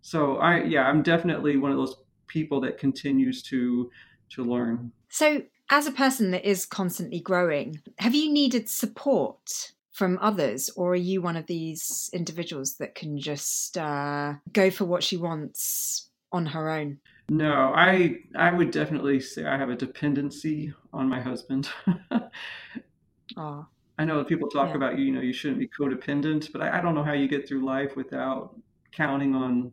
So 0.00 0.36
I 0.36 0.62
yeah, 0.62 0.84
I'm 0.84 1.02
definitely 1.02 1.56
one 1.56 1.70
of 1.70 1.76
those 1.76 1.96
people 2.26 2.60
that 2.60 2.78
continues 2.78 3.42
to 3.44 3.90
to 4.30 4.44
learn. 4.44 4.92
So 5.08 5.42
as 5.70 5.86
a 5.86 5.92
person 5.92 6.30
that 6.32 6.48
is 6.48 6.66
constantly 6.66 7.20
growing, 7.20 7.80
have 7.98 8.14
you 8.14 8.32
needed 8.32 8.68
support 8.68 9.72
from 9.94 10.18
others, 10.20 10.70
or 10.76 10.92
are 10.92 10.96
you 10.96 11.22
one 11.22 11.36
of 11.36 11.46
these 11.46 12.10
individuals 12.12 12.74
that 12.78 12.96
can 12.96 13.16
just 13.16 13.78
uh, 13.78 14.34
go 14.52 14.68
for 14.68 14.84
what 14.84 15.04
she 15.04 15.16
wants 15.16 16.10
on 16.32 16.46
her 16.46 16.68
own? 16.68 16.98
No, 17.28 17.72
I 17.74 18.16
I 18.36 18.52
would 18.52 18.72
definitely 18.72 19.20
say 19.20 19.44
I 19.44 19.56
have 19.56 19.70
a 19.70 19.76
dependency 19.76 20.74
on 20.92 21.08
my 21.08 21.20
husband. 21.20 21.70
oh. 23.36 23.66
I 23.96 24.04
know 24.04 24.24
people 24.24 24.48
talk 24.48 24.70
yeah. 24.70 24.76
about 24.76 24.98
you 24.98 25.06
you 25.06 25.12
know 25.12 25.20
you 25.20 25.32
shouldn't 25.32 25.60
be 25.60 25.68
codependent, 25.68 26.52
but 26.52 26.60
I, 26.60 26.78
I, 26.78 26.80
don't 26.80 26.96
know 26.96 27.04
how 27.04 27.12
you 27.12 27.28
get 27.28 27.48
through 27.48 27.64
life 27.64 27.94
without 27.94 28.56
counting 28.90 29.36
on 29.36 29.70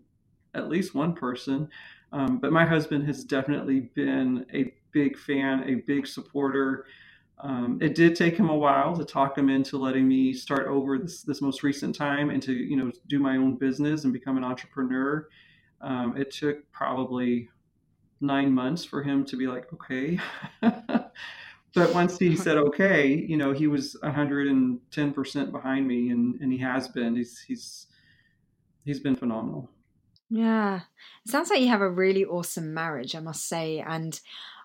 at 0.54 0.70
least 0.70 0.94
one 0.94 1.14
person. 1.14 1.68
Um, 2.14 2.38
but 2.38 2.52
my 2.52 2.66
husband 2.66 3.08
has 3.08 3.24
definitely 3.24 3.90
been 3.96 4.46
a 4.54 4.72
big 4.92 5.18
fan, 5.18 5.64
a 5.68 5.76
big 5.88 6.06
supporter. 6.06 6.86
Um, 7.44 7.80
it 7.82 7.96
did 7.96 8.16
take 8.16 8.38
him 8.38 8.50
a 8.50 8.56
while 8.56 8.96
to 8.96 9.04
talk 9.04 9.38
him 9.38 9.50
into 9.50 9.78
letting 9.78 10.08
me 10.08 10.32
start 10.32 10.68
over 10.68 11.00
this 11.00 11.24
this 11.24 11.42
most 11.42 11.64
recent 11.64 11.96
time 11.96 12.30
and 12.30 12.42
to 12.44 12.54
you 12.54 12.76
know 12.76 12.92
do 13.08 13.20
my 13.20 13.38
own 13.38 13.56
business 13.56 14.04
and 14.04 14.14
become 14.14 14.38
an 14.38 14.44
entrepreneur. 14.44 15.28
Um, 15.82 16.16
it 16.16 16.32
took 16.32 16.72
probably 16.72 17.50
nine 18.22 18.54
months 18.54 18.86
for 18.86 19.02
him 19.02 19.26
to 19.26 19.36
be 19.36 19.48
like, 19.48 19.72
okay. 19.74 20.20
but 20.62 21.94
once 21.94 22.18
he 22.18 22.36
said 22.36 22.58
okay, 22.58 23.08
you 23.08 23.36
know, 23.36 23.52
he 23.52 23.68
was 23.68 23.98
110% 24.04 25.52
behind 25.52 25.88
me 25.88 26.10
and, 26.10 26.40
and 26.40 26.52
he 26.52 26.60
has 26.60 26.88
been. 26.88 27.16
He's, 27.16 27.40
he's, 27.40 27.88
he's 28.86 29.00
been 29.00 29.16
phenomenal. 29.16 29.70
Yeah. 30.30 30.82
It 31.26 31.32
sounds 31.32 31.50
like 31.50 31.62
you 31.62 31.68
have 31.68 31.82
a 31.82 31.90
really 31.90 32.24
awesome 32.24 32.74
marriage, 32.74 33.16
I 33.16 33.20
must 33.20 33.48
say. 33.50 33.80
And 33.80 34.18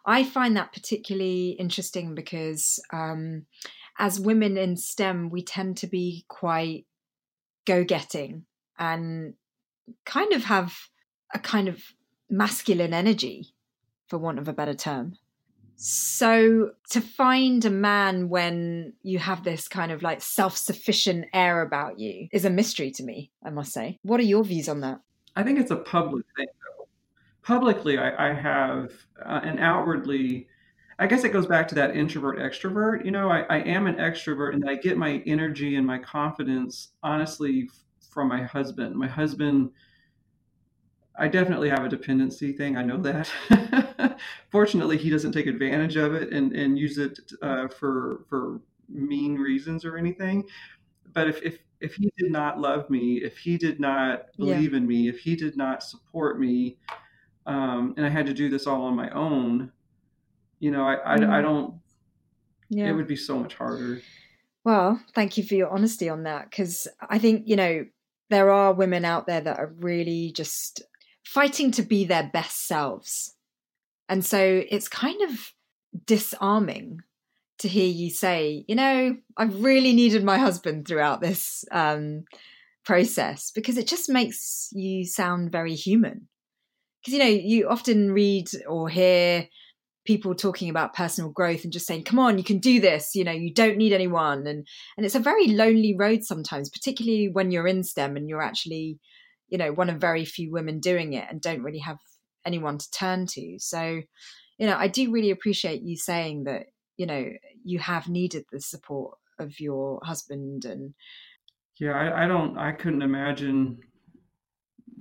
I 0.06 0.22
find 0.22 0.56
that 0.56 0.72
particularly 0.72 1.50
interesting 1.58 2.14
because 2.14 2.80
um, 2.92 3.46
as 3.98 4.20
women 4.20 4.56
in 4.56 4.76
STEM, 4.76 5.30
we 5.30 5.42
tend 5.42 5.78
to 5.78 5.88
be 5.88 6.24
quite 6.28 6.86
go 7.66 7.82
getting 7.82 8.44
and 8.78 9.34
kind 10.04 10.32
of 10.32 10.44
have 10.44 10.76
a 11.34 11.38
kind 11.40 11.68
of 11.68 11.82
masculine 12.30 12.94
energy, 12.94 13.52
for 14.08 14.18
want 14.18 14.38
of 14.38 14.46
a 14.46 14.52
better 14.52 14.74
term. 14.74 15.14
So 15.76 16.70
to 16.90 17.00
find 17.00 17.64
a 17.64 17.70
man 17.70 18.28
when 18.30 18.94
you 19.02 19.18
have 19.18 19.44
this 19.44 19.68
kind 19.68 19.92
of 19.92 20.02
like 20.02 20.22
self 20.22 20.56
sufficient 20.56 21.26
air 21.34 21.60
about 21.60 21.98
you 21.98 22.28
is 22.32 22.44
a 22.44 22.50
mystery 22.50 22.90
to 22.92 23.02
me, 23.02 23.30
I 23.44 23.50
must 23.50 23.72
say. 23.72 23.98
What 24.02 24.20
are 24.20 24.24
your 24.24 24.42
views 24.44 24.68
on 24.68 24.80
that? 24.80 25.00
I 25.34 25.42
think 25.42 25.58
it's 25.58 25.70
a 25.70 25.76
public 25.76 26.24
thing. 26.36 26.46
Publicly, 27.46 27.96
I, 27.96 28.30
I 28.30 28.34
have, 28.34 28.90
uh, 29.24 29.40
and 29.44 29.60
outwardly, 29.60 30.48
I 30.98 31.06
guess 31.06 31.22
it 31.22 31.28
goes 31.28 31.46
back 31.46 31.68
to 31.68 31.76
that 31.76 31.96
introvert 31.96 32.38
extrovert. 32.38 33.04
You 33.04 33.12
know, 33.12 33.30
I, 33.30 33.42
I 33.42 33.58
am 33.58 33.86
an 33.86 33.94
extrovert 33.96 34.54
and 34.54 34.68
I 34.68 34.74
get 34.74 34.96
my 34.98 35.22
energy 35.26 35.76
and 35.76 35.86
my 35.86 35.98
confidence, 35.98 36.88
honestly, 37.04 37.70
from 38.10 38.28
my 38.28 38.42
husband. 38.42 38.96
My 38.96 39.06
husband 39.06 39.70
I 41.18 41.28
definitely 41.28 41.70
have 41.70 41.84
a 41.84 41.88
dependency 41.88 42.52
thing. 42.52 42.76
I 42.76 42.82
know 42.82 42.98
that. 42.98 44.18
Fortunately, 44.50 44.96
he 44.96 45.10
doesn't 45.10 45.32
take 45.32 45.46
advantage 45.46 45.96
of 45.96 46.14
it 46.14 46.32
and, 46.32 46.52
and 46.52 46.78
use 46.78 46.98
it 46.98 47.18
uh, 47.42 47.68
for 47.68 48.24
for 48.28 48.60
mean 48.88 49.36
reasons 49.36 49.84
or 49.84 49.96
anything. 49.96 50.44
But 51.12 51.28
if, 51.28 51.42
if 51.42 51.58
if 51.80 51.94
he 51.94 52.12
did 52.18 52.30
not 52.30 52.60
love 52.60 52.88
me, 52.90 53.22
if 53.22 53.38
he 53.38 53.56
did 53.56 53.80
not 53.80 54.26
believe 54.36 54.72
yeah. 54.72 54.78
in 54.78 54.86
me, 54.86 55.08
if 55.08 55.20
he 55.20 55.36
did 55.36 55.56
not 55.56 55.82
support 55.82 56.38
me, 56.38 56.78
um, 57.46 57.94
and 57.96 58.04
I 58.04 58.08
had 58.08 58.26
to 58.26 58.34
do 58.34 58.48
this 58.48 58.66
all 58.66 58.84
on 58.84 58.94
my 58.94 59.10
own, 59.10 59.72
you 60.58 60.70
know, 60.70 60.84
I 60.84 61.14
I, 61.14 61.16
mm. 61.18 61.30
I 61.30 61.40
don't. 61.40 61.74
Yeah. 62.68 62.88
It 62.88 62.92
would 62.92 63.06
be 63.06 63.16
so 63.16 63.38
much 63.38 63.54
harder. 63.54 64.02
Well, 64.64 65.00
thank 65.14 65.36
you 65.36 65.44
for 65.44 65.54
your 65.54 65.70
honesty 65.70 66.08
on 66.08 66.24
that 66.24 66.50
because 66.50 66.88
I 67.08 67.18
think 67.18 67.44
you 67.46 67.56
know 67.56 67.86
there 68.30 68.50
are 68.50 68.72
women 68.72 69.04
out 69.04 69.26
there 69.26 69.40
that 69.40 69.58
are 69.58 69.72
really 69.78 70.32
just 70.34 70.82
fighting 71.24 71.70
to 71.72 71.82
be 71.82 72.04
their 72.04 72.30
best 72.32 72.66
selves. 72.66 73.34
And 74.08 74.24
so 74.24 74.62
it's 74.68 74.88
kind 74.88 75.20
of 75.22 75.52
disarming 76.06 77.00
to 77.58 77.68
hear 77.68 77.88
you 77.88 78.10
say, 78.10 78.64
you 78.68 78.74
know, 78.74 79.16
I've 79.36 79.62
really 79.62 79.92
needed 79.92 80.22
my 80.22 80.38
husband 80.38 80.86
throughout 80.86 81.20
this 81.20 81.64
um, 81.70 82.24
process 82.84 83.50
because 83.50 83.78
it 83.78 83.86
just 83.86 84.08
makes 84.08 84.68
you 84.72 85.04
sound 85.04 85.50
very 85.50 85.74
human. 85.74 86.28
Because, 87.06 87.18
you 87.18 87.18
know, 87.20 87.30
you 87.30 87.68
often 87.68 88.12
read 88.12 88.48
or 88.68 88.88
hear 88.88 89.48
people 90.04 90.34
talking 90.34 90.70
about 90.70 90.94
personal 90.94 91.30
growth 91.30 91.64
and 91.64 91.72
just 91.72 91.86
saying, 91.86 92.04
come 92.04 92.18
on, 92.18 92.38
you 92.38 92.44
can 92.44 92.58
do 92.58 92.80
this. 92.80 93.14
You 93.14 93.24
know, 93.24 93.32
you 93.32 93.54
don't 93.54 93.76
need 93.76 93.92
anyone. 93.92 94.46
And, 94.46 94.66
and 94.96 95.06
it's 95.06 95.14
a 95.14 95.20
very 95.20 95.48
lonely 95.48 95.96
road 95.96 96.24
sometimes, 96.24 96.68
particularly 96.68 97.28
when 97.28 97.50
you're 97.50 97.66
in 97.66 97.82
STEM 97.84 98.16
and 98.16 98.28
you're 98.28 98.42
actually 98.42 98.98
you 99.48 99.58
know 99.58 99.72
one 99.72 99.90
of 99.90 100.00
very 100.00 100.24
few 100.24 100.50
women 100.50 100.80
doing 100.80 101.12
it 101.12 101.26
and 101.30 101.40
don't 101.40 101.62
really 101.62 101.78
have 101.78 101.98
anyone 102.44 102.78
to 102.78 102.90
turn 102.90 103.26
to 103.26 103.56
so 103.58 104.00
you 104.58 104.66
know 104.66 104.76
i 104.76 104.88
do 104.88 105.10
really 105.10 105.30
appreciate 105.30 105.82
you 105.82 105.96
saying 105.96 106.44
that 106.44 106.66
you 106.96 107.06
know 107.06 107.28
you 107.64 107.78
have 107.78 108.08
needed 108.08 108.44
the 108.52 108.60
support 108.60 109.16
of 109.38 109.58
your 109.60 110.00
husband 110.02 110.64
and 110.64 110.94
yeah 111.78 111.92
I, 111.92 112.24
I, 112.24 112.28
don't 112.28 112.56
i 112.56 112.72
couldn't 112.72 113.02
imagine 113.02 113.78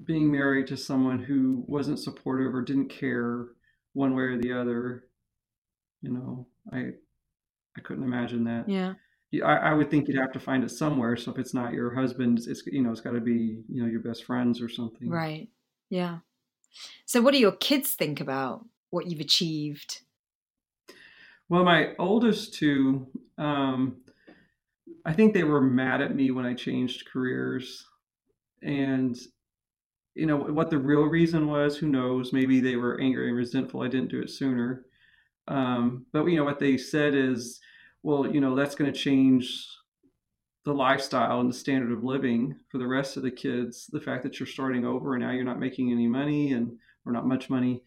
being 0.04 0.32
married 0.32 0.68
to 0.68 0.78
someone 0.78 1.20
who 1.20 1.64
wasn't 1.68 2.00
supportive 2.00 2.54
or 2.54 2.62
didn't 2.62 2.90
care 2.90 3.48
one 3.94 4.16
way 4.16 4.24
or 4.24 4.38
the 4.38 4.52
other 4.52 5.06
you 6.02 6.12
know 6.12 6.46
i 6.74 6.90
i 7.78 7.82
couldn't 7.82 8.04
imagine 8.04 8.44
that 8.44 8.68
yeah 8.68 8.94
I, 9.44 9.58
I, 9.58 9.74
would 9.74 9.90
think 9.90 10.08
you'd 10.08 10.20
have 10.20 10.32
to 10.34 10.40
find 10.40 10.64
it 10.64 10.72
somewhere. 10.72 11.18
So 11.18 11.32
if 11.32 11.40
it's 11.40 11.54
not 11.54 11.74
your 11.74 11.94
husband, 11.94 12.40
it's 12.48 12.64
you 12.68 12.82
know 12.82 12.92
it's 12.92 13.02
got 13.02 13.14
to 13.14 13.20
be 13.20 13.64
you 13.68 13.82
know 13.82 13.90
your 13.90 14.00
best 14.00 14.24
friends 14.24 14.62
or 14.62 14.70
something. 14.70 15.10
Right. 15.10 15.50
Yeah. 15.90 16.20
So 17.06 17.22
what 17.22 17.34
do 17.34 17.40
your 17.40 17.54
kids 17.54 17.94
think 17.94 18.20
about 18.20 18.66
what 18.90 19.08
you've 19.08 19.20
achieved? 19.20 20.02
Well, 21.48 21.64
my 21.64 21.94
oldest 22.00 22.56
two, 22.56 23.08
um, 23.38 23.98
I 25.06 25.14
think 25.14 25.34
they 25.34 25.44
were 25.44 25.62
mad 25.62 26.02
at 26.02 26.16
me 26.16 26.32
when 26.32 26.46
I 26.46 26.54
changed 26.54 27.08
careers, 27.12 27.86
and 28.62 29.18
you 30.16 30.26
know 30.26 30.38
what 30.38 30.70
the 30.70 30.78
real 30.78 31.04
reason 31.04 31.48
was. 31.48 31.78
Who 31.78 31.88
knows? 31.88 32.34
Maybe 32.34 32.60
they 32.60 32.76
were 32.76 33.00
angry 33.00 33.28
and 33.28 33.38
resentful. 33.38 33.82
I 33.82 33.88
didn't 33.88 34.12
do 34.12 34.22
it 34.22 34.30
sooner. 34.30 34.86
Um, 35.48 36.06
but 36.12 36.26
you 36.26 36.38
know 36.38 36.44
what 36.44 36.60
they 36.60 36.78
said 36.78 37.14
is 37.14 37.60
well, 38.06 38.32
you 38.32 38.40
know, 38.40 38.54
that's 38.54 38.76
going 38.76 38.92
to 38.92 38.98
change 38.98 39.68
the 40.64 40.72
lifestyle 40.72 41.40
and 41.40 41.50
the 41.50 41.58
standard 41.58 41.92
of 41.92 42.04
living 42.04 42.56
for 42.70 42.78
the 42.78 42.86
rest 42.86 43.18
of 43.18 43.24
the 43.24 43.32
kids. 43.32 43.88
The 43.88 44.00
fact 44.00 44.22
that 44.22 44.40
you're 44.40 44.46
starting 44.46 44.86
over 44.86 45.16
and 45.16 45.24
now 45.24 45.32
you're 45.32 45.44
not 45.44 45.60
making 45.60 45.92
any 45.92 46.06
money 46.06 46.54
and 46.54 46.78
or 47.08 47.12
not 47.12 47.26
much 47.26 47.50
money. 47.50 47.82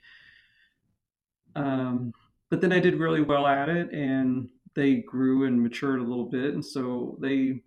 Um, 1.55 2.12
but 2.51 2.61
then 2.61 2.72
I 2.72 2.81
did 2.81 2.99
really 2.99 3.22
well 3.22 3.47
at 3.47 3.68
it, 3.68 3.93
and 3.93 4.49
they 4.74 4.97
grew 4.97 5.47
and 5.47 5.62
matured 5.62 6.01
a 6.01 6.05
little 6.05 6.29
bit, 6.29 6.55
and 6.55 6.64
so 6.64 7.16
they 7.20 7.62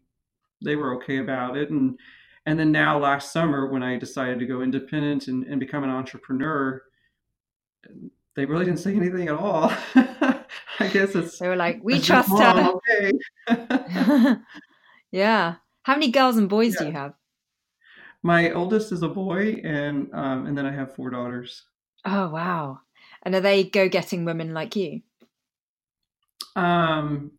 they 0.62 0.76
were 0.76 0.96
okay 0.96 1.20
about 1.20 1.56
it. 1.56 1.70
And 1.70 1.98
And 2.46 2.60
then 2.60 2.72
now 2.72 2.98
last 2.98 3.32
summer, 3.32 3.68
when 3.68 3.84
I 3.84 3.98
decided 3.98 4.40
to 4.40 4.46
go 4.46 4.62
independent 4.62 5.28
and, 5.28 5.44
and 5.46 5.60
become 5.60 5.84
an 5.84 5.90
entrepreneur, 5.92 6.82
they 8.36 8.46
really 8.46 8.66
didn't 8.66 8.80
say 8.80 8.96
anything 8.96 9.28
at 9.28 9.36
all. 9.36 9.72
I 9.96 10.88
guess 10.92 11.16
it's 11.16 11.38
they 11.38 11.48
were 11.48 11.56
like, 11.56 11.80
we 11.84 12.00
trust 12.00 12.30
her. 12.30 12.74
Okay. 12.90 13.14
yeah. 15.12 15.56
How 15.84 15.94
many 15.94 16.12
girls 16.12 16.38
and 16.38 16.50
boys 16.50 16.74
yeah. 16.74 16.80
do 16.80 16.86
you 16.88 16.92
have? 16.94 17.14
My 18.24 18.52
oldest 18.52 18.92
is 18.92 19.02
a 19.02 19.08
boy, 19.08 19.62
and 19.64 20.10
um, 20.14 20.46
and 20.46 20.56
then 20.56 20.66
I 20.66 20.72
have 20.72 20.96
four 20.96 21.10
daughters. 21.10 21.64
Oh 22.06 22.30
wow! 22.30 22.82
And 23.24 23.34
are 23.34 23.42
they 23.42 23.64
go-getting 23.64 24.26
women 24.26 24.54
like 24.54 24.76
you? 24.76 25.02
Um, 26.56 27.32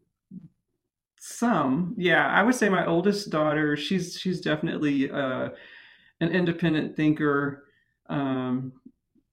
some, 1.25 1.95
yeah. 1.97 2.27
I 2.27 2.43
would 2.43 2.57
say 2.57 2.69
my 2.69 2.85
oldest 2.85 3.31
daughter, 3.31 3.77
she's 3.77 4.19
she's 4.19 4.41
definitely 4.41 5.09
uh, 5.09 5.51
an 6.21 6.31
independent 6.31 6.97
thinker. 6.97 7.63
Um, 8.09 8.73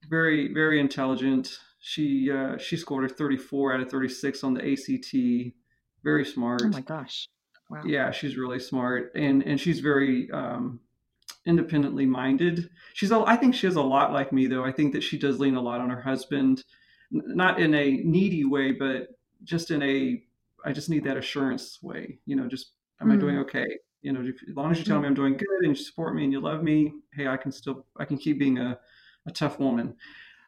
very 0.07 0.53
very 0.53 0.79
intelligent. 0.79 1.57
She 1.79 2.29
uh, 2.31 2.59
she 2.59 2.77
scored 2.77 3.05
a 3.05 3.09
34 3.09 3.73
out 3.73 3.79
of 3.81 3.89
36 3.89 4.43
on 4.43 4.53
the 4.53 4.71
ACT. 4.71 5.55
Very 6.03 6.25
smart. 6.25 6.61
Oh 6.63 6.67
my 6.67 6.81
gosh! 6.81 7.27
Wow. 7.71 7.81
Yeah, 7.83 8.11
she's 8.11 8.37
really 8.37 8.59
smart, 8.59 9.11
and 9.15 9.41
and 9.41 9.59
she's 9.59 9.79
very 9.79 10.29
um, 10.29 10.79
independently 11.47 12.05
minded. 12.05 12.69
She's 12.93 13.09
a, 13.09 13.23
I 13.25 13.35
think 13.35 13.55
she 13.55 13.65
is 13.65 13.77
a 13.77 13.81
lot 13.81 14.13
like 14.13 14.31
me 14.31 14.45
though. 14.45 14.63
I 14.63 14.71
think 14.71 14.93
that 14.93 15.01
she 15.01 15.17
does 15.17 15.39
lean 15.39 15.55
a 15.55 15.61
lot 15.61 15.81
on 15.81 15.89
her 15.89 16.01
husband, 16.01 16.63
not 17.09 17.59
in 17.59 17.73
a 17.73 17.97
needy 18.03 18.45
way, 18.45 18.73
but 18.73 19.07
just 19.43 19.71
in 19.71 19.81
a 19.81 20.21
I 20.65 20.71
just 20.71 20.89
need 20.89 21.03
that 21.05 21.17
assurance 21.17 21.79
way. 21.81 22.19
You 22.25 22.35
know, 22.35 22.47
just 22.47 22.71
am 23.01 23.07
mm. 23.07 23.13
I 23.13 23.17
doing 23.17 23.35
mm. 23.35 23.41
okay? 23.41 23.67
You 24.01 24.13
know, 24.13 24.21
if, 24.21 24.35
as 24.49 24.55
long 24.55 24.71
as 24.71 24.79
you 24.79 24.85
tell 24.85 24.99
me 24.99 25.07
I'm 25.07 25.13
doing 25.13 25.35
good 25.35 25.63
and 25.63 25.75
you 25.75 25.83
support 25.83 26.15
me 26.15 26.23
and 26.23 26.31
you 26.31 26.39
love 26.39 26.63
me, 26.63 26.93
hey, 27.13 27.27
I 27.27 27.37
can 27.37 27.51
still 27.51 27.85
I 27.97 28.05
can 28.05 28.17
keep 28.17 28.39
being 28.39 28.57
a, 28.57 28.79
a 29.27 29.31
tough 29.31 29.59
woman. 29.59 29.95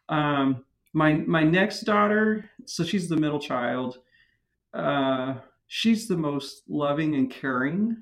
Um, 0.10 0.66
my 0.94 1.14
my 1.14 1.44
next 1.44 1.82
daughter, 1.82 2.50
so 2.66 2.84
she's 2.84 3.10
the 3.10 3.18
middle 3.18 3.40
child. 3.40 4.00
Uh, 4.74 5.36
she's 5.68 6.08
the 6.08 6.18
most 6.18 6.64
loving 6.68 7.16
and 7.16 7.30
caring 7.30 7.98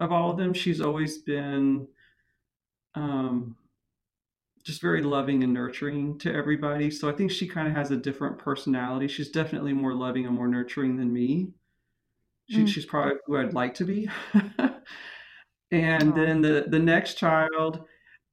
of 0.00 0.12
all 0.12 0.30
of 0.30 0.36
them. 0.36 0.52
She's 0.52 0.80
always 0.80 1.18
been 1.18 1.86
um, 2.94 3.56
just 4.66 4.82
very 4.82 5.00
loving 5.00 5.44
and 5.44 5.54
nurturing 5.54 6.18
to 6.18 6.34
everybody. 6.34 6.90
So 6.90 7.08
I 7.08 7.12
think 7.12 7.30
she 7.30 7.46
kind 7.46 7.68
of 7.68 7.74
has 7.74 7.92
a 7.92 7.96
different 7.96 8.36
personality. 8.36 9.06
She's 9.06 9.30
definitely 9.30 9.72
more 9.72 9.94
loving 9.94 10.26
and 10.26 10.34
more 10.34 10.48
nurturing 10.48 10.96
than 10.96 11.12
me. 11.12 11.52
She, 12.50 12.64
mm. 12.64 12.68
She's 12.68 12.84
probably 12.84 13.14
who 13.26 13.36
I'd 13.36 13.54
like 13.54 13.74
to 13.74 13.84
be. 13.84 14.10
and 15.70 16.12
oh. 16.12 16.16
then 16.16 16.42
the 16.42 16.66
the 16.68 16.80
next 16.80 17.14
child, 17.14 17.84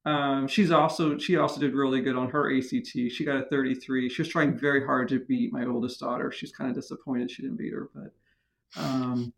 um, 0.04 0.48
she's 0.48 0.72
also 0.72 1.18
she 1.18 1.36
also 1.36 1.60
did 1.60 1.72
really 1.72 2.00
good 2.00 2.16
on 2.16 2.30
her 2.30 2.56
ACT. 2.56 2.88
She 2.88 3.24
got 3.24 3.36
a 3.36 3.46
33. 3.46 4.08
She 4.08 4.22
was 4.22 4.28
trying 4.28 4.58
very 4.58 4.84
hard 4.84 5.08
to 5.10 5.24
beat 5.24 5.52
my 5.52 5.64
oldest 5.64 6.00
daughter. 6.00 6.32
She's 6.32 6.52
kind 6.52 6.68
of 6.68 6.74
disappointed 6.74 7.30
she 7.30 7.42
didn't 7.42 7.58
beat 7.58 7.72
her, 7.72 7.90
but 7.94 8.82
um, 8.82 9.32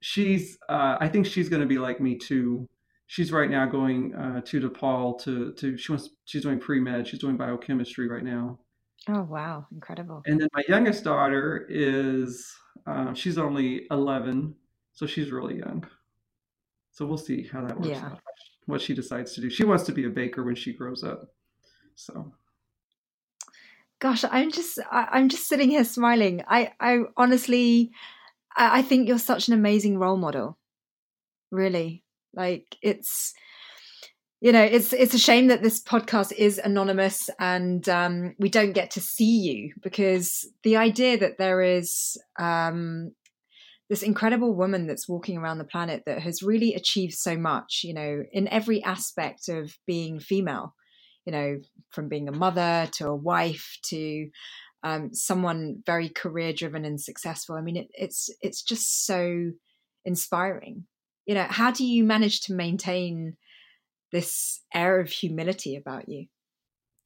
she's 0.00 0.58
uh, 0.68 0.98
I 1.00 1.08
think 1.08 1.24
she's 1.24 1.48
going 1.48 1.62
to 1.62 1.68
be 1.68 1.78
like 1.78 2.02
me 2.02 2.18
too 2.18 2.68
she's 3.12 3.30
right 3.30 3.50
now 3.50 3.66
going 3.66 4.14
uh, 4.14 4.40
to 4.40 4.58
DePaul 4.58 5.22
to 5.22 5.52
to 5.52 5.76
she 5.76 5.92
wants 5.92 6.08
she's 6.24 6.42
doing 6.42 6.58
pre 6.58 6.80
med. 6.80 7.06
She's 7.06 7.20
doing 7.20 7.36
biochemistry 7.36 8.08
right 8.08 8.24
now. 8.24 8.58
Oh 9.08 9.22
wow, 9.22 9.66
incredible! 9.70 10.22
And 10.24 10.40
then 10.40 10.48
my 10.54 10.62
youngest 10.66 11.04
daughter 11.04 11.66
is 11.68 12.50
uh, 12.86 13.12
she's 13.12 13.36
only 13.36 13.86
eleven, 13.90 14.54
so 14.94 15.06
she's 15.06 15.30
really 15.30 15.58
young. 15.58 15.86
So 16.92 17.04
we'll 17.04 17.18
see 17.18 17.46
how 17.52 17.66
that 17.66 17.76
works 17.76 17.88
yeah. 17.88 18.06
out. 18.06 18.20
What 18.66 18.80
she 18.80 18.94
decides 18.94 19.34
to 19.34 19.42
do. 19.42 19.50
She 19.50 19.64
wants 19.64 19.84
to 19.84 19.92
be 19.92 20.06
a 20.06 20.10
baker 20.10 20.42
when 20.42 20.54
she 20.54 20.72
grows 20.72 21.04
up. 21.04 21.34
So 21.94 22.32
gosh 24.00 24.24
i'm 24.32 24.50
just 24.50 24.80
i'm 24.90 25.28
just 25.28 25.46
sitting 25.46 25.70
here 25.70 25.84
smiling 25.84 26.42
i 26.48 26.72
i 26.80 26.98
honestly 27.16 27.92
i 28.56 28.82
think 28.82 29.06
you're 29.06 29.16
such 29.16 29.46
an 29.46 29.54
amazing 29.54 29.96
role 29.96 30.16
model 30.16 30.58
really 31.52 32.02
like 32.34 32.76
it's 32.82 33.34
you 34.40 34.52
know 34.52 34.62
it's 34.62 34.92
it's 34.92 35.14
a 35.14 35.18
shame 35.18 35.46
that 35.48 35.62
this 35.62 35.82
podcast 35.82 36.32
is 36.32 36.58
anonymous 36.58 37.30
and 37.38 37.88
um, 37.88 38.34
we 38.38 38.48
don't 38.48 38.72
get 38.72 38.90
to 38.92 39.00
see 39.00 39.38
you 39.38 39.72
because 39.82 40.46
the 40.62 40.76
idea 40.76 41.16
that 41.18 41.38
there 41.38 41.62
is 41.62 42.16
um, 42.38 43.12
this 43.88 44.02
incredible 44.02 44.54
woman 44.54 44.86
that's 44.86 45.08
walking 45.08 45.38
around 45.38 45.58
the 45.58 45.64
planet 45.64 46.02
that 46.06 46.20
has 46.20 46.42
really 46.42 46.74
achieved 46.74 47.14
so 47.14 47.36
much 47.36 47.82
you 47.84 47.94
know 47.94 48.22
in 48.32 48.48
every 48.48 48.82
aspect 48.82 49.48
of 49.48 49.76
being 49.86 50.18
female 50.18 50.74
you 51.24 51.32
know 51.32 51.58
from 51.90 52.08
being 52.08 52.28
a 52.28 52.32
mother 52.32 52.88
to 52.92 53.06
a 53.06 53.16
wife 53.16 53.78
to 53.84 54.28
um, 54.82 55.14
someone 55.14 55.82
very 55.86 56.08
career 56.08 56.52
driven 56.52 56.84
and 56.84 57.00
successful. 57.00 57.54
I 57.54 57.60
mean 57.60 57.76
it, 57.76 57.88
it's 57.94 58.30
it's 58.40 58.62
just 58.62 59.06
so 59.06 59.52
inspiring 60.04 60.84
you 61.26 61.34
know 61.34 61.46
how 61.48 61.70
do 61.70 61.84
you 61.84 62.04
manage 62.04 62.40
to 62.42 62.54
maintain 62.54 63.36
this 64.12 64.60
air 64.74 65.00
of 65.00 65.08
humility 65.08 65.76
about 65.76 66.08
you? 66.08 66.26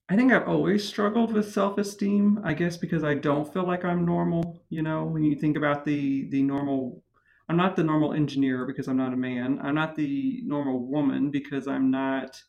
I 0.09 0.15
think 0.15 0.33
i've 0.33 0.49
always 0.49 0.87
struggled 0.87 1.33
with 1.33 1.53
self-esteem 1.53 2.41
i 2.45 2.55
guess 2.55 2.77
because 2.77 3.03
i 3.03 3.15
don't 3.15 3.53
feel 3.53 3.67
like 3.67 3.85
i'm 3.85 4.05
normal 4.05 4.63
you 4.69 4.83
know 4.83 5.05
when 5.05 5.25
you 5.25 5.35
think 5.35 5.57
about 5.57 5.85
the 5.85 6.29
the 6.31 6.43
normal 6.43 7.03
i'm 7.49 7.57
not 7.57 7.75
the 7.75 7.83
normal 7.83 8.13
engineer 8.13 8.67
because 8.67 8.87
i'm 8.87 8.97
not 8.97 9.13
a 9.13 9.17
man. 9.17 9.59
I'm 9.61 9.75
not 9.75 9.97
the 9.97 10.43
normal 10.45 10.79
woman 10.87 11.31
because 11.31 11.67
i'm 11.67 11.91
not 11.91 12.41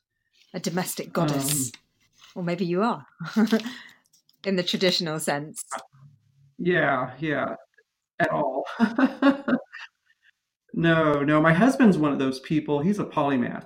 a 0.53 0.59
domestic 0.59 1.11
goddess. 1.11 1.51
Um, 1.51 1.82
or 2.36 2.43
maybe 2.43 2.65
you 2.65 2.84
are 2.84 3.05
in 4.43 4.55
the 4.55 4.63
traditional 4.63 5.20
sense. 5.20 5.65
Yeah 6.59 7.11
yeah 7.20 7.55
at 8.20 8.30
all 8.30 8.65
No, 10.78 11.23
no. 11.23 11.41
My 11.41 11.53
husband's 11.53 11.97
one 11.97 12.11
of 12.13 12.19
those 12.19 12.39
people. 12.41 12.80
He's 12.80 12.99
a 12.99 13.03
polymath. 13.03 13.65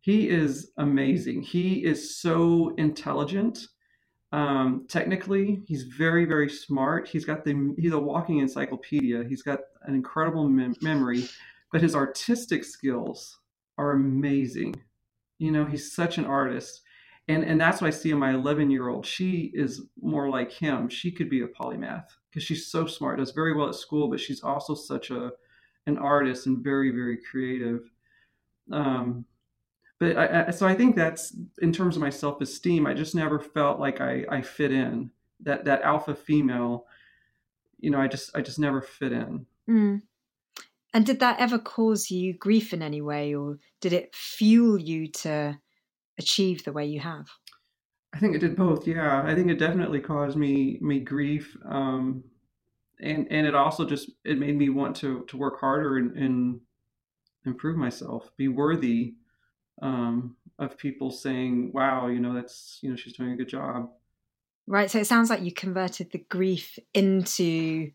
He 0.00 0.28
is 0.28 0.70
amazing. 0.76 1.42
He 1.42 1.84
is 1.84 2.16
so 2.16 2.72
intelligent. 2.78 3.66
Um, 4.30 4.86
technically, 4.88 5.64
he's 5.66 5.82
very, 5.82 6.24
very 6.24 6.48
smart. 6.48 7.08
He's 7.08 7.24
got 7.24 7.44
the 7.44 7.74
he's 7.76 7.92
a 7.92 7.98
walking 7.98 8.38
encyclopedia. 8.38 9.24
He's 9.28 9.42
got 9.42 9.58
an 9.82 9.96
incredible 9.96 10.48
mem- 10.48 10.76
memory, 10.80 11.28
but 11.72 11.82
his 11.82 11.96
artistic 11.96 12.62
skills 12.62 13.40
are 13.76 13.90
amazing. 13.90 14.76
You 15.40 15.50
know, 15.50 15.64
he's 15.64 15.92
such 15.92 16.16
an 16.16 16.26
artist. 16.26 16.82
And 17.26 17.42
and 17.42 17.60
that's 17.60 17.80
what 17.80 17.88
I 17.88 17.90
see 17.90 18.12
in 18.12 18.18
my 18.18 18.34
11 18.34 18.70
year 18.70 18.88
old. 18.88 19.04
She 19.04 19.50
is 19.52 19.82
more 20.00 20.30
like 20.30 20.52
him. 20.52 20.88
She 20.88 21.10
could 21.10 21.28
be 21.28 21.42
a 21.42 21.48
polymath 21.48 22.06
because 22.30 22.44
she's 22.44 22.68
so 22.70 22.86
smart, 22.86 23.18
does 23.18 23.32
very 23.32 23.52
well 23.52 23.68
at 23.68 23.74
school, 23.74 24.06
but 24.06 24.20
she's 24.20 24.44
also 24.44 24.76
such 24.76 25.10
a 25.10 25.32
an 25.86 25.98
artist 25.98 26.46
and 26.46 26.62
very 26.62 26.90
very 26.90 27.18
creative 27.18 27.90
um, 28.70 29.24
but 30.02 30.16
I, 30.16 30.46
I, 30.48 30.50
so 30.50 30.66
I 30.66 30.74
think 30.74 30.96
that's 30.96 31.32
in 31.60 31.72
terms 31.72 31.94
of 31.94 32.02
my 32.02 32.10
self 32.10 32.40
esteem. 32.40 32.88
I 32.88 32.92
just 32.92 33.14
never 33.14 33.38
felt 33.38 33.78
like 33.78 34.00
I, 34.00 34.24
I 34.28 34.42
fit 34.42 34.72
in 34.72 35.12
that 35.44 35.64
that 35.66 35.82
alpha 35.82 36.16
female. 36.16 36.86
You 37.78 37.90
know, 37.90 38.00
I 38.00 38.08
just 38.08 38.34
I 38.34 38.40
just 38.40 38.58
never 38.58 38.82
fit 38.82 39.12
in. 39.12 39.46
Mm. 39.70 40.02
And 40.92 41.06
did 41.06 41.20
that 41.20 41.38
ever 41.38 41.56
cause 41.56 42.10
you 42.10 42.34
grief 42.34 42.72
in 42.72 42.82
any 42.82 43.00
way, 43.00 43.32
or 43.34 43.58
did 43.80 43.92
it 43.92 44.12
fuel 44.12 44.76
you 44.76 45.06
to 45.08 45.56
achieve 46.18 46.64
the 46.64 46.72
way 46.72 46.84
you 46.84 46.98
have? 46.98 47.28
I 48.12 48.18
think 48.18 48.34
it 48.34 48.40
did 48.40 48.56
both. 48.56 48.88
Yeah, 48.88 49.22
I 49.24 49.36
think 49.36 49.52
it 49.52 49.60
definitely 49.60 50.00
caused 50.00 50.36
me 50.36 50.78
me 50.80 50.98
grief. 50.98 51.56
Um, 51.64 52.24
and 53.02 53.26
and 53.30 53.46
it 53.46 53.54
also 53.54 53.84
just 53.86 54.10
it 54.24 54.38
made 54.38 54.56
me 54.56 54.68
want 54.68 54.96
to 54.96 55.24
to 55.28 55.36
work 55.36 55.60
harder 55.60 55.96
and, 55.98 56.16
and 56.16 56.60
improve 57.44 57.76
myself, 57.76 58.30
be 58.36 58.48
worthy 58.48 59.14
um, 59.80 60.36
of 60.58 60.78
people 60.78 61.10
saying, 61.10 61.72
"Wow, 61.72 62.08
you 62.08 62.20
know, 62.20 62.34
that's 62.34 62.78
you 62.82 62.90
know, 62.90 62.96
she's 62.96 63.14
doing 63.14 63.32
a 63.32 63.36
good 63.36 63.48
job." 63.48 63.90
Right. 64.66 64.90
So 64.90 64.98
it 64.98 65.06
sounds 65.06 65.28
like 65.28 65.42
you 65.42 65.52
converted 65.52 66.12
the 66.12 66.24
grief 66.30 66.78
into 66.94 67.90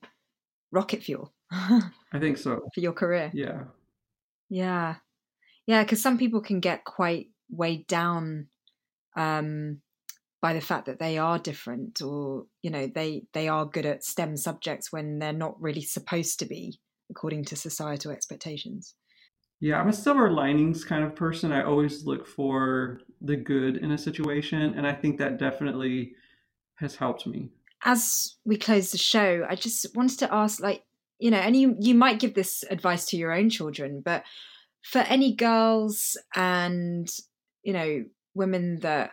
rocket 0.71 1.01
fuel. 1.01 1.33
I 1.51 2.19
think 2.19 2.37
so 2.37 2.67
for 2.73 2.79
your 2.81 2.93
career. 2.93 3.31
Yeah. 3.33 3.63
Yeah. 4.49 4.95
Yeah, 5.65 5.83
because 5.83 6.01
some 6.01 6.17
people 6.17 6.41
can 6.41 6.59
get 6.59 6.85
quite 6.85 7.27
weighed 7.49 7.87
down 7.87 8.47
um, 9.15 9.81
by 10.41 10.53
the 10.53 10.61
fact 10.61 10.85
that 10.85 10.99
they 10.99 11.17
are 11.17 11.39
different 11.39 12.01
or 12.01 12.45
you 12.61 12.69
know 12.69 12.87
they 12.87 13.23
they 13.33 13.47
are 13.47 13.65
good 13.65 13.85
at 13.85 14.03
stem 14.03 14.37
subjects 14.37 14.91
when 14.91 15.19
they're 15.19 15.33
not 15.33 15.59
really 15.61 15.81
supposed 15.81 16.39
to 16.39 16.45
be 16.45 16.79
according 17.09 17.43
to 17.45 17.55
societal 17.55 18.11
expectations. 18.11 18.95
Yeah 19.59 19.79
i'm 19.79 19.89
a 19.89 19.93
silver 19.93 20.31
linings 20.31 20.83
kind 20.83 21.03
of 21.03 21.15
person. 21.15 21.51
I 21.51 21.63
always 21.63 22.05
look 22.05 22.27
for 22.27 22.99
the 23.21 23.35
good 23.35 23.77
in 23.77 23.91
a 23.91 23.97
situation 23.97 24.73
and 24.75 24.85
i 24.85 24.93
think 24.93 25.17
that 25.17 25.39
definitely 25.39 26.13
has 26.75 26.95
helped 26.95 27.25
me. 27.25 27.49
As 27.83 28.35
we 28.45 28.57
close 28.57 28.91
the 28.91 28.97
show 28.97 29.45
i 29.49 29.55
just 29.55 29.95
wanted 29.95 30.19
to 30.19 30.33
ask 30.33 30.61
like 30.61 30.83
you 31.19 31.31
know 31.31 31.37
and 31.37 31.55
you 31.55 31.75
you 31.79 31.95
might 31.95 32.19
give 32.19 32.35
this 32.35 32.63
advice 32.69 33.05
to 33.07 33.17
your 33.17 33.31
own 33.31 33.49
children 33.49 34.01
but 34.03 34.23
for 34.87 34.99
any 34.99 35.35
girls 35.35 36.17
and, 36.35 37.09
you 37.63 37.73
know, 37.73 38.05
women 38.33 38.79
that 38.79 39.11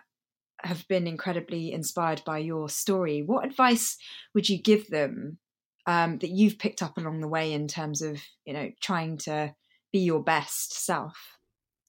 have 0.64 0.86
been 0.88 1.06
incredibly 1.06 1.72
inspired 1.72 2.22
by 2.24 2.38
your 2.38 2.68
story, 2.68 3.22
what 3.22 3.44
advice 3.44 3.96
would 4.34 4.48
you 4.48 4.60
give 4.60 4.88
them 4.88 5.38
um, 5.86 6.18
that 6.18 6.30
you've 6.30 6.58
picked 6.58 6.82
up 6.82 6.96
along 6.96 7.20
the 7.20 7.28
way 7.28 7.52
in 7.52 7.68
terms 7.68 8.02
of, 8.02 8.20
you 8.44 8.54
know, 8.54 8.70
trying 8.80 9.18
to 9.18 9.54
be 9.92 10.00
your 10.00 10.22
best 10.22 10.72
self? 10.84 11.38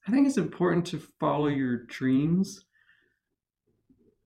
I 0.07 0.11
think 0.11 0.27
it's 0.27 0.37
important 0.37 0.85
to 0.87 1.01
follow 1.19 1.47
your 1.47 1.85
dreams. 1.85 2.65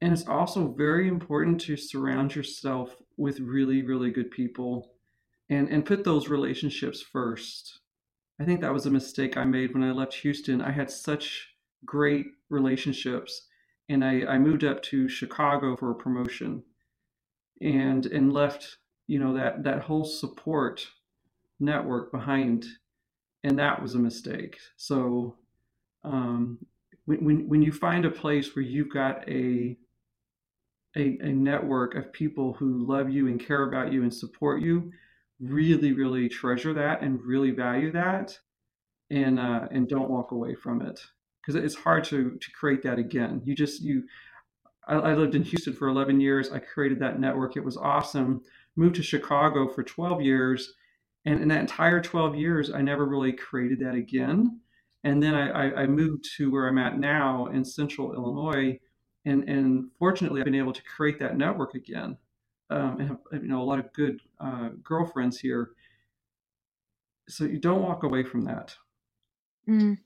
And 0.02 0.14
it's 0.14 0.28
also 0.28 0.74
very 0.78 1.08
important 1.08 1.62
to 1.62 1.78
surround 1.78 2.36
yourself 2.36 2.96
with 3.18 3.40
really, 3.40 3.84
really 3.84 4.12
good 4.12 4.32
people 4.32 4.92
and, 5.50 5.70
and 5.70 5.86
put 5.86 6.04
those 6.04 6.30
relationships 6.30 7.02
first. 7.02 7.80
I 8.40 8.46
think 8.46 8.62
that 8.62 8.74
was 8.74 8.86
a 8.86 8.92
mistake 8.92 9.38
I 9.38 9.44
made 9.44 9.74
when 9.74 9.84
I 9.84 9.92
left 9.92 10.14
Houston. 10.16 10.62
I 10.62 10.72
had 10.72 10.90
such 10.90 11.50
great 11.86 12.28
relationships 12.50 13.48
and 13.90 14.06
I, 14.06 14.22
I 14.28 14.38
moved 14.38 14.64
up 14.64 14.82
to 14.84 15.10
Chicago 15.10 15.76
for 15.76 15.92
a 15.92 15.96
promotion 15.96 16.64
and 17.62 18.06
and 18.06 18.32
left, 18.32 18.78
you 19.08 19.20
know, 19.20 19.34
that 19.34 19.64
that 19.64 19.82
whole 19.82 20.06
support 20.06 20.88
network 21.60 22.12
behind. 22.12 22.66
And 23.44 23.58
that 23.58 23.82
was 23.82 23.96
a 23.96 24.00
mistake. 24.00 24.58
So 24.78 25.36
um, 26.04 26.60
when, 27.06 27.48
when, 27.48 27.62
you 27.62 27.72
find 27.72 28.06
a 28.06 28.12
place 28.12 28.54
where 28.54 28.64
you've 28.64 28.92
got 28.92 29.28
a, 29.30 29.78
a, 30.98 31.18
a 31.22 31.32
network 31.32 31.96
of 31.96 32.12
people 32.12 32.54
who 32.54 32.86
love 32.86 33.10
you 33.10 33.28
and 33.28 33.40
care 33.40 33.64
about 33.64 33.94
you 33.94 34.04
and 34.04 34.14
support 34.14 34.62
you, 34.62 34.92
really, 35.40 35.94
really 35.94 36.28
treasure 36.28 36.74
that 36.74 37.02
and 37.02 37.22
really 37.22 37.52
value 37.52 37.94
that, 37.94 38.38
and 39.10 39.40
uh, 39.40 39.68
and 39.72 39.88
don't 39.88 40.10
walk 40.10 40.32
away 40.32 40.54
from 40.54 40.82
it 40.82 41.00
because 41.42 41.56
it's 41.56 41.76
hard 41.76 42.04
to 42.06 42.38
to 42.38 42.52
create 42.52 42.84
that 42.84 43.00
again. 43.00 43.42
You 43.44 43.56
just 43.56 43.82
you. 43.82 44.04
I, 44.88 44.96
I 44.96 45.14
lived 45.14 45.36
in 45.36 45.44
Houston 45.44 45.74
for 45.74 45.88
11 45.88 46.20
years. 46.20 46.52
I 46.52 46.60
created 46.60 47.00
that 47.00 47.20
network. 47.20 47.56
It 47.56 47.64
was 47.64 47.78
awesome. 47.78 48.42
Moved 48.76 48.96
to 48.96 49.04
Chicago 49.04 49.68
for 49.68 49.84
12 49.84 50.22
years, 50.22 50.74
and 51.26 51.42
in 51.42 51.48
that 51.50 51.62
entire 51.62 52.02
12 52.02 52.36
years, 52.36 52.72
I 52.72 52.82
never 52.82 53.06
really 53.06 53.34
created 53.34 53.80
that 53.82 53.96
again. 53.96 54.62
And 55.04 55.22
then 55.24 55.34
I, 55.34 55.50
I, 55.50 55.82
I 55.84 55.88
moved 55.88 56.26
to 56.38 56.52
where 56.52 56.68
I'm 56.68 56.78
at 56.78 57.00
now 57.00 57.48
in 57.48 57.64
Central 57.64 58.14
Illinois, 58.14 58.80
and 59.26 59.48
and 59.50 59.90
fortunately, 59.98 60.42
I've 60.42 60.46
been 60.46 60.56
able 60.56 60.74
to 60.74 60.84
create 60.84 61.20
that 61.20 61.38
network 61.38 61.76
again 61.76 62.18
um, 62.70 63.00
and 63.00 63.10
have 63.10 63.44
you 63.44 63.48
know 63.48 63.62
a 63.62 63.64
lot 63.64 63.80
of 63.80 63.92
good 63.94 64.22
uh, 64.40 64.70
girlfriends 64.84 65.40
here. 65.40 65.72
So 67.28 67.44
you 67.44 67.60
don't 67.60 67.82
walk 67.82 68.04
away 68.04 68.24
from 68.24 68.42
that. 68.42 68.76
Mm. 69.68 69.98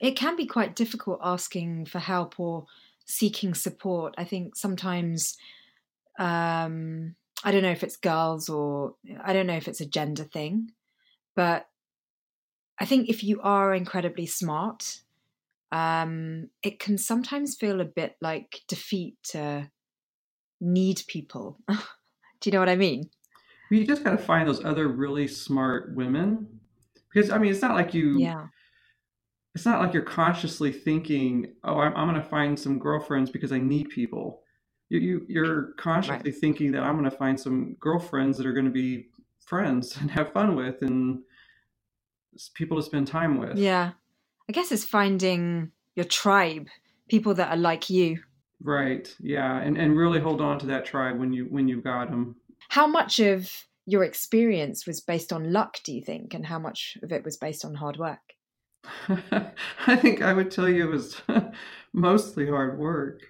It 0.00 0.12
can 0.12 0.36
be 0.36 0.46
quite 0.46 0.76
difficult 0.76 1.20
asking 1.22 1.86
for 1.86 1.98
help 1.98 2.38
or 2.38 2.66
seeking 3.04 3.54
support. 3.54 4.14
I 4.18 4.24
think 4.24 4.56
sometimes 4.56 5.36
um, 6.18 7.14
I 7.44 7.52
don't 7.52 7.62
know 7.62 7.70
if 7.70 7.82
it's 7.82 7.96
girls 7.96 8.48
or 8.48 8.94
I 9.22 9.32
don't 9.32 9.46
know 9.46 9.56
if 9.56 9.68
it's 9.68 9.80
a 9.80 9.86
gender 9.86 10.24
thing, 10.24 10.72
but 11.34 11.66
I 12.78 12.84
think 12.86 13.08
if 13.08 13.22
you 13.22 13.40
are 13.42 13.74
incredibly 13.74 14.26
smart, 14.26 15.00
um, 15.72 16.48
it 16.62 16.78
can 16.78 16.98
sometimes 16.98 17.54
feel 17.54 17.80
a 17.80 17.84
bit 17.84 18.16
like 18.20 18.62
defeat 18.66 19.16
to 19.30 19.70
need 20.60 21.02
people. 21.06 21.58
Do 21.68 22.48
you 22.48 22.52
know 22.52 22.60
what 22.60 22.68
I 22.68 22.76
mean? 22.76 23.10
You 23.70 23.86
just 23.86 24.02
got 24.02 24.12
to 24.12 24.18
find 24.18 24.48
those 24.48 24.64
other 24.64 24.88
really 24.88 25.28
smart 25.28 25.94
women 25.94 26.60
because 27.12 27.30
I 27.30 27.38
mean, 27.38 27.52
it's 27.52 27.62
not 27.62 27.74
like 27.74 27.94
you. 27.94 28.18
Yeah. 28.18 28.46
It's 29.54 29.66
not 29.66 29.80
like 29.80 29.92
you're 29.92 30.02
consciously 30.02 30.72
thinking, 30.72 31.54
"Oh, 31.64 31.78
I'm, 31.78 31.94
I'm 31.96 32.08
going 32.08 32.22
to 32.22 32.28
find 32.28 32.58
some 32.58 32.78
girlfriends 32.78 33.30
because 33.30 33.52
I 33.52 33.58
need 33.58 33.88
people." 33.88 34.42
You, 34.88 34.98
you 34.98 35.26
you're 35.28 35.72
consciously 35.76 36.30
right. 36.30 36.40
thinking 36.40 36.72
that 36.72 36.82
I'm 36.82 36.98
going 36.98 37.10
to 37.10 37.16
find 37.16 37.38
some 37.38 37.76
girlfriends 37.80 38.38
that 38.38 38.46
are 38.46 38.52
going 38.52 38.66
to 38.66 38.70
be 38.70 39.08
friends 39.44 39.96
and 40.00 40.10
have 40.10 40.32
fun 40.32 40.54
with 40.56 40.82
and 40.82 41.20
people 42.54 42.76
to 42.76 42.82
spend 42.82 43.06
time 43.06 43.38
with. 43.38 43.56
Yeah, 43.56 43.92
I 44.48 44.52
guess 44.52 44.72
it's 44.72 44.84
finding 44.84 45.72
your 45.94 46.04
tribe, 46.04 46.68
people 47.08 47.34
that 47.34 47.50
are 47.50 47.56
like 47.56 47.90
you. 47.90 48.20
Right. 48.62 49.14
Yeah, 49.20 49.58
and 49.58 49.76
and 49.76 49.96
really 49.96 50.20
hold 50.20 50.40
on 50.40 50.58
to 50.60 50.66
that 50.66 50.84
tribe 50.84 51.18
when 51.18 51.32
you 51.32 51.46
when 51.46 51.66
you've 51.66 51.84
got 51.84 52.10
them. 52.10 52.36
How 52.68 52.86
much 52.86 53.18
of 53.18 53.50
your 53.86 54.04
experience 54.04 54.86
was 54.86 55.00
based 55.00 55.32
on 55.32 55.52
luck, 55.52 55.78
do 55.82 55.92
you 55.92 56.02
think, 56.02 56.34
and 56.34 56.46
how 56.46 56.58
much 56.58 56.96
of 57.02 57.10
it 57.10 57.24
was 57.24 57.36
based 57.36 57.64
on 57.64 57.74
hard 57.74 57.96
work? 57.96 58.29
I 59.86 59.96
think 59.96 60.22
I 60.22 60.32
would 60.32 60.50
tell 60.50 60.68
you 60.68 60.88
it 60.88 60.90
was 60.90 61.20
mostly 61.92 62.48
hard 62.48 62.78
work. 62.78 63.22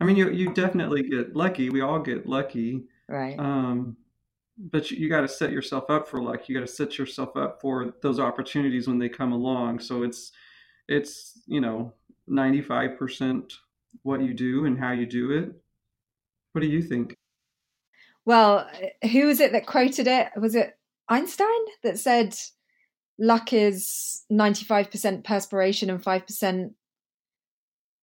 I 0.00 0.04
mean, 0.04 0.16
you 0.16 0.30
you 0.30 0.52
definitely 0.54 1.02
get 1.02 1.36
lucky. 1.36 1.70
We 1.70 1.82
all 1.82 2.00
get 2.00 2.26
lucky, 2.26 2.84
right? 3.08 3.38
Um, 3.38 3.96
but 4.58 4.90
you, 4.90 4.98
you 4.98 5.08
got 5.08 5.22
to 5.22 5.28
set 5.28 5.52
yourself 5.52 5.90
up 5.90 6.08
for 6.08 6.22
luck. 6.22 6.48
You 6.48 6.58
got 6.58 6.66
to 6.66 6.72
set 6.72 6.98
yourself 6.98 7.36
up 7.36 7.60
for 7.60 7.94
those 8.02 8.18
opportunities 8.18 8.88
when 8.88 8.98
they 8.98 9.08
come 9.08 9.32
along. 9.32 9.80
So 9.80 10.02
it's 10.02 10.32
it's 10.88 11.40
you 11.46 11.60
know 11.60 11.92
ninety 12.26 12.62
five 12.62 12.98
percent 12.98 13.52
what 14.02 14.22
you 14.22 14.34
do 14.34 14.64
and 14.64 14.78
how 14.78 14.92
you 14.92 15.06
do 15.06 15.32
it. 15.32 15.52
What 16.52 16.62
do 16.62 16.66
you 16.66 16.82
think? 16.82 17.14
Well, 18.24 18.68
who 19.12 19.26
was 19.26 19.40
it 19.40 19.52
that 19.52 19.66
quoted 19.66 20.06
it? 20.06 20.28
Was 20.36 20.54
it 20.54 20.78
Einstein 21.08 21.48
that 21.82 21.98
said 21.98 22.34
luck 23.20 23.52
is 23.52 24.24
95% 24.32 25.22
perspiration 25.22 25.90
and 25.90 26.02
5% 26.02 26.70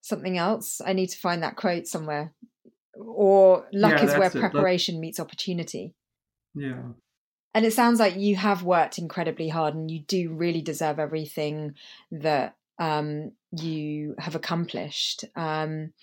something 0.02 0.38
else? 0.38 0.80
I 0.86 0.94
need 0.94 1.08
to 1.08 1.18
find 1.18 1.44
that 1.44 1.58
quote 1.58 1.88
somewhere. 1.88 2.34
Or 2.96 3.68
luck 3.74 4.00
yeah, 4.00 4.06
is 4.06 4.18
where 4.18 4.30
preparation 4.30 4.96
it. 4.96 5.00
meets 5.00 5.20
opportunity. 5.20 5.94
Yeah. 6.56 6.84
And 7.54 7.66
it 7.66 7.74
sounds 7.74 8.00
like 8.00 8.16
you 8.16 8.36
have 8.36 8.64
worked 8.64 9.00
incredibly 9.00 9.50
hard 9.50 9.74
and 9.74 9.90
you 9.90 10.02
do 10.02 10.32
really 10.34 10.62
deserve 10.62 11.00
everything 11.00 11.74
that 12.12 12.56
um, 12.80 13.32
you 13.52 14.16
have 14.20 14.36
accomplished. 14.36 15.26
Um, 15.36 15.94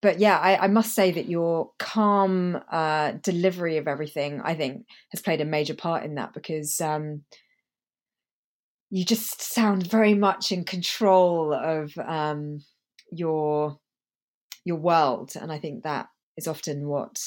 but 0.00 0.18
yeah, 0.18 0.38
I, 0.38 0.64
I, 0.64 0.68
must 0.68 0.94
say 0.94 1.10
that 1.10 1.28
your 1.28 1.70
calm 1.78 2.58
uh, 2.70 3.12
delivery 3.22 3.76
of 3.76 3.88
everything, 3.88 4.40
I 4.42 4.54
think, 4.54 4.86
has 5.10 5.20
played 5.20 5.40
a 5.40 5.44
major 5.44 5.74
part 5.74 6.04
in 6.04 6.14
that 6.14 6.32
because 6.32 6.80
um, 6.80 7.24
you 8.90 9.04
just 9.04 9.42
sound 9.42 9.86
very 9.86 10.14
much 10.14 10.52
in 10.52 10.64
control 10.64 11.52
of 11.52 11.96
um, 11.98 12.60
your 13.10 13.78
your 14.64 14.76
world, 14.76 15.32
and 15.40 15.52
I 15.52 15.58
think 15.58 15.84
that 15.84 16.08
is 16.36 16.48
often 16.48 16.88
what 16.88 17.20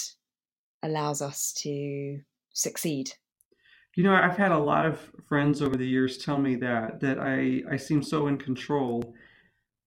allows 0.84 1.22
us 1.22 1.54
to 1.60 2.20
succeed. 2.54 3.12
You 3.96 4.04
know, 4.04 4.14
I've 4.14 4.38
had 4.38 4.52
a 4.52 4.58
lot 4.58 4.86
of 4.86 5.00
friends 5.28 5.62
over 5.62 5.76
the 5.76 5.88
years 5.88 6.18
tell 6.18 6.38
me 6.38 6.56
that 6.58 7.02
that 7.02 7.20
I 7.20 7.64
I 7.72 7.78
seem 7.78 8.04
so 8.04 8.28
in 8.28 8.38
control, 8.38 9.14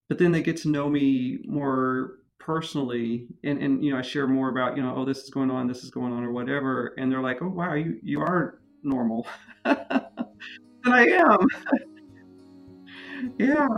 but 0.08 0.18
then 0.18 0.32
they 0.32 0.42
get 0.42 0.58
to 0.58 0.68
know 0.68 0.88
me 0.88 1.38
more 1.46 2.18
personally 2.38 3.28
and 3.44 3.58
and 3.62 3.84
you 3.84 3.92
know 3.92 3.98
I 3.98 4.02
share 4.02 4.26
more 4.26 4.50
about, 4.50 4.76
you 4.76 4.82
know, 4.82 4.94
oh 4.96 5.04
this 5.04 5.22
is 5.22 5.30
going 5.30 5.50
on, 5.50 5.68
this 5.68 5.84
is 5.84 5.90
going 5.90 6.12
on 6.12 6.24
or 6.24 6.32
whatever 6.32 6.94
and 6.98 7.10
they're 7.10 7.22
like, 7.22 7.40
"Oh 7.40 7.48
wow, 7.48 7.74
you 7.74 7.98
you 8.02 8.20
are 8.20 8.60
normal." 8.82 9.26
and 10.84 10.94
I 10.94 11.06
am. 11.06 11.46
yeah. 13.38 13.68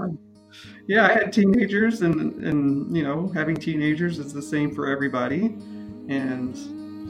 Yeah, 0.87 1.07
I 1.07 1.13
had 1.13 1.33
teenagers 1.33 2.03
and 2.03 2.43
and 2.45 2.97
you 2.97 3.03
know, 3.03 3.31
having 3.35 3.57
teenagers 3.57 4.19
is 4.19 4.33
the 4.33 4.43
same 4.43 4.75
for 4.75 4.87
everybody. 4.87 5.57
And 6.09 6.57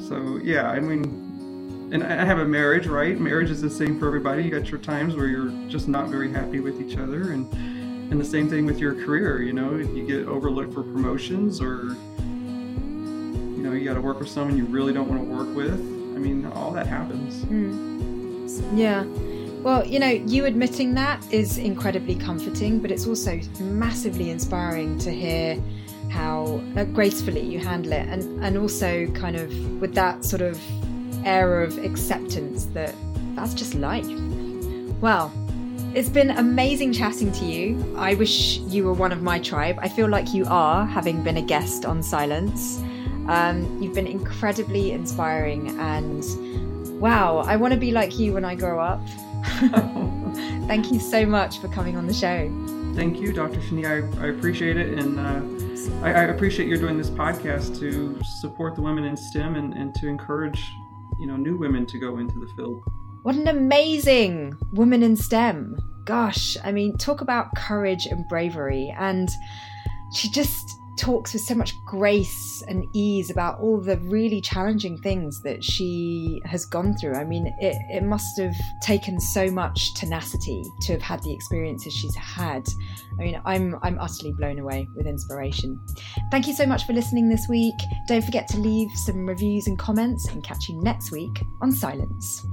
so 0.01 0.39
yeah, 0.43 0.71
I 0.71 0.81
mean 0.81 1.25
and 1.93 2.03
I 2.03 2.25
have 2.25 2.39
a 2.39 2.45
marriage, 2.45 2.87
right? 2.87 3.19
Marriage 3.19 3.51
is 3.51 3.61
the 3.61 3.71
same 3.71 3.99
for 3.99 4.07
everybody. 4.07 4.43
You 4.43 4.51
got 4.51 4.69
your 4.71 4.81
times 4.81 5.15
where 5.15 5.27
you're 5.27 5.51
just 5.69 5.87
not 5.87 6.09
very 6.09 6.31
happy 6.31 6.61
with 6.61 6.81
each 6.81 6.97
other, 6.99 7.33
and 7.33 7.53
and 8.11 8.21
the 8.21 8.25
same 8.25 8.49
thing 8.51 8.67
with 8.67 8.79
your 8.79 8.95
career. 8.95 9.43
You 9.43 9.53
know, 9.53 9.77
if 9.77 9.89
you 9.91 10.07
get 10.07 10.27
overlooked 10.27 10.75
for 10.75 10.83
promotions, 10.83 11.61
or 11.61 11.97
you 12.19 13.63
know, 13.63 13.73
you 13.73 13.85
got 13.85 13.95
to 13.95 14.01
work 14.01 14.19
with 14.19 14.29
someone 14.29 14.57
you 14.57 14.65
really 14.65 14.93
don't 14.93 15.09
want 15.09 15.23
to 15.23 15.29
work 15.29 15.55
with. 15.55 15.75
I 15.75 16.19
mean, 16.19 16.47
all 16.47 16.73
that 16.73 16.87
happens. 16.87 17.45
Mm. 17.45 18.79
Yeah. 18.79 19.05
Well, 19.65 19.87
you 19.87 19.99
know, 19.99 20.11
you 20.11 20.45
admitting 20.45 20.93
that 20.97 21.25
is 21.33 21.57
incredibly 21.57 22.17
comforting, 22.17 22.81
but 22.81 22.91
it's 22.91 23.07
also 23.07 23.41
massively 23.61 24.29
inspiring 24.29 24.99
to 24.99 25.11
hear 25.11 25.59
how 26.11 26.61
uh, 26.77 26.85
gracefully 26.85 27.41
you 27.41 27.61
handle 27.61 27.95
it, 27.95 28.07
and 28.07 28.45
and 28.45 28.59
also 28.59 29.07
kind 29.13 29.37
of 29.37 29.49
with 29.81 29.95
that 29.95 30.23
sort 30.23 30.43
of 30.43 30.61
air 31.25 31.63
of 31.63 31.79
acceptance 31.79 32.67
that 32.75 32.95
that's 33.35 33.55
just 33.55 33.75
life. 33.75 34.07
Well, 35.01 35.33
it's 35.95 36.11
been 36.11 36.33
amazing 36.33 36.93
chatting 36.93 37.33
to 37.33 37.47
you. 37.47 37.95
I 37.97 38.17
wish 38.17 38.59
you 38.59 38.85
were 38.85 38.93
one 38.93 39.13
of 39.13 39.23
my 39.23 39.39
tribe. 39.39 39.79
I 39.81 39.89
feel 39.89 40.11
like 40.11 40.35
you 40.35 40.45
are, 40.45 40.85
having 40.85 41.23
been 41.23 41.39
a 41.39 41.43
guest 41.43 41.87
on 41.87 42.03
Silence. 42.03 42.81
Um, 43.29 43.81
you've 43.83 43.95
been 43.95 44.07
incredibly 44.07 44.93
inspiring, 44.93 45.81
and 45.81 46.23
wow, 47.01 47.39
I 47.39 47.57
want 47.57 47.73
to 47.73 47.81
be 47.81 47.93
like 47.93 48.19
you 48.19 48.35
when 48.35 48.45
I 48.45 48.55
grow 48.57 48.79
up. 48.79 49.01
Thank 50.67 50.91
you 50.91 50.99
so 50.99 51.27
much 51.27 51.59
for 51.59 51.69
coming 51.69 51.97
on 51.97 52.07
the 52.07 52.15
show. 52.15 52.51
Thank 52.95 53.21
you, 53.21 53.33
Dr. 53.33 53.59
Shani. 53.61 53.85
I, 53.87 54.25
I 54.25 54.29
appreciate 54.29 54.77
it. 54.77 54.99
And 54.99 55.19
uh, 55.19 56.05
I, 56.05 56.13
I, 56.13 56.23
appreciate 56.25 56.69
you're 56.69 56.79
doing 56.79 56.97
this 56.97 57.11
podcast 57.11 57.79
to 57.81 58.23
support 58.25 58.75
the 58.75 58.83
women 58.83 59.05
in 59.05 59.17
STEM 59.17 59.57
and, 59.57 59.75
and 59.75 59.95
to 59.97 60.09
encourage 60.09 60.73
you 61.19 61.27
know 61.27 61.37
new 61.37 61.57
women 61.57 61.87
to 61.87 61.99
go 61.99 62.19
into 62.19 62.39
the 62.39 62.47
field. 62.55 62.83
What 63.23 63.37
an 63.37 63.49
amazing 63.49 64.57
woman 64.73 65.03
in 65.03 65.17
STEM. 65.17 65.79
Gosh, 66.05 66.57
I 66.63 66.73
mean, 66.73 66.97
talk 66.99 67.21
about 67.21 67.55
courage 67.57 68.07
and 68.07 68.29
bravery. 68.29 68.95
And 68.99 69.31
she 70.13 70.29
just 70.31 70.79
talks 70.97 71.33
with 71.33 71.43
so 71.43 71.55
much 71.55 71.75
grace 71.85 72.63
and 72.69 72.87
ease 72.93 73.31
about 73.31 73.61
all 73.61 73.81
the 73.81 73.97
really 73.99 74.41
challenging 74.41 74.99
things 74.99 75.43
that 75.43 75.63
she 75.63 76.41
has 76.45 76.65
gone 76.65 76.97
through. 76.97 77.15
I 77.15 77.25
mean, 77.25 77.47
it, 77.61 77.77
it 77.91 78.03
must 78.03 78.39
have 78.39 78.55
taken 78.83 79.21
so 79.21 79.51
much 79.51 79.95
tenacity 79.95 80.65
to 80.83 80.93
have 80.93 81.03
had 81.03 81.23
the 81.23 81.33
experiences 81.33 81.93
she's 81.93 82.15
had. 82.15 82.67
I 83.19 83.23
mean, 83.23 83.41
I'm 83.45 83.77
I'm 83.83 83.99
utterly 83.99 84.33
blown 84.33 84.59
away 84.59 84.89
with 84.97 85.07
inspiration. 85.07 85.81
Thank 86.31 86.47
you 86.47 86.55
so 86.55 86.67
much 86.67 86.87
for 86.87 86.93
listening 86.93 87.29
this 87.29 87.49
week. 87.49 87.75
Don't 88.09 88.25
forget 88.25 88.49
to 88.49 88.59
leave 88.59 88.91
some 89.05 89.27
reviews 89.27 89.67
and 89.67 89.79
comments 89.79 90.29
and 90.29 90.43
catch 90.43 90.69
you 90.69 90.81
next 90.83 91.11
week 91.11 91.43
on 91.61 91.73
Silence. 91.73 92.47